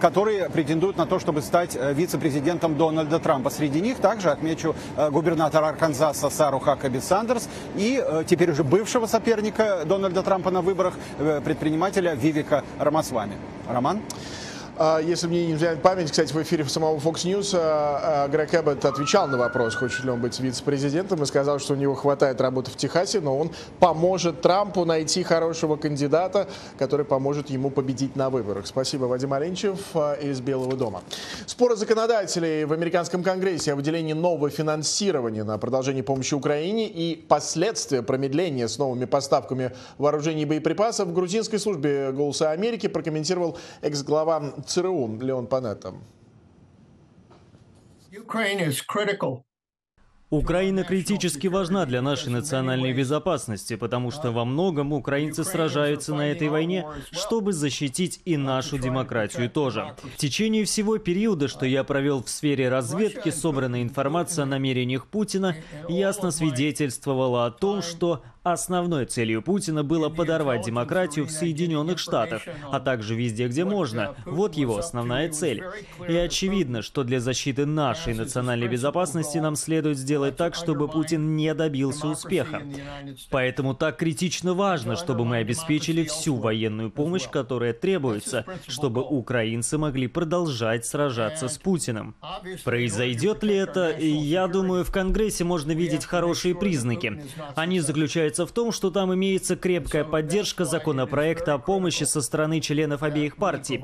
которые 0.00 0.50
претендуют 0.50 0.98
на 0.98 1.06
то, 1.06 1.18
чтобы 1.18 1.40
стать 1.40 1.76
вице-президентом 1.94 2.76
Дональда 2.76 3.18
Трампа. 3.18 3.50
Среди 3.50 3.80
них 3.80 3.98
также 3.98 4.30
отмечу 4.30 4.74
губернатора 5.10 5.68
Арканзаса 5.68 6.28
Сару 6.30 6.58
Хакаби 6.58 6.98
Сандерс 6.98 7.48
и 7.76 8.02
теперь 8.26 8.52
уже 8.58 8.64
бывшего 8.64 9.06
соперника 9.06 9.84
Дональда 9.84 10.22
Трампа 10.22 10.50
на 10.50 10.62
выборах, 10.62 10.94
э, 11.18 11.40
предпринимателя 11.44 12.14
Вивика 12.14 12.64
Рамасвами. 12.78 13.34
Роман? 13.68 14.00
А, 14.80 15.00
если 15.00 15.26
мне 15.26 15.46
не 15.46 15.54
изменяет 15.54 15.82
память, 15.82 16.08
кстати, 16.08 16.32
в 16.32 16.40
эфире 16.40 16.64
самого 16.66 16.98
Fox 16.98 17.24
News 17.24 17.50
а, 17.52 18.26
а, 18.26 18.28
Грег 18.28 18.54
Эббот 18.54 18.84
отвечал 18.84 19.26
на 19.26 19.36
вопрос, 19.36 19.74
хочет 19.74 20.04
ли 20.04 20.10
он 20.10 20.20
быть 20.20 20.38
вице-президентом, 20.38 21.20
и 21.20 21.26
сказал, 21.26 21.58
что 21.58 21.72
у 21.72 21.76
него 21.76 21.96
хватает 21.96 22.40
работы 22.40 22.70
в 22.70 22.76
Техасе, 22.76 23.20
но 23.20 23.36
он 23.36 23.50
поможет 23.80 24.40
Трампу 24.40 24.84
найти 24.84 25.24
хорошего 25.24 25.74
кандидата, 25.74 26.48
который 26.78 27.04
поможет 27.04 27.50
ему 27.50 27.70
победить 27.70 28.14
на 28.14 28.30
выборах. 28.30 28.68
Спасибо, 28.68 29.06
Вадим 29.06 29.32
Оленчев 29.32 29.80
из 30.22 30.40
Белого 30.40 30.76
дома. 30.76 31.02
Споры 31.46 31.74
законодателей 31.74 32.64
в 32.64 32.72
американском 32.72 33.24
конгрессе 33.24 33.72
о 33.72 33.76
выделении 33.76 34.12
нового 34.12 34.48
финансирования 34.48 35.42
на 35.42 35.58
продолжение 35.58 36.04
помощи 36.04 36.34
Украине 36.34 36.86
и 36.86 37.16
последствия 37.16 38.02
промедления 38.02 38.68
с 38.68 38.78
новыми 38.78 39.06
поставками 39.06 39.72
вооружений 39.98 40.42
и 40.42 40.46
боеприпасов 40.46 41.08
в 41.08 41.12
грузинской 41.12 41.58
службе 41.58 42.12
«Голоса 42.12 42.52
Америки» 42.52 42.86
прокомментировал 42.86 43.58
экс-глава 43.82 44.54
ЦРУ 44.68 45.18
Леон 45.20 45.46
Панетта. 45.46 45.94
Украина 50.30 50.84
критически 50.84 51.46
важна 51.46 51.86
для 51.86 52.02
нашей 52.02 52.28
национальной 52.28 52.92
безопасности, 52.92 53.76
потому 53.76 54.10
что 54.10 54.30
во 54.30 54.44
многом 54.44 54.92
украинцы 54.92 55.42
сражаются 55.42 56.14
на 56.14 56.30
этой 56.30 56.48
войне, 56.48 56.86
чтобы 57.12 57.54
защитить 57.54 58.20
и 58.26 58.36
нашу 58.36 58.76
демократию 58.76 59.48
тоже. 59.48 59.94
В 60.02 60.18
течение 60.18 60.66
всего 60.66 60.98
периода, 60.98 61.48
что 61.48 61.64
я 61.64 61.82
провел 61.82 62.22
в 62.22 62.28
сфере 62.28 62.68
разведки, 62.68 63.30
собранная 63.30 63.82
информация 63.82 64.42
о 64.42 64.46
намерениях 64.46 65.06
Путина 65.06 65.56
ясно 65.88 66.30
свидетельствовала 66.30 67.46
о 67.46 67.50
том, 67.50 67.80
что 67.80 68.22
Основной 68.42 69.04
целью 69.04 69.42
Путина 69.42 69.82
было 69.82 70.08
подорвать 70.08 70.64
демократию 70.64 71.26
в 71.26 71.30
Соединенных 71.30 71.98
Штатах, 71.98 72.42
а 72.70 72.80
также 72.80 73.14
везде, 73.14 73.48
где 73.48 73.64
можно. 73.64 74.14
Вот 74.24 74.54
его 74.54 74.78
основная 74.78 75.28
цель. 75.28 75.62
И 76.08 76.14
очевидно, 76.14 76.82
что 76.82 77.04
для 77.04 77.20
защиты 77.20 77.66
нашей 77.66 78.14
национальной 78.14 78.68
безопасности 78.68 79.38
нам 79.38 79.56
следует 79.56 79.98
сделать 79.98 80.36
так, 80.36 80.54
чтобы 80.54 80.88
Путин 80.88 81.36
не 81.36 81.52
добился 81.52 82.06
успеха. 82.06 82.62
Поэтому 83.30 83.74
так 83.74 83.96
критично 83.98 84.54
важно, 84.54 84.96
чтобы 84.96 85.24
мы 85.24 85.38
обеспечили 85.38 86.04
всю 86.04 86.36
военную 86.36 86.90
помощь, 86.90 87.28
которая 87.28 87.72
требуется, 87.72 88.44
чтобы 88.66 89.02
украинцы 89.02 89.78
могли 89.78 90.06
продолжать 90.06 90.86
сражаться 90.86 91.48
с 91.48 91.58
Путиным. 91.58 92.14
Произойдет 92.64 93.42
ли 93.42 93.54
это? 93.54 93.96
Я 93.98 94.46
думаю, 94.46 94.84
в 94.84 94.92
Конгрессе 94.92 95.44
можно 95.44 95.72
видеть 95.72 96.04
хорошие 96.04 96.54
признаки. 96.54 97.22
Они 97.54 97.80
заключаются 97.80 98.27
заключается 98.28 98.46
в 98.46 98.52
том, 98.52 98.72
что 98.72 98.90
там 98.90 99.14
имеется 99.14 99.56
крепкая 99.56 100.04
поддержка 100.04 100.64
законопроекта 100.64 101.54
о 101.54 101.58
помощи 101.58 102.04
со 102.04 102.20
стороны 102.20 102.60
членов 102.60 103.02
обеих 103.02 103.36
партий. 103.36 103.82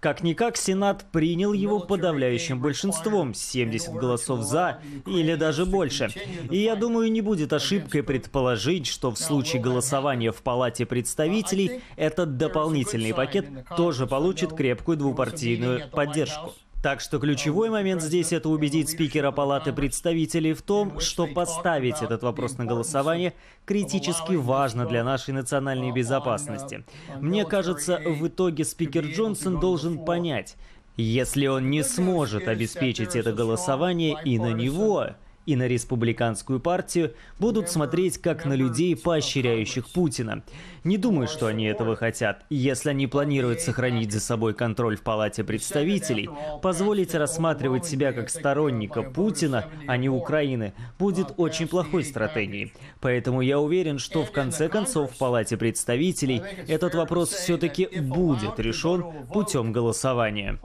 Как-никак 0.00 0.56
Сенат 0.56 1.06
принял 1.12 1.52
его 1.52 1.80
подавляющим 1.80 2.60
большинством, 2.60 3.34
70 3.34 3.94
голосов 3.94 4.42
«за» 4.42 4.80
или 5.06 5.34
даже 5.34 5.64
больше. 5.64 6.10
И 6.50 6.58
я 6.58 6.76
думаю, 6.76 7.10
не 7.10 7.22
будет 7.22 7.52
ошибкой 7.52 8.02
предположить, 8.02 8.86
что 8.86 9.10
в 9.10 9.18
случае 9.18 9.62
голосования 9.62 10.30
в 10.30 10.42
Палате 10.42 10.84
представителей 10.84 11.80
этот 11.96 12.36
дополнительный 12.36 13.14
пакет 13.14 13.46
тоже 13.76 14.06
получит 14.06 14.52
крепкую 14.52 14.98
двупартийную 14.98 15.88
поддержку. 15.90 16.52
Так 16.84 17.00
что 17.00 17.18
ключевой 17.18 17.70
момент 17.70 18.02
здесь 18.02 18.30
это 18.34 18.50
убедить 18.50 18.90
спикера 18.90 19.30
Палаты 19.30 19.72
представителей 19.72 20.52
в 20.52 20.60
том, 20.60 21.00
что 21.00 21.26
поставить 21.26 22.02
этот 22.02 22.22
вопрос 22.22 22.58
на 22.58 22.66
голосование 22.66 23.32
критически 23.64 24.34
важно 24.34 24.84
для 24.84 25.02
нашей 25.02 25.32
национальной 25.32 25.92
безопасности. 25.92 26.84
Мне 27.22 27.46
кажется, 27.46 27.98
в 28.04 28.28
итоге 28.28 28.66
спикер 28.66 29.06
Джонсон 29.06 29.60
должен 29.60 30.04
понять, 30.04 30.56
если 30.98 31.46
он 31.46 31.70
не 31.70 31.82
сможет 31.82 32.48
обеспечить 32.48 33.16
это 33.16 33.32
голосование 33.32 34.18
и 34.22 34.38
на 34.38 34.52
него, 34.52 35.06
и 35.46 35.56
на 35.56 35.68
республиканскую 35.68 36.60
партию 36.60 37.14
будут 37.38 37.68
смотреть 37.68 38.18
как 38.18 38.44
на 38.44 38.54
людей, 38.54 38.96
поощряющих 38.96 39.88
Путина. 39.88 40.42
Не 40.84 40.98
думаю, 40.98 41.28
что 41.28 41.46
они 41.46 41.64
этого 41.64 41.96
хотят. 41.96 42.44
Если 42.50 42.90
они 42.90 43.06
планируют 43.06 43.60
сохранить 43.60 44.12
за 44.12 44.20
собой 44.20 44.54
контроль 44.54 44.96
в 44.96 45.02
Палате 45.02 45.42
представителей, 45.42 46.28
позволить 46.62 47.14
рассматривать 47.14 47.86
себя 47.86 48.12
как 48.12 48.28
сторонника 48.28 49.02
Путина, 49.02 49.66
а 49.86 49.96
не 49.96 50.08
Украины, 50.08 50.74
будет 50.98 51.34
очень 51.38 51.68
плохой 51.68 52.04
стратегией. 52.04 52.72
Поэтому 53.00 53.40
я 53.40 53.58
уверен, 53.58 53.98
что 53.98 54.24
в 54.24 54.32
конце 54.32 54.68
концов 54.68 55.12
в 55.12 55.18
Палате 55.18 55.56
представителей 55.56 56.42
этот 56.68 56.94
вопрос 56.94 57.30
все-таки 57.30 57.86
будет 57.86 58.60
решен 58.60 59.04
путем 59.32 59.72
голосования. 59.72 60.58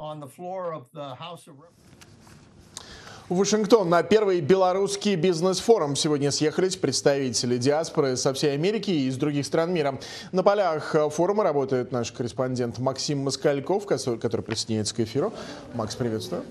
В 3.29 3.37
Вашингтон 3.37 3.89
на 3.89 4.01
первый 4.01 4.41
белорусский 4.41 5.13
бизнес-форум 5.13 5.95
сегодня 5.95 6.31
съехались 6.31 6.75
представители 6.75 7.59
диаспоры 7.59 8.17
со 8.17 8.33
всей 8.33 8.55
Америки 8.55 8.89
и 8.89 9.07
из 9.07 9.17
других 9.17 9.45
стран 9.45 9.71
мира. 9.71 9.99
На 10.31 10.41
полях 10.41 10.95
форума 11.11 11.43
работает 11.43 11.91
наш 11.91 12.11
корреспондент 12.11 12.79
Максим 12.79 13.19
Москальков, 13.19 13.85
который 13.85 14.41
присоединяется 14.41 14.95
к 14.95 15.01
эфиру. 15.01 15.31
Макс, 15.75 15.93
приветствую. 15.93 16.41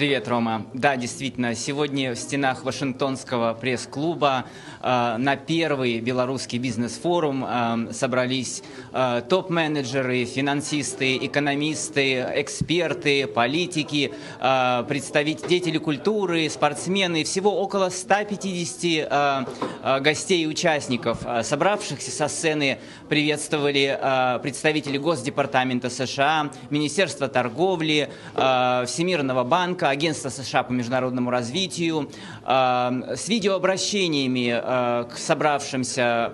Привет, 0.00 0.28
Рома. 0.28 0.64
Да, 0.72 0.96
действительно, 0.96 1.54
сегодня 1.54 2.14
в 2.14 2.16
стенах 2.16 2.64
Вашингтонского 2.64 3.52
пресс-клуба 3.52 4.46
э, 4.80 5.16
на 5.18 5.36
первый 5.36 6.00
белорусский 6.00 6.56
бизнес-форум 6.56 7.44
э, 7.44 7.92
собрались 7.92 8.62
э, 8.94 9.20
топ-менеджеры, 9.28 10.24
финансисты, 10.24 11.18
экономисты, 11.18 12.26
эксперты, 12.34 13.26
политики, 13.26 14.14
э, 14.40 14.84
представители 14.88 15.76
культуры, 15.76 16.48
спортсмены, 16.48 17.22
всего 17.24 17.60
около 17.60 17.90
150 17.90 18.84
э, 18.84 19.44
э, 19.82 20.00
гостей 20.00 20.44
и 20.44 20.46
участников. 20.46 21.26
Э, 21.26 21.42
собравшихся 21.42 22.10
со 22.10 22.28
сцены 22.28 22.78
приветствовали 23.10 23.98
э, 24.00 24.38
представители 24.38 24.96
Госдепартамента 24.96 25.90
США, 25.90 26.50
Министерства 26.70 27.28
торговли, 27.28 28.08
э, 28.34 28.84
Всемирного 28.86 29.44
банка, 29.44 29.89
Агентства 29.90 30.28
США 30.28 30.62
по 30.62 30.72
международному 30.72 31.30
развитию, 31.30 32.10
э, 32.44 33.14
с 33.16 33.28
видеообращениями 33.28 34.50
э, 34.52 35.04
к 35.12 35.16
собравшимся 35.16 36.32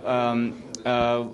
э, 0.85 1.29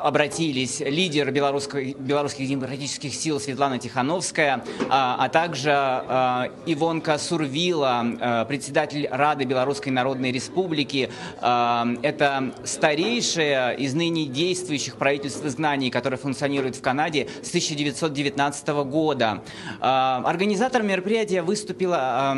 обратились 0.00 0.80
лидер 0.80 1.30
белорусских 1.30 2.48
демократических 2.48 3.14
сил 3.14 3.40
Светлана 3.40 3.78
Тихановская, 3.78 4.64
а, 4.88 5.16
а 5.18 5.28
также 5.28 5.70
а, 5.72 6.50
Ивонка 6.66 7.18
Сурвила, 7.18 8.04
а, 8.20 8.44
председатель 8.44 9.08
Рады 9.10 9.44
Белорусской 9.44 9.92
Народной 9.92 10.32
Республики. 10.32 11.10
Это 11.40 12.52
старейшее 12.64 13.76
из 13.76 13.94
ныне 13.94 14.26
действующих 14.26 14.96
правительств 14.96 15.44
изгнаний, 15.44 15.90
которое 15.90 16.16
функционирует 16.16 16.76
в 16.76 16.80
Канаде 16.80 17.28
с 17.42 17.48
1919 17.48 18.68
года. 18.84 19.42
Организатором 19.80 20.86
мероприятия 20.86 21.42
выступила 21.42 22.36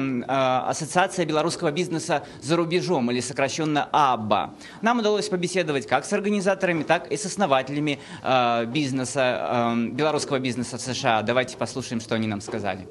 Ассоциация 0.68 1.24
белорусского 1.24 1.70
бизнеса 1.70 2.24
за 2.42 2.56
рубежом, 2.56 3.10
или 3.10 3.20
сокращенно 3.20 3.88
АББА. 3.92 4.54
Нам 4.82 5.00
удалось 5.00 5.28
побеседовать 5.28 5.86
как 5.86 6.04
с 6.04 6.12
организаторами, 6.12 6.82
так 6.82 7.10
и 7.10 7.16
с 7.16 7.26
основателями 7.26 7.43
основателями 7.44 7.98
э, 8.22 8.66
бизнеса, 8.66 9.74
э, 9.74 9.88
белорусского 9.92 10.38
бизнеса 10.38 10.76
в 10.76 10.80
США. 10.80 11.22
Давайте 11.22 11.56
послушаем, 11.56 12.00
что 12.00 12.14
они 12.14 12.26
нам 12.26 12.40
сказали. 12.40 12.86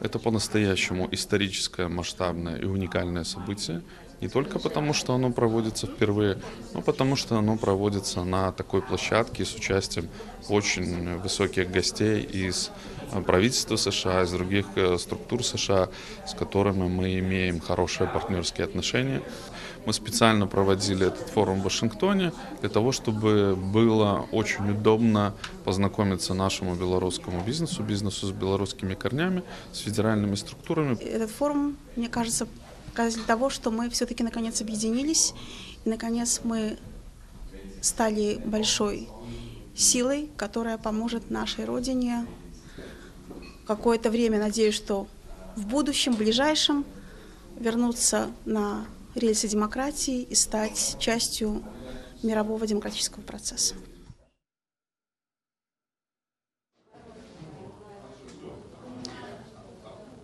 Это 0.00 0.18
по-настоящему 0.18 1.08
историческое, 1.10 1.88
масштабное 1.88 2.58
и 2.58 2.66
уникальное 2.66 3.24
событие. 3.24 3.82
Не 4.20 4.28
только 4.28 4.58
потому, 4.58 4.94
что 4.94 5.14
оно 5.14 5.30
проводится 5.30 5.86
впервые, 5.86 6.38
но 6.74 6.82
потому, 6.82 7.16
что 7.16 7.36
оно 7.36 7.56
проводится 7.56 8.24
на 8.24 8.52
такой 8.52 8.80
площадке 8.80 9.44
с 9.44 9.54
участием 9.54 10.08
очень 10.48 11.18
высоких 11.18 11.70
гостей 11.70 12.22
из 12.22 12.70
э, 13.12 13.22
правительства 13.22 13.76
США, 13.76 14.22
из 14.22 14.30
других 14.30 14.66
э, 14.76 14.98
структур 14.98 15.44
США, 15.44 15.88
с 16.26 16.34
которыми 16.34 16.88
мы 16.88 17.18
имеем 17.18 17.60
хорошие 17.60 18.06
партнерские 18.06 18.64
отношения. 18.64 19.22
Мы 19.86 19.92
специально 19.92 20.48
проводили 20.48 21.06
этот 21.06 21.28
форум 21.28 21.60
в 21.60 21.64
Вашингтоне 21.64 22.32
для 22.60 22.68
того, 22.68 22.90
чтобы 22.90 23.54
было 23.54 24.26
очень 24.32 24.68
удобно 24.68 25.32
познакомиться 25.64 26.34
нашему 26.34 26.74
белорусскому 26.74 27.40
бизнесу, 27.44 27.84
бизнесу 27.84 28.26
с 28.26 28.32
белорусскими 28.32 28.94
корнями, 28.94 29.44
с 29.72 29.78
федеральными 29.78 30.34
структурами. 30.34 30.96
Этот 30.96 31.30
форум, 31.30 31.76
мне 31.94 32.08
кажется, 32.08 32.48
показатель 32.90 33.22
того, 33.22 33.48
что 33.48 33.70
мы 33.70 33.88
все-таки 33.90 34.24
наконец 34.24 34.60
объединились, 34.60 35.34
и 35.84 35.88
наконец 35.88 36.40
мы 36.42 36.78
стали 37.80 38.40
большой 38.44 39.08
силой, 39.76 40.28
которая 40.36 40.78
поможет 40.78 41.30
нашей 41.30 41.64
Родине 41.64 42.26
какое-то 43.68 44.10
время, 44.10 44.40
надеюсь, 44.40 44.74
что 44.74 45.06
в 45.54 45.64
будущем, 45.66 46.14
ближайшем, 46.14 46.84
вернуться 47.60 48.32
на 48.44 48.84
рельсы 49.16 49.48
демократии 49.48 50.22
и 50.22 50.34
стать 50.34 50.96
частью 50.98 51.62
мирового 52.22 52.66
демократического 52.66 53.22
процесса. 53.22 53.74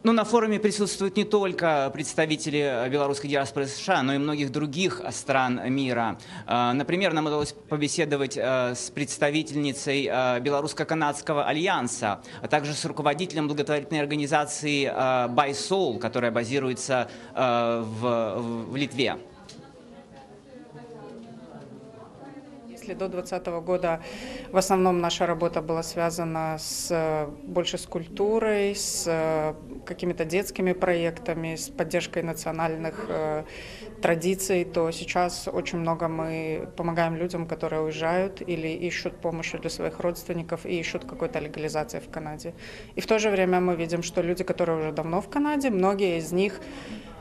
Ну, 0.04 0.10
на 0.10 0.24
форуме 0.24 0.58
присутствуют 0.58 1.16
не 1.16 1.22
только 1.22 1.88
представители 1.94 2.88
белорусской 2.90 3.30
диаспоры 3.30 3.68
США, 3.68 4.02
но 4.02 4.14
и 4.14 4.18
многих 4.18 4.50
других 4.50 5.00
стран 5.12 5.60
мира. 5.72 6.18
А, 6.44 6.72
например, 6.72 7.12
нам 7.12 7.26
удалось 7.26 7.54
побеседовать 7.68 8.36
с 8.36 8.90
представительницей 8.92 10.06
Белорусско-Канадского 10.40 11.46
альянса, 11.46 12.20
а 12.40 12.48
также 12.48 12.74
с 12.74 12.84
руководителем 12.84 13.46
благотворительной 13.46 14.00
организации 14.00 14.86
Soul, 14.86 16.00
которая 16.00 16.32
базируется 16.32 17.08
в, 17.32 18.64
в 18.70 18.74
Литве. 18.74 19.18
Если 22.82 22.94
до 22.94 23.06
2020 23.06 23.46
года 23.64 24.00
в 24.50 24.56
основном 24.56 25.00
наша 25.00 25.24
работа 25.24 25.62
была 25.62 25.84
связана 25.84 26.56
с, 26.58 27.28
больше 27.44 27.78
с 27.78 27.86
культурой, 27.86 28.74
с 28.74 29.04
э, 29.06 29.54
какими-то 29.86 30.24
детскими 30.24 30.72
проектами, 30.72 31.54
с 31.54 31.68
поддержкой 31.68 32.24
национальных 32.24 33.04
э, 33.08 33.44
традиций, 34.02 34.64
то 34.64 34.90
сейчас 34.90 35.46
очень 35.46 35.78
много 35.78 36.08
мы 36.08 36.68
помогаем 36.76 37.14
людям, 37.14 37.46
которые 37.46 37.82
уезжают 37.82 38.42
или 38.42 38.66
ищут 38.66 39.20
помощи 39.20 39.58
для 39.58 39.70
своих 39.70 40.00
родственников 40.00 40.66
и 40.66 40.80
ищут 40.80 41.04
какой-то 41.04 41.38
легализации 41.38 42.00
в 42.00 42.10
Канаде. 42.10 42.52
И 42.96 43.00
в 43.00 43.06
то 43.06 43.20
же 43.20 43.30
время 43.30 43.60
мы 43.60 43.76
видим, 43.76 44.02
что 44.02 44.22
люди, 44.22 44.42
которые 44.42 44.80
уже 44.80 44.90
давно 44.90 45.20
в 45.20 45.28
Канаде, 45.28 45.70
многие 45.70 46.18
из 46.18 46.32
них 46.32 46.60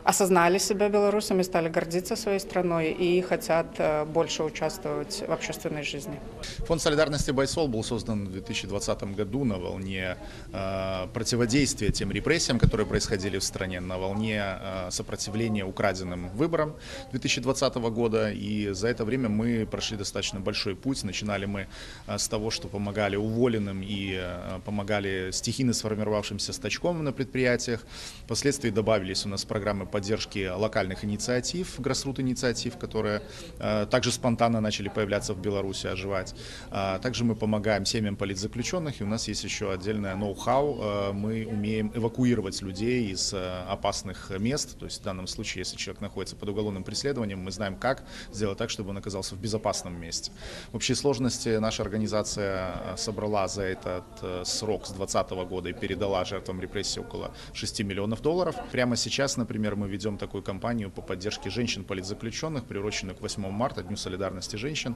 осознали 0.03 0.57
себя 0.57 0.89
белорусами, 0.89 1.43
стали 1.43 1.69
гордиться 1.69 2.15
своей 2.15 2.39
страной 2.39 2.91
и 2.91 3.21
хотят 3.21 3.67
э, 3.77 4.05
больше 4.05 4.43
участвовать 4.43 5.23
в 5.27 5.31
общественной 5.31 5.83
жизни. 5.83 6.19
Фонд 6.67 6.81
солидарности 6.81 7.31
Байсол 7.31 7.67
был 7.67 7.83
создан 7.83 8.25
в 8.27 8.31
2020 8.31 9.03
году 9.15 9.43
на 9.43 9.57
волне 9.57 10.17
э, 10.53 11.07
противодействия 11.13 11.91
тем 11.91 12.11
репрессиям, 12.11 12.59
которые 12.59 12.87
происходили 12.87 13.37
в 13.37 13.43
стране, 13.43 13.79
на 13.79 13.97
волне 13.97 14.41
э, 14.43 14.87
сопротивления 14.91 15.65
украденным 15.65 16.29
выборам 16.29 16.75
2020 17.11 17.75
года. 17.75 18.31
И 18.31 18.69
за 18.73 18.87
это 18.87 19.05
время 19.05 19.29
мы 19.29 19.67
прошли 19.69 19.97
достаточно 19.97 20.39
большой 20.39 20.75
путь. 20.75 21.03
Начинали 21.03 21.45
мы 21.45 21.67
э, 22.07 22.17
с 22.17 22.27
того, 22.27 22.49
что 22.51 22.67
помогали 22.67 23.15
уволенным 23.15 23.81
и 23.83 24.15
э, 24.17 24.59
помогали 24.65 25.31
стихийно 25.31 25.73
сформировавшимся 25.73 26.53
стачком 26.53 27.03
на 27.03 27.11
предприятиях. 27.11 27.85
Впоследствии 28.25 28.69
добавились 28.69 29.25
у 29.25 29.29
нас 29.29 29.45
программы 29.45 29.85
поддержки 29.91 30.49
локальных 30.49 31.03
инициатив, 31.05 31.79
гроссрут 31.79 32.19
инициатив, 32.19 32.77
которые 32.77 33.21
э, 33.59 33.85
также 33.89 34.11
спонтанно 34.11 34.61
начали 34.61 34.89
появляться 34.89 35.33
в 35.33 35.41
Беларуси, 35.41 35.87
оживать. 35.87 36.33
А, 36.71 36.99
также 36.99 37.23
мы 37.23 37.35
помогаем 37.35 37.85
семьям 37.85 38.15
политзаключенных, 38.15 39.01
и 39.01 39.03
у 39.03 39.07
нас 39.07 39.27
есть 39.27 39.43
еще 39.43 39.71
отдельное 39.71 40.15
ноу-хау. 40.15 40.79
Э, 40.81 41.11
мы 41.11 41.45
умеем 41.45 41.91
эвакуировать 41.93 42.61
людей 42.61 43.11
из 43.11 43.33
э, 43.33 43.63
опасных 43.67 44.31
мест, 44.39 44.79
то 44.79 44.85
есть 44.85 45.01
в 45.01 45.03
данном 45.03 45.27
случае, 45.27 45.61
если 45.61 45.77
человек 45.77 46.01
находится 46.01 46.35
под 46.35 46.49
уголовным 46.49 46.83
преследованием, 46.83 47.39
мы 47.39 47.51
знаем, 47.51 47.75
как 47.75 48.03
сделать 48.31 48.57
так, 48.57 48.69
чтобы 48.69 48.91
он 48.91 48.97
оказался 48.97 49.35
в 49.35 49.39
безопасном 49.39 49.99
месте. 49.99 50.31
В 50.71 50.75
общей 50.75 50.95
сложности 50.95 51.57
наша 51.57 51.83
организация 51.83 52.95
собрала 52.97 53.47
за 53.47 53.63
этот 53.63 54.47
срок 54.47 54.85
с 54.85 54.91
2020 54.91 55.31
года 55.49 55.69
и 55.69 55.73
передала 55.73 56.23
жертвам 56.25 56.61
репрессий 56.61 56.99
около 56.99 57.31
6 57.53 57.81
миллионов 57.81 58.21
долларов. 58.21 58.55
Прямо 58.71 58.95
сейчас, 58.95 59.37
например, 59.37 59.75
мы 59.81 59.89
ведем 59.89 60.19
такую 60.19 60.43
кампанию 60.43 60.91
по 60.91 61.01
поддержке 61.01 61.49
женщин-политзаключенных, 61.49 62.65
приуроченную 62.65 63.15
к 63.15 63.21
8 63.21 63.49
марта, 63.49 63.81
Дню 63.81 63.97
солидарности 63.97 64.55
женщин. 64.57 64.95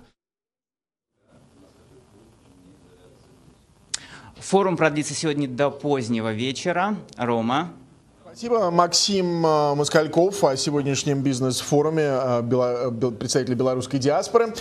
Форум 4.36 4.77
продлится 4.77 5.15
сегодня 5.15 5.47
до 5.47 5.71
позднего 5.71 6.31
вечера. 6.31 6.95
Рома. 7.17 7.73
Спасибо. 8.36 8.69
Максим 8.69 9.47
э, 9.47 9.75
Москальков 9.75 10.43
о 10.43 10.57
сегодняшнем 10.57 11.21
бизнес-форуме, 11.21 12.03
э, 12.03 13.11
представитель 13.17 13.53
белорусской 13.53 13.97
диаспоры. 13.97 14.53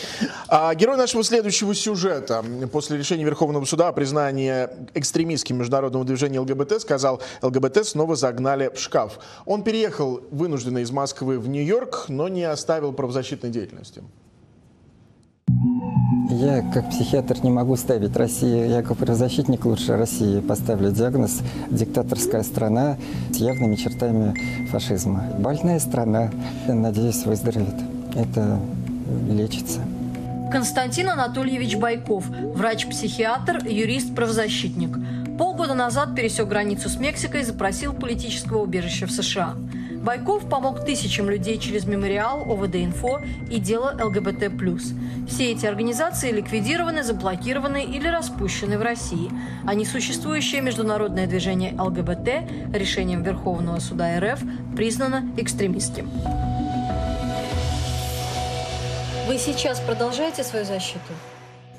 А, 0.46 0.72
герой 0.76 0.96
нашего 0.96 1.24
следующего 1.24 1.74
сюжета. 1.74 2.44
После 2.70 2.96
решения 2.96 3.24
Верховного 3.24 3.64
суда 3.64 3.88
о 3.88 3.92
признании 3.92 4.68
экстремистским 4.94 5.56
международного 5.56 6.04
движения 6.04 6.38
ЛГБТ 6.38 6.82
сказал, 6.82 7.20
ЛГБТ 7.42 7.84
снова 7.84 8.14
загнали 8.14 8.70
в 8.72 8.78
шкаф. 8.78 9.18
Он 9.44 9.64
переехал 9.64 10.20
вынужденно 10.30 10.78
из 10.78 10.92
Москвы 10.92 11.40
в 11.40 11.48
Нью-Йорк, 11.48 12.04
но 12.06 12.28
не 12.28 12.44
оставил 12.44 12.92
правозащитной 12.92 13.50
деятельности. 13.50 14.04
Я, 16.44 16.60
как 16.60 16.90
психиатр, 16.90 17.38
не 17.42 17.50
могу 17.50 17.74
ставить 17.74 18.14
России, 18.16 18.68
я 18.68 18.82
как 18.82 18.98
правозащитник 18.98 19.64
лучше 19.64 19.96
России 19.96 20.40
поставлю 20.40 20.92
диагноз 20.92 21.40
«диктаторская 21.70 22.42
страна 22.42 22.98
с 23.32 23.36
явными 23.36 23.76
чертами 23.76 24.66
фашизма». 24.70 25.24
Больная 25.38 25.78
страна, 25.78 26.30
надеюсь, 26.68 27.24
выздоровеет. 27.24 27.76
Это 28.14 28.60
лечится. 29.30 29.80
Константин 30.52 31.08
Анатольевич 31.08 31.76
Байков, 31.76 32.26
врач-психиатр, 32.28 33.66
юрист-правозащитник. 33.66 34.98
Полгода 35.38 35.72
назад 35.72 36.14
пересек 36.14 36.46
границу 36.46 36.90
с 36.90 37.00
Мексикой 37.00 37.40
и 37.40 37.44
запросил 37.44 37.94
политического 37.94 38.60
убежища 38.60 39.06
в 39.06 39.10
США. 39.10 39.54
Байков 40.04 40.46
помог 40.50 40.84
тысячам 40.84 41.30
людей 41.30 41.56
через 41.56 41.86
мемориал, 41.86 42.42
ОВД-инфо 42.42 43.22
и 43.50 43.58
дело 43.58 43.96
ЛГБТ+. 43.98 44.52
Все 45.26 45.52
эти 45.52 45.64
организации 45.64 46.30
ликвидированы, 46.30 47.02
заблокированы 47.02 47.82
или 47.84 48.06
распущены 48.08 48.76
в 48.76 48.82
России, 48.82 49.30
а 49.66 49.74
несуществующее 49.74 50.60
международное 50.60 51.26
движение 51.26 51.74
ЛГБТ 51.80 52.74
решением 52.74 53.22
Верховного 53.22 53.78
суда 53.78 54.20
РФ 54.20 54.40
признано 54.76 55.26
экстремистским. 55.38 56.10
Вы 59.26 59.38
сейчас 59.38 59.80
продолжаете 59.80 60.44
свою 60.44 60.66
защиту? 60.66 61.14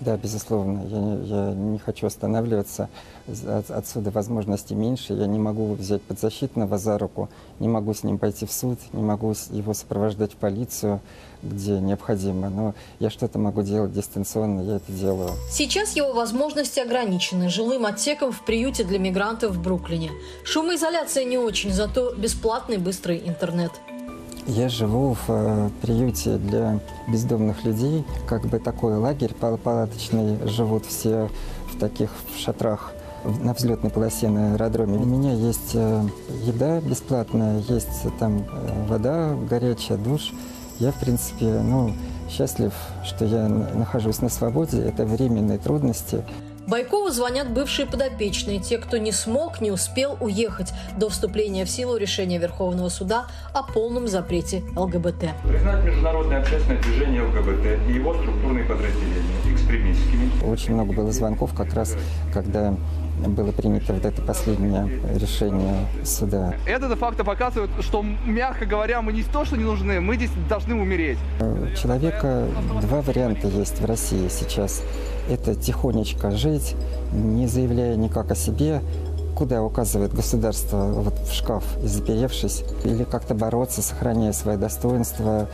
Да, 0.02 0.18
безусловно. 0.18 0.84
Я, 0.88 1.48
я 1.48 1.54
не 1.54 1.80
хочу 1.80 2.08
останавливаться. 2.08 2.90
От, 3.28 3.72
отсюда 3.72 4.12
возможности 4.12 4.74
меньше. 4.74 5.14
Я 5.14 5.26
не 5.26 5.40
могу 5.40 5.74
взять 5.74 6.02
подзащитного 6.02 6.78
за 6.78 6.98
руку, 6.98 7.30
не 7.60 7.68
могу 7.68 7.94
с 7.94 8.04
ним 8.04 8.18
пойти 8.18 8.46
в 8.46 8.52
суд, 8.52 8.78
не 8.92 9.02
могу 9.02 9.34
его 9.52 9.74
сопровождать 9.74 10.34
в 10.34 10.36
полицию, 10.36 11.00
где 11.42 11.80
необходимо. 11.80 12.50
Но 12.50 12.74
я 13.00 13.10
что-то 13.10 13.40
могу 13.40 13.62
делать 13.62 13.94
дистанционно, 13.94 14.62
я 14.62 14.76
это 14.78 14.92
делаю. 14.92 15.32
Сейчас 15.50 15.96
его 15.96 16.14
возможности 16.14 16.80
ограничены 16.80 17.50
жилым 17.50 17.86
отсеком 17.86 18.32
в 18.32 18.44
приюте 18.44 18.84
для 18.84 19.00
мигрантов 19.00 19.54
в 19.54 19.62
Бруклине. 19.62 20.12
Шумоизоляция 20.44 21.24
не 21.24 21.38
очень, 21.38 21.72
зато 21.72 22.14
бесплатный 22.16 22.78
быстрый 22.78 23.24
интернет. 23.26 23.72
Я 24.48 24.70
живу 24.70 25.16
в 25.16 25.26
э, 25.30 25.70
приюте 25.82 26.38
для 26.38 26.80
бездомных 27.08 27.66
людей, 27.66 28.06
как 28.28 28.46
бы 28.46 28.60
такой 28.60 28.96
лагерь 28.96 29.34
палаточный. 29.34 30.38
Живут 30.48 30.86
все 30.86 31.30
в 31.74 31.80
таких 31.80 32.12
шатрах 32.38 32.94
на 33.42 33.56
взлетной 33.56 33.90
полосе 33.90 34.30
на 34.30 34.54
аэродроме. 34.54 35.00
У 35.00 35.06
меня 35.06 35.34
есть 35.34 35.72
э, 35.74 36.04
еда 36.44 36.80
бесплатная, 36.80 37.60
есть 37.68 38.06
там 38.20 38.46
э, 38.52 38.86
вода 38.88 39.36
горячая, 39.50 39.98
душ. 39.98 40.32
Я, 40.78 40.92
в 40.92 41.00
принципе, 41.00 41.46
ну, 41.46 41.94
счастлив, 42.30 42.74
что 43.04 43.26
я 43.26 43.48
нахожусь 43.48 44.22
на 44.22 44.30
свободе. 44.30 44.80
Это 44.80 45.06
временные 45.06 45.58
трудности. 45.58 46.24
Байкову 46.68 47.10
звонят 47.10 47.52
бывшие 47.52 47.86
подопечные, 47.86 48.60
те, 48.60 48.80
кто 48.80 48.98
не 48.98 49.12
смог, 49.12 49.62
не 49.62 49.70
успел 49.70 50.18
уехать 50.20 50.74
до 50.98 51.10
вступления 51.10 51.64
в 51.64 51.70
силу 51.70 51.96
решения 51.98 52.40
Верховного 52.40 52.90
суда 52.90 53.28
о 53.54 53.62
полном 53.62 54.08
запрете 54.08 54.64
ЛГБТ. 54.76 55.26
Признать 55.48 55.84
международное 55.84 56.40
общественное 56.40 56.82
движение 56.82 57.22
ЛГБТ 57.22 57.88
и 57.88 57.94
его 57.94 58.16
структурные 58.16 58.66
подразделения 58.66 59.54
экстремистскими. 59.54 60.32
Очень 60.44 60.74
много 60.74 60.94
было 60.94 61.12
звонков 61.12 61.54
как 61.54 61.74
раз, 61.76 61.96
когда 62.34 62.76
было 63.28 63.52
принято 63.52 63.94
вот 63.94 64.06
это 64.06 64.22
последнее 64.22 64.90
решение 65.16 65.88
суда. 66.04 66.56
Это 66.66 66.88
де-факто 66.90 67.24
показывает, 67.24 67.70
что, 67.82 68.04
мягко 68.26 68.66
говоря, 68.66 69.02
мы 69.02 69.14
не 69.14 69.24
то, 69.24 69.46
что 69.46 69.56
не 69.56 69.64
нужны, 69.64 70.02
мы 70.02 70.16
здесь 70.16 70.32
должны 70.50 70.76
умереть. 70.76 71.18
У 71.40 71.76
человека 71.76 72.48
два 72.82 73.02
варианта 73.02 73.48
есть 73.48 73.80
в 73.80 73.86
России 73.86 74.28
сейчас 74.30 74.82
это 75.30 75.56
тихонечко 75.56 76.32
жить, 76.32 76.76
не 77.12 77.48
заявляя 77.48 77.96
никак 77.96 78.32
о 78.32 78.36
себе, 78.36 78.82
куда 79.36 79.62
указывает 79.64 80.14
государство, 80.14 80.86
вот 80.94 81.14
в 81.28 81.34
шкаф 81.34 81.64
заперевшись, 81.84 82.64
или 82.84 83.04
как-то 83.04 83.34
бороться, 83.34 83.82
сохраняя 83.82 84.32
свое 84.32 84.58
достоинство, 84.58 85.50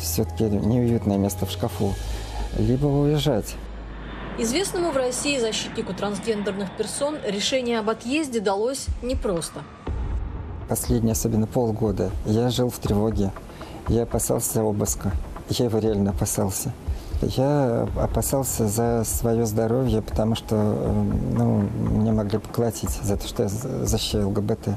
все-таки 0.00 0.44
неуютное 0.44 1.18
место 1.18 1.46
в 1.46 1.50
шкафу, 1.50 1.94
либо 2.58 2.86
уезжать. 2.86 3.56
Известному 4.36 4.90
в 4.90 4.96
России 4.96 5.38
защитнику 5.38 5.94
трансгендерных 5.94 6.76
персон 6.76 7.18
решение 7.24 7.78
об 7.78 7.88
отъезде 7.88 8.40
далось 8.40 8.86
непросто. 9.00 9.60
Последние, 10.68 11.12
особенно 11.12 11.46
полгода, 11.46 12.10
я 12.26 12.50
жил 12.50 12.68
в 12.68 12.78
тревоге. 12.80 13.30
Я 13.86 14.02
опасался 14.02 14.64
обыска. 14.64 15.12
Я 15.50 15.66
его 15.66 15.78
реально 15.78 16.10
опасался. 16.10 16.72
Я 17.22 17.86
опасался 17.96 18.66
за 18.66 19.04
свое 19.04 19.46
здоровье, 19.46 20.02
потому 20.02 20.34
что 20.34 20.56
ну, 20.56 21.68
мне 21.76 22.10
могли 22.10 22.38
поколотить 22.38 22.90
за 22.90 23.16
то, 23.16 23.28
что 23.28 23.44
я 23.44 23.48
защищаю 23.48 24.30
ЛГБТ. 24.30 24.70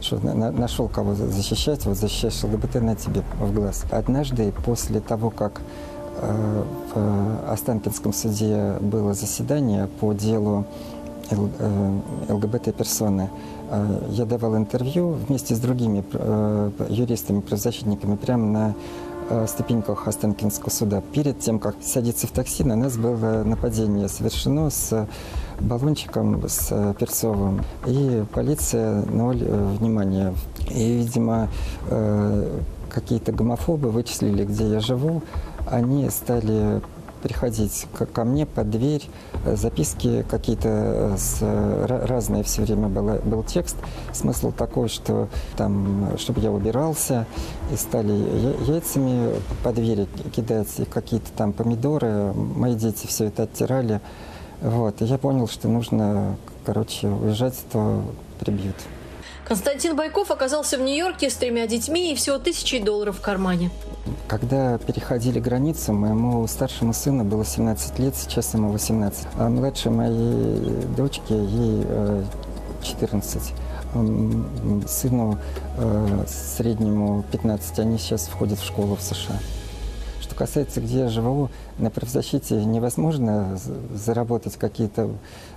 Что 0.00 0.16
на, 0.16 0.50
нашел 0.50 0.88
кого 0.88 1.14
защищать, 1.14 1.84
вот 1.84 1.98
защищаешь 1.98 2.42
ЛГБТ 2.42 2.76
на 2.76 2.96
тебе 2.96 3.22
в 3.38 3.52
глаз. 3.52 3.84
Однажды, 3.90 4.50
после 4.64 5.00
того, 5.00 5.28
как 5.30 5.60
в 6.94 7.50
Останкинском 7.50 8.12
суде 8.12 8.76
было 8.80 9.14
заседание 9.14 9.88
по 10.00 10.12
делу 10.12 10.64
Л, 11.30 11.48
э, 11.58 12.00
ЛГБТ-персоны, 12.28 13.30
э, 13.70 14.08
я 14.10 14.26
давал 14.26 14.56
интервью 14.56 15.16
вместе 15.26 15.54
с 15.54 15.58
другими 15.58 16.04
э, 16.12 16.70
юристами, 16.90 17.40
правозащитниками 17.40 18.16
прямо 18.16 18.46
на 18.46 18.74
Э, 19.30 19.46
ступеньках 19.48 20.06
Останкинского 20.06 20.68
суда. 20.68 21.02
Перед 21.12 21.38
тем, 21.38 21.58
как 21.58 21.76
садиться 21.82 22.26
в 22.26 22.30
такси, 22.30 22.62
на 22.62 22.76
нас 22.76 22.98
было 22.98 23.42
нападение 23.42 24.08
совершено 24.08 24.68
с 24.68 25.08
баллончиком 25.60 26.46
с 26.46 26.68
э, 26.70 26.94
перцовым. 26.98 27.64
И 27.86 28.22
полиция 28.34 29.02
ноль 29.06 29.42
э, 29.42 29.76
внимания. 29.78 30.34
И, 30.70 30.98
видимо, 30.98 31.48
какие-то 32.90 33.32
гомофобы 33.32 33.90
вычислили, 33.90 34.44
где 34.44 34.68
я 34.68 34.80
живу. 34.80 35.22
Они 35.66 36.08
стали 36.10 36.82
приходить 37.22 37.86
ко 38.12 38.24
мне 38.24 38.44
под 38.44 38.70
дверь, 38.70 39.02
записки 39.46 40.26
какие-то 40.28 41.14
с, 41.16 41.38
разные 41.88 42.44
все 42.44 42.60
время 42.60 42.88
было, 42.88 43.18
был 43.24 43.42
текст. 43.42 43.76
Смысл 44.12 44.52
такой, 44.52 44.90
что 44.90 45.28
там, 45.56 46.18
чтобы 46.18 46.40
я 46.40 46.52
убирался, 46.52 47.26
и 47.72 47.76
стали 47.76 48.12
яйцами 48.70 49.40
под 49.62 49.74
дверь 49.76 50.06
кидать, 50.36 50.68
какие-то 50.92 51.32
там 51.32 51.54
помидоры. 51.54 52.34
Мои 52.34 52.74
дети 52.74 53.06
все 53.06 53.24
это 53.24 53.44
оттирали. 53.44 54.02
Вот. 54.60 55.00
И 55.00 55.06
я 55.06 55.16
понял, 55.16 55.48
что 55.48 55.68
нужно, 55.68 56.36
короче, 56.66 57.08
уезжать, 57.08 57.56
то 57.72 58.02
прибьют. 58.38 58.76
Константин 59.48 59.96
Байков 59.96 60.30
оказался 60.30 60.76
в 60.76 60.82
Нью-Йорке 60.82 61.30
с 61.30 61.34
тремя 61.36 61.66
детьми 61.66 62.12
и 62.12 62.14
всего 62.14 62.38
тысячей 62.38 62.80
долларов 62.80 63.18
в 63.18 63.20
кармане. 63.22 63.70
Когда 64.28 64.78
переходили 64.78 65.40
границу, 65.40 65.92
моему 65.92 66.46
старшему 66.46 66.92
сыну 66.92 67.24
было 67.24 67.44
17 67.44 67.98
лет, 67.98 68.14
сейчас 68.14 68.54
ему 68.54 68.70
18. 68.70 69.26
А 69.38 69.48
младшей 69.48 69.92
моей 69.92 70.84
дочке, 70.96 71.34
ей 71.34 71.86
14. 72.82 73.52
Э, 73.94 74.80
сыну 74.86 75.38
э, 75.76 76.24
среднему 76.26 77.24
15, 77.32 77.78
они 77.78 77.98
сейчас 77.98 78.26
входят 78.26 78.58
в 78.58 78.64
школу 78.64 78.96
в 78.96 79.00
США. 79.00 79.38
Что 80.20 80.34
касается, 80.34 80.80
где 80.80 81.00
я 81.00 81.08
живу, 81.08 81.50
на 81.78 81.90
правозащите 81.90 82.64
невозможно 82.64 83.58
заработать 83.92 84.56
какие-то 84.56 85.10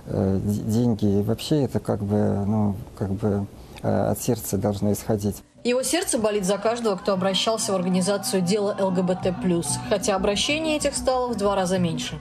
э, 0.06 0.40
деньги. 0.44 1.20
И 1.20 1.22
вообще 1.22 1.64
это 1.64 1.80
как 1.80 2.02
бы, 2.02 2.44
ну, 2.46 2.76
как 2.96 3.12
бы 3.12 3.46
от 3.82 4.20
сердца 4.20 4.58
должно 4.58 4.92
исходить. 4.92 5.42
Его 5.68 5.82
сердце 5.82 6.16
болит 6.16 6.46
за 6.46 6.56
каждого, 6.56 6.96
кто 6.96 7.12
обращался 7.12 7.72
в 7.72 7.76
организацию 7.76 8.40
«Дело 8.40 8.74
ЛГБТ+,» 8.80 9.34
хотя 9.90 10.16
обращений 10.16 10.76
этих 10.76 10.96
стало 10.96 11.30
в 11.30 11.36
два 11.36 11.54
раза 11.54 11.78
меньше. 11.78 12.18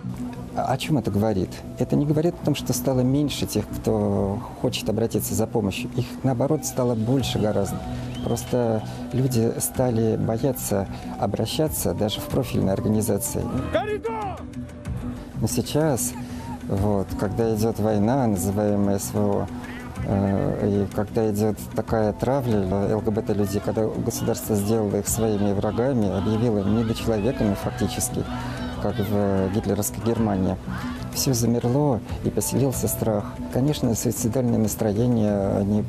О 0.53 0.75
чем 0.77 0.97
это 0.97 1.11
говорит? 1.11 1.49
Это 1.79 1.95
не 1.95 2.05
говорит 2.05 2.35
о 2.41 2.45
том, 2.47 2.55
что 2.55 2.73
стало 2.73 2.99
меньше 2.99 3.45
тех, 3.45 3.65
кто 3.65 4.37
хочет 4.61 4.89
обратиться 4.89 5.33
за 5.33 5.47
помощью. 5.47 5.89
Их, 5.95 6.03
наоборот, 6.23 6.65
стало 6.65 6.93
больше 6.93 7.39
гораздо. 7.39 7.77
Просто 8.25 8.83
люди 9.13 9.53
стали 9.59 10.17
бояться 10.17 10.85
обращаться 11.17 11.93
даже 11.93 12.19
в 12.19 12.25
профильные 12.25 12.73
организации. 12.73 13.45
Но 15.39 15.47
сейчас, 15.47 16.11
вот, 16.67 17.07
когда 17.17 17.55
идет 17.55 17.79
война, 17.79 18.27
называемая 18.27 18.99
СВО, 18.99 19.47
и 20.09 20.87
когда 20.95 21.29
идет 21.29 21.57
такая 21.75 22.13
травля 22.13 22.95
ЛГБТ-людей, 22.95 23.61
когда 23.63 23.85
государство 23.85 24.55
сделало 24.55 24.97
их 24.97 25.07
своими 25.07 25.51
врагами, 25.53 26.17
объявило 26.17 26.59
недочеловеками 26.59 27.55
фактически, 27.55 28.23
как 28.81 28.95
в 28.97 29.53
гитлеровской 29.53 30.01
Германии, 30.05 30.55
все 31.13 31.33
замерло 31.33 31.99
и 32.23 32.29
поселился 32.29 32.87
страх. 32.87 33.25
Конечно, 33.51 33.93
суицидальные 33.95 34.59
настроения, 34.59 35.57
они 35.57 35.83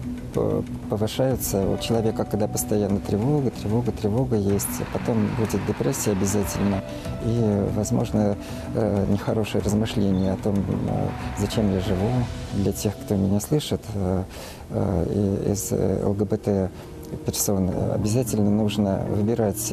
повышаются 0.91 1.69
у 1.69 1.79
человека, 1.79 2.25
когда 2.25 2.49
постоянно 2.49 3.01
тревога, 3.01 3.51
тревога, 3.51 3.93
тревога 3.93 4.37
есть. 4.37 4.83
Потом 4.93 5.29
будет 5.39 5.65
депрессия 5.67 6.13
обязательно 6.13 6.83
и, 7.25 7.67
возможно, 7.75 8.37
э, 8.75 9.07
нехорошее 9.11 9.63
размышление 9.63 10.33
о 10.33 10.37
том, 10.37 10.57
э, 10.57 11.09
зачем 11.39 11.73
я 11.73 11.81
живу. 11.81 12.09
Для 12.55 12.73
тех, 12.73 12.95
кто 12.97 13.17
меня 13.17 13.41
слышит 13.41 13.81
э, 13.95 14.23
из 15.51 15.73
ЛГБТ 15.73 16.71
персон. 17.25 17.71
Обязательно 17.95 18.51
нужно 18.51 19.03
выбирать 19.09 19.73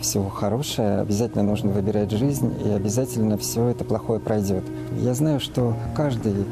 все 0.00 0.28
хорошее, 0.28 1.00
обязательно 1.00 1.42
нужно 1.42 1.70
выбирать 1.70 2.12
жизнь, 2.12 2.54
и 2.64 2.70
обязательно 2.70 3.36
все 3.38 3.68
это 3.68 3.84
плохое 3.84 4.20
пройдет. 4.20 4.62
Я 5.00 5.14
знаю, 5.14 5.40
что 5.40 5.74
каждый 5.96 6.46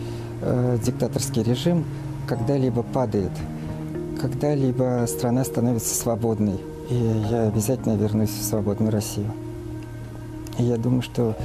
диктаторский 0.85 1.45
режим 1.45 1.85
когда-либо 2.29 2.83
падает, 2.83 3.33
когда-либо 4.21 5.05
страна 5.09 5.45
становится 5.45 5.95
свободной. 5.95 6.61
И 6.91 6.95
я 7.31 7.49
обязательно 7.49 7.97
вернусь 7.97 8.31
в 8.31 8.45
свободную 8.45 8.93
Россию. 8.93 9.33
И 10.59 10.65
я 10.65 10.77
думаю, 10.77 11.03
что 11.03 11.37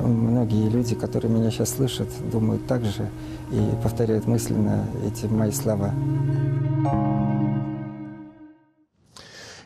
многие 0.00 0.68
люди, 0.68 0.94
которые 0.94 1.32
меня 1.32 1.50
сейчас 1.50 1.70
слышат, 1.70 2.08
думают 2.30 2.66
так 2.66 2.84
же 2.84 3.08
и 3.50 3.82
повторяют 3.82 4.26
мысленно 4.26 4.86
эти 5.06 5.26
мои 5.26 5.50
слова. 5.50 5.92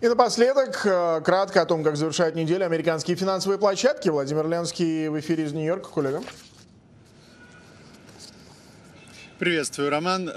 И 0.00 0.08
напоследок, 0.08 0.84
э, 0.84 1.20
кратко 1.24 1.62
о 1.62 1.64
том, 1.64 1.84
как 1.84 1.96
завершают 1.96 2.34
неделю 2.34 2.66
американские 2.66 3.16
финансовые 3.16 3.56
площадки. 3.56 4.08
Владимир 4.08 4.48
Ленский 4.48 5.06
в 5.08 5.20
эфире 5.20 5.44
из 5.44 5.52
Нью-Йорка. 5.52 5.88
Коллега. 5.90 6.22
Приветствую, 9.43 9.90
Роман. 9.90 10.30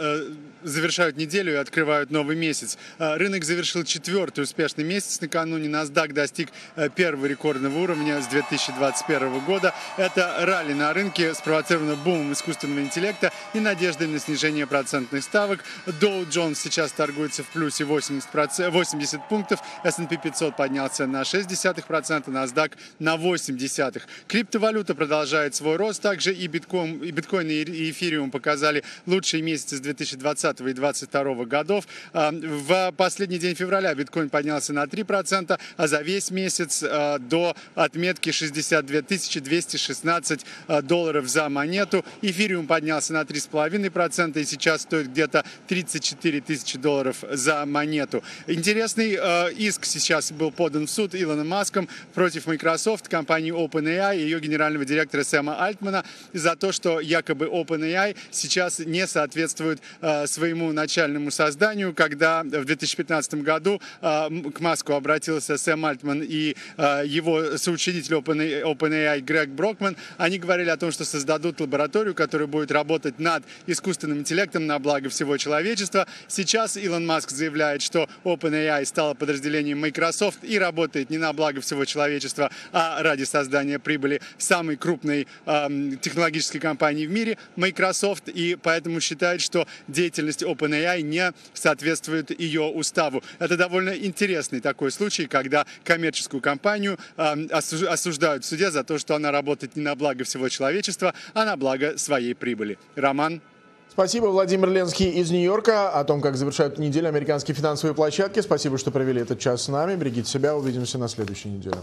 Э, 0.65 0.75
завершают 0.75 1.17
неделю 1.17 1.53
и 1.53 1.55
открывают 1.55 2.11
новый 2.11 2.35
месяц. 2.35 2.77
А, 2.97 3.17
рынок 3.17 3.43
завершил 3.43 3.83
четвертый 3.83 4.43
успешный 4.43 4.83
месяц 4.83 5.21
накануне. 5.21 5.67
NASDAQ 5.67 6.13
достиг 6.13 6.49
э, 6.75 6.89
первого 6.89 7.25
рекордного 7.25 7.77
уровня 7.79 8.21
с 8.21 8.27
2021 8.27 9.39
года. 9.39 9.73
Это 9.97 10.35
ралли 10.39 10.73
на 10.73 10.93
рынке 10.93 11.33
спровоцировано 11.33 11.95
бумом 11.95 12.33
искусственного 12.33 12.81
интеллекта 12.81 13.31
и 13.53 13.59
надеждой 13.59 14.07
на 14.07 14.19
снижение 14.19 14.67
процентных 14.67 15.23
ставок. 15.23 15.63
Dow 15.85 16.27
Jones 16.27 16.55
сейчас 16.55 16.91
торгуется 16.91 17.43
в 17.43 17.47
плюсе 17.47 17.83
80%, 17.83 18.69
80 18.69 19.29
пунктов, 19.29 19.59
S&P 19.83 20.17
500 20.17 20.55
поднялся 20.55 21.05
на 21.07 21.21
0,6%, 21.21 22.25
NASDAQ 22.25 22.71
на 22.99 23.15
0,8%. 23.15 24.01
Криптовалюта 24.27 24.95
продолжает 24.95 25.55
свой 25.55 25.77
рост, 25.77 26.01
также 26.01 26.33
и 26.33 26.47
биткоин, 26.47 27.03
и, 27.03 27.11
биткоин, 27.11 27.49
и 27.49 27.91
эфириум 27.91 28.31
показали 28.31 28.83
лучшие 29.05 29.41
месяцы 29.41 29.77
с 29.77 29.79
2020 29.79 30.54
2020 30.63 31.05
и 31.05 31.13
2022 31.15 31.45
годов. 31.45 31.87
А, 32.13 32.31
в 32.31 32.91
последний 32.93 33.37
день 33.37 33.55
февраля 33.55 33.93
биткоин 33.93 34.29
поднялся 34.29 34.73
на 34.73 34.83
3%, 34.83 35.59
а 35.77 35.87
за 35.87 36.01
весь 36.01 36.31
месяц 36.31 36.83
а, 36.83 37.19
до 37.19 37.55
отметки 37.75 38.31
62 38.31 39.01
216 39.01 40.45
а, 40.67 40.81
долларов 40.81 41.27
за 41.27 41.49
монету. 41.49 42.05
Эфириум 42.21 42.67
поднялся 42.67 43.13
на 43.13 43.21
3,5% 43.21 44.39
и 44.39 44.45
сейчас 44.45 44.83
стоит 44.83 45.07
где-то 45.07 45.43
34 45.67 46.41
тысячи 46.41 46.77
долларов 46.77 47.23
за 47.29 47.65
монету. 47.65 48.23
Интересный 48.47 49.17
иск 49.55 49.85
сейчас 49.85 50.31
был 50.31 50.51
подан 50.51 50.87
в 50.87 50.89
суд 50.89 51.15
Илоном 51.15 51.47
Маском 51.47 51.87
против 52.13 52.47
Microsoft, 52.47 53.07
компании 53.07 53.53
OpenAI 53.53 54.17
и 54.17 54.21
ее 54.21 54.39
генерального 54.39 54.85
директора 54.85 55.23
Сэма 55.23 55.63
Альтмана 55.63 56.03
за 56.33 56.55
то, 56.55 56.71
что 56.71 56.99
якобы 56.99 57.45
OpenAI 57.45 58.15
сейчас 58.31 58.79
не 58.79 59.07
соответствует 59.07 59.81
своим 60.25 60.44
своему 60.45 60.71
начальному 60.73 61.31
созданию, 61.31 61.91
когда 61.95 62.43
в 62.43 62.65
2015 62.65 63.35
году 63.35 63.81
а, 63.99 64.29
к 64.29 64.59
Маску 64.59 64.93
обратился 64.93 65.57
Сэм 65.57 65.83
Альтман 65.85 66.21
и 66.21 66.55
а, 66.77 67.01
его 67.01 67.57
соучредитель 67.57 68.13
OpenAI 68.13 69.21
Грег 69.21 69.49
Брокман. 69.49 69.97
Они 70.17 70.37
говорили 70.37 70.69
о 70.69 70.77
том, 70.77 70.91
что 70.91 71.03
создадут 71.03 71.59
лабораторию, 71.61 72.13
которая 72.13 72.47
будет 72.47 72.71
работать 72.71 73.17
над 73.17 73.43
искусственным 73.65 74.19
интеллектом 74.19 74.67
на 74.67 74.77
благо 74.77 75.09
всего 75.09 75.35
человечества. 75.37 76.05
Сейчас 76.27 76.77
Илон 76.77 77.07
Маск 77.07 77.31
заявляет, 77.31 77.81
что 77.81 78.07
OpenAI 78.23 78.85
стала 78.85 79.15
подразделением 79.15 79.79
Microsoft 79.79 80.43
и 80.43 80.59
работает 80.59 81.09
не 81.09 81.17
на 81.17 81.33
благо 81.33 81.59
всего 81.61 81.85
человечества, 81.85 82.51
а 82.71 83.01
ради 83.01 83.23
создания 83.23 83.79
прибыли 83.79 84.21
самой 84.37 84.75
крупной 84.75 85.25
э, 85.47 85.91
технологической 85.99 86.61
компании 86.61 87.07
в 87.07 87.11
мире, 87.11 87.39
Microsoft, 87.55 88.29
и 88.29 88.55
поэтому 88.61 89.01
считает, 89.01 89.41
что 89.41 89.65
деятельность 89.87 90.34
деятельность 90.35 90.43
OpenAI 90.43 91.01
не 91.01 91.33
соответствует 91.53 92.37
ее 92.39 92.63
уставу. 92.63 93.23
Это 93.39 93.57
довольно 93.57 93.91
интересный 93.91 94.59
такой 94.59 94.91
случай, 94.91 95.27
когда 95.27 95.65
коммерческую 95.83 96.41
компанию 96.41 96.97
э, 97.17 97.47
осуждают 97.51 98.43
в 98.43 98.47
суде 98.47 98.71
за 98.71 98.83
то, 98.83 98.97
что 98.97 99.15
она 99.15 99.31
работает 99.31 99.75
не 99.75 99.81
на 99.81 99.95
благо 99.95 100.23
всего 100.23 100.49
человечества, 100.49 101.13
а 101.33 101.45
на 101.45 101.55
благо 101.55 101.97
своей 101.97 102.33
прибыли. 102.33 102.77
Роман? 102.95 103.41
Спасибо, 103.89 104.25
Владимир 104.25 104.69
Ленский 104.69 105.09
из 105.09 105.31
Нью-Йорка 105.31 105.89
о 105.89 106.03
том, 106.03 106.19
как 106.21 106.35
завершают 106.35 106.77
неделю 106.79 107.07
американские 107.07 107.55
финансовые 107.55 107.95
площадки. 107.95 108.41
Спасибо, 108.41 108.77
что 108.77 108.91
провели 108.91 109.21
этот 109.21 109.39
час 109.39 109.63
с 109.63 109.67
нами. 109.69 109.95
Берегите 109.95 110.29
себя. 110.29 110.55
Увидимся 110.55 110.97
на 110.97 111.07
следующей 111.07 111.49
неделе. 111.49 111.77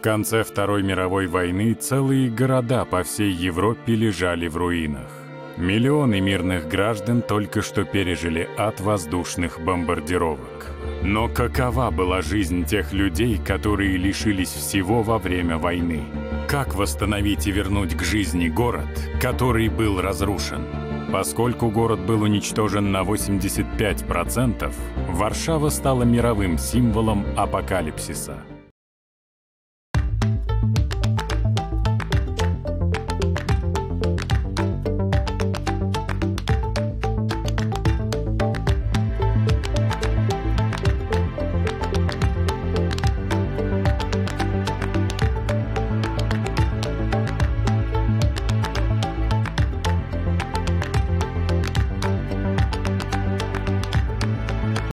В 0.00 0.02
конце 0.02 0.44
Второй 0.44 0.82
мировой 0.82 1.26
войны 1.26 1.74
целые 1.74 2.30
города 2.30 2.86
по 2.86 3.02
всей 3.02 3.30
Европе 3.32 3.94
лежали 3.94 4.48
в 4.48 4.56
руинах. 4.56 5.10
Миллионы 5.58 6.22
мирных 6.22 6.68
граждан 6.68 7.20
только 7.20 7.60
что 7.60 7.84
пережили 7.84 8.48
от 8.56 8.80
воздушных 8.80 9.60
бомбардировок. 9.60 10.68
Но 11.02 11.28
какова 11.28 11.90
была 11.90 12.22
жизнь 12.22 12.64
тех 12.64 12.94
людей, 12.94 13.36
которые 13.36 13.98
лишились 13.98 14.48
всего 14.48 15.02
во 15.02 15.18
время 15.18 15.58
войны? 15.58 16.02
Как 16.48 16.74
восстановить 16.74 17.46
и 17.46 17.50
вернуть 17.50 17.94
к 17.94 18.02
жизни 18.02 18.48
город, 18.48 18.88
который 19.20 19.68
был 19.68 20.00
разрушен? 20.00 20.64
Поскольку 21.12 21.68
город 21.68 22.00
был 22.06 22.22
уничтожен 22.22 22.90
на 22.90 23.02
85%, 23.02 24.72
Варшава 25.10 25.68
стала 25.68 26.04
мировым 26.04 26.56
символом 26.56 27.26
апокалипсиса– 27.36 28.38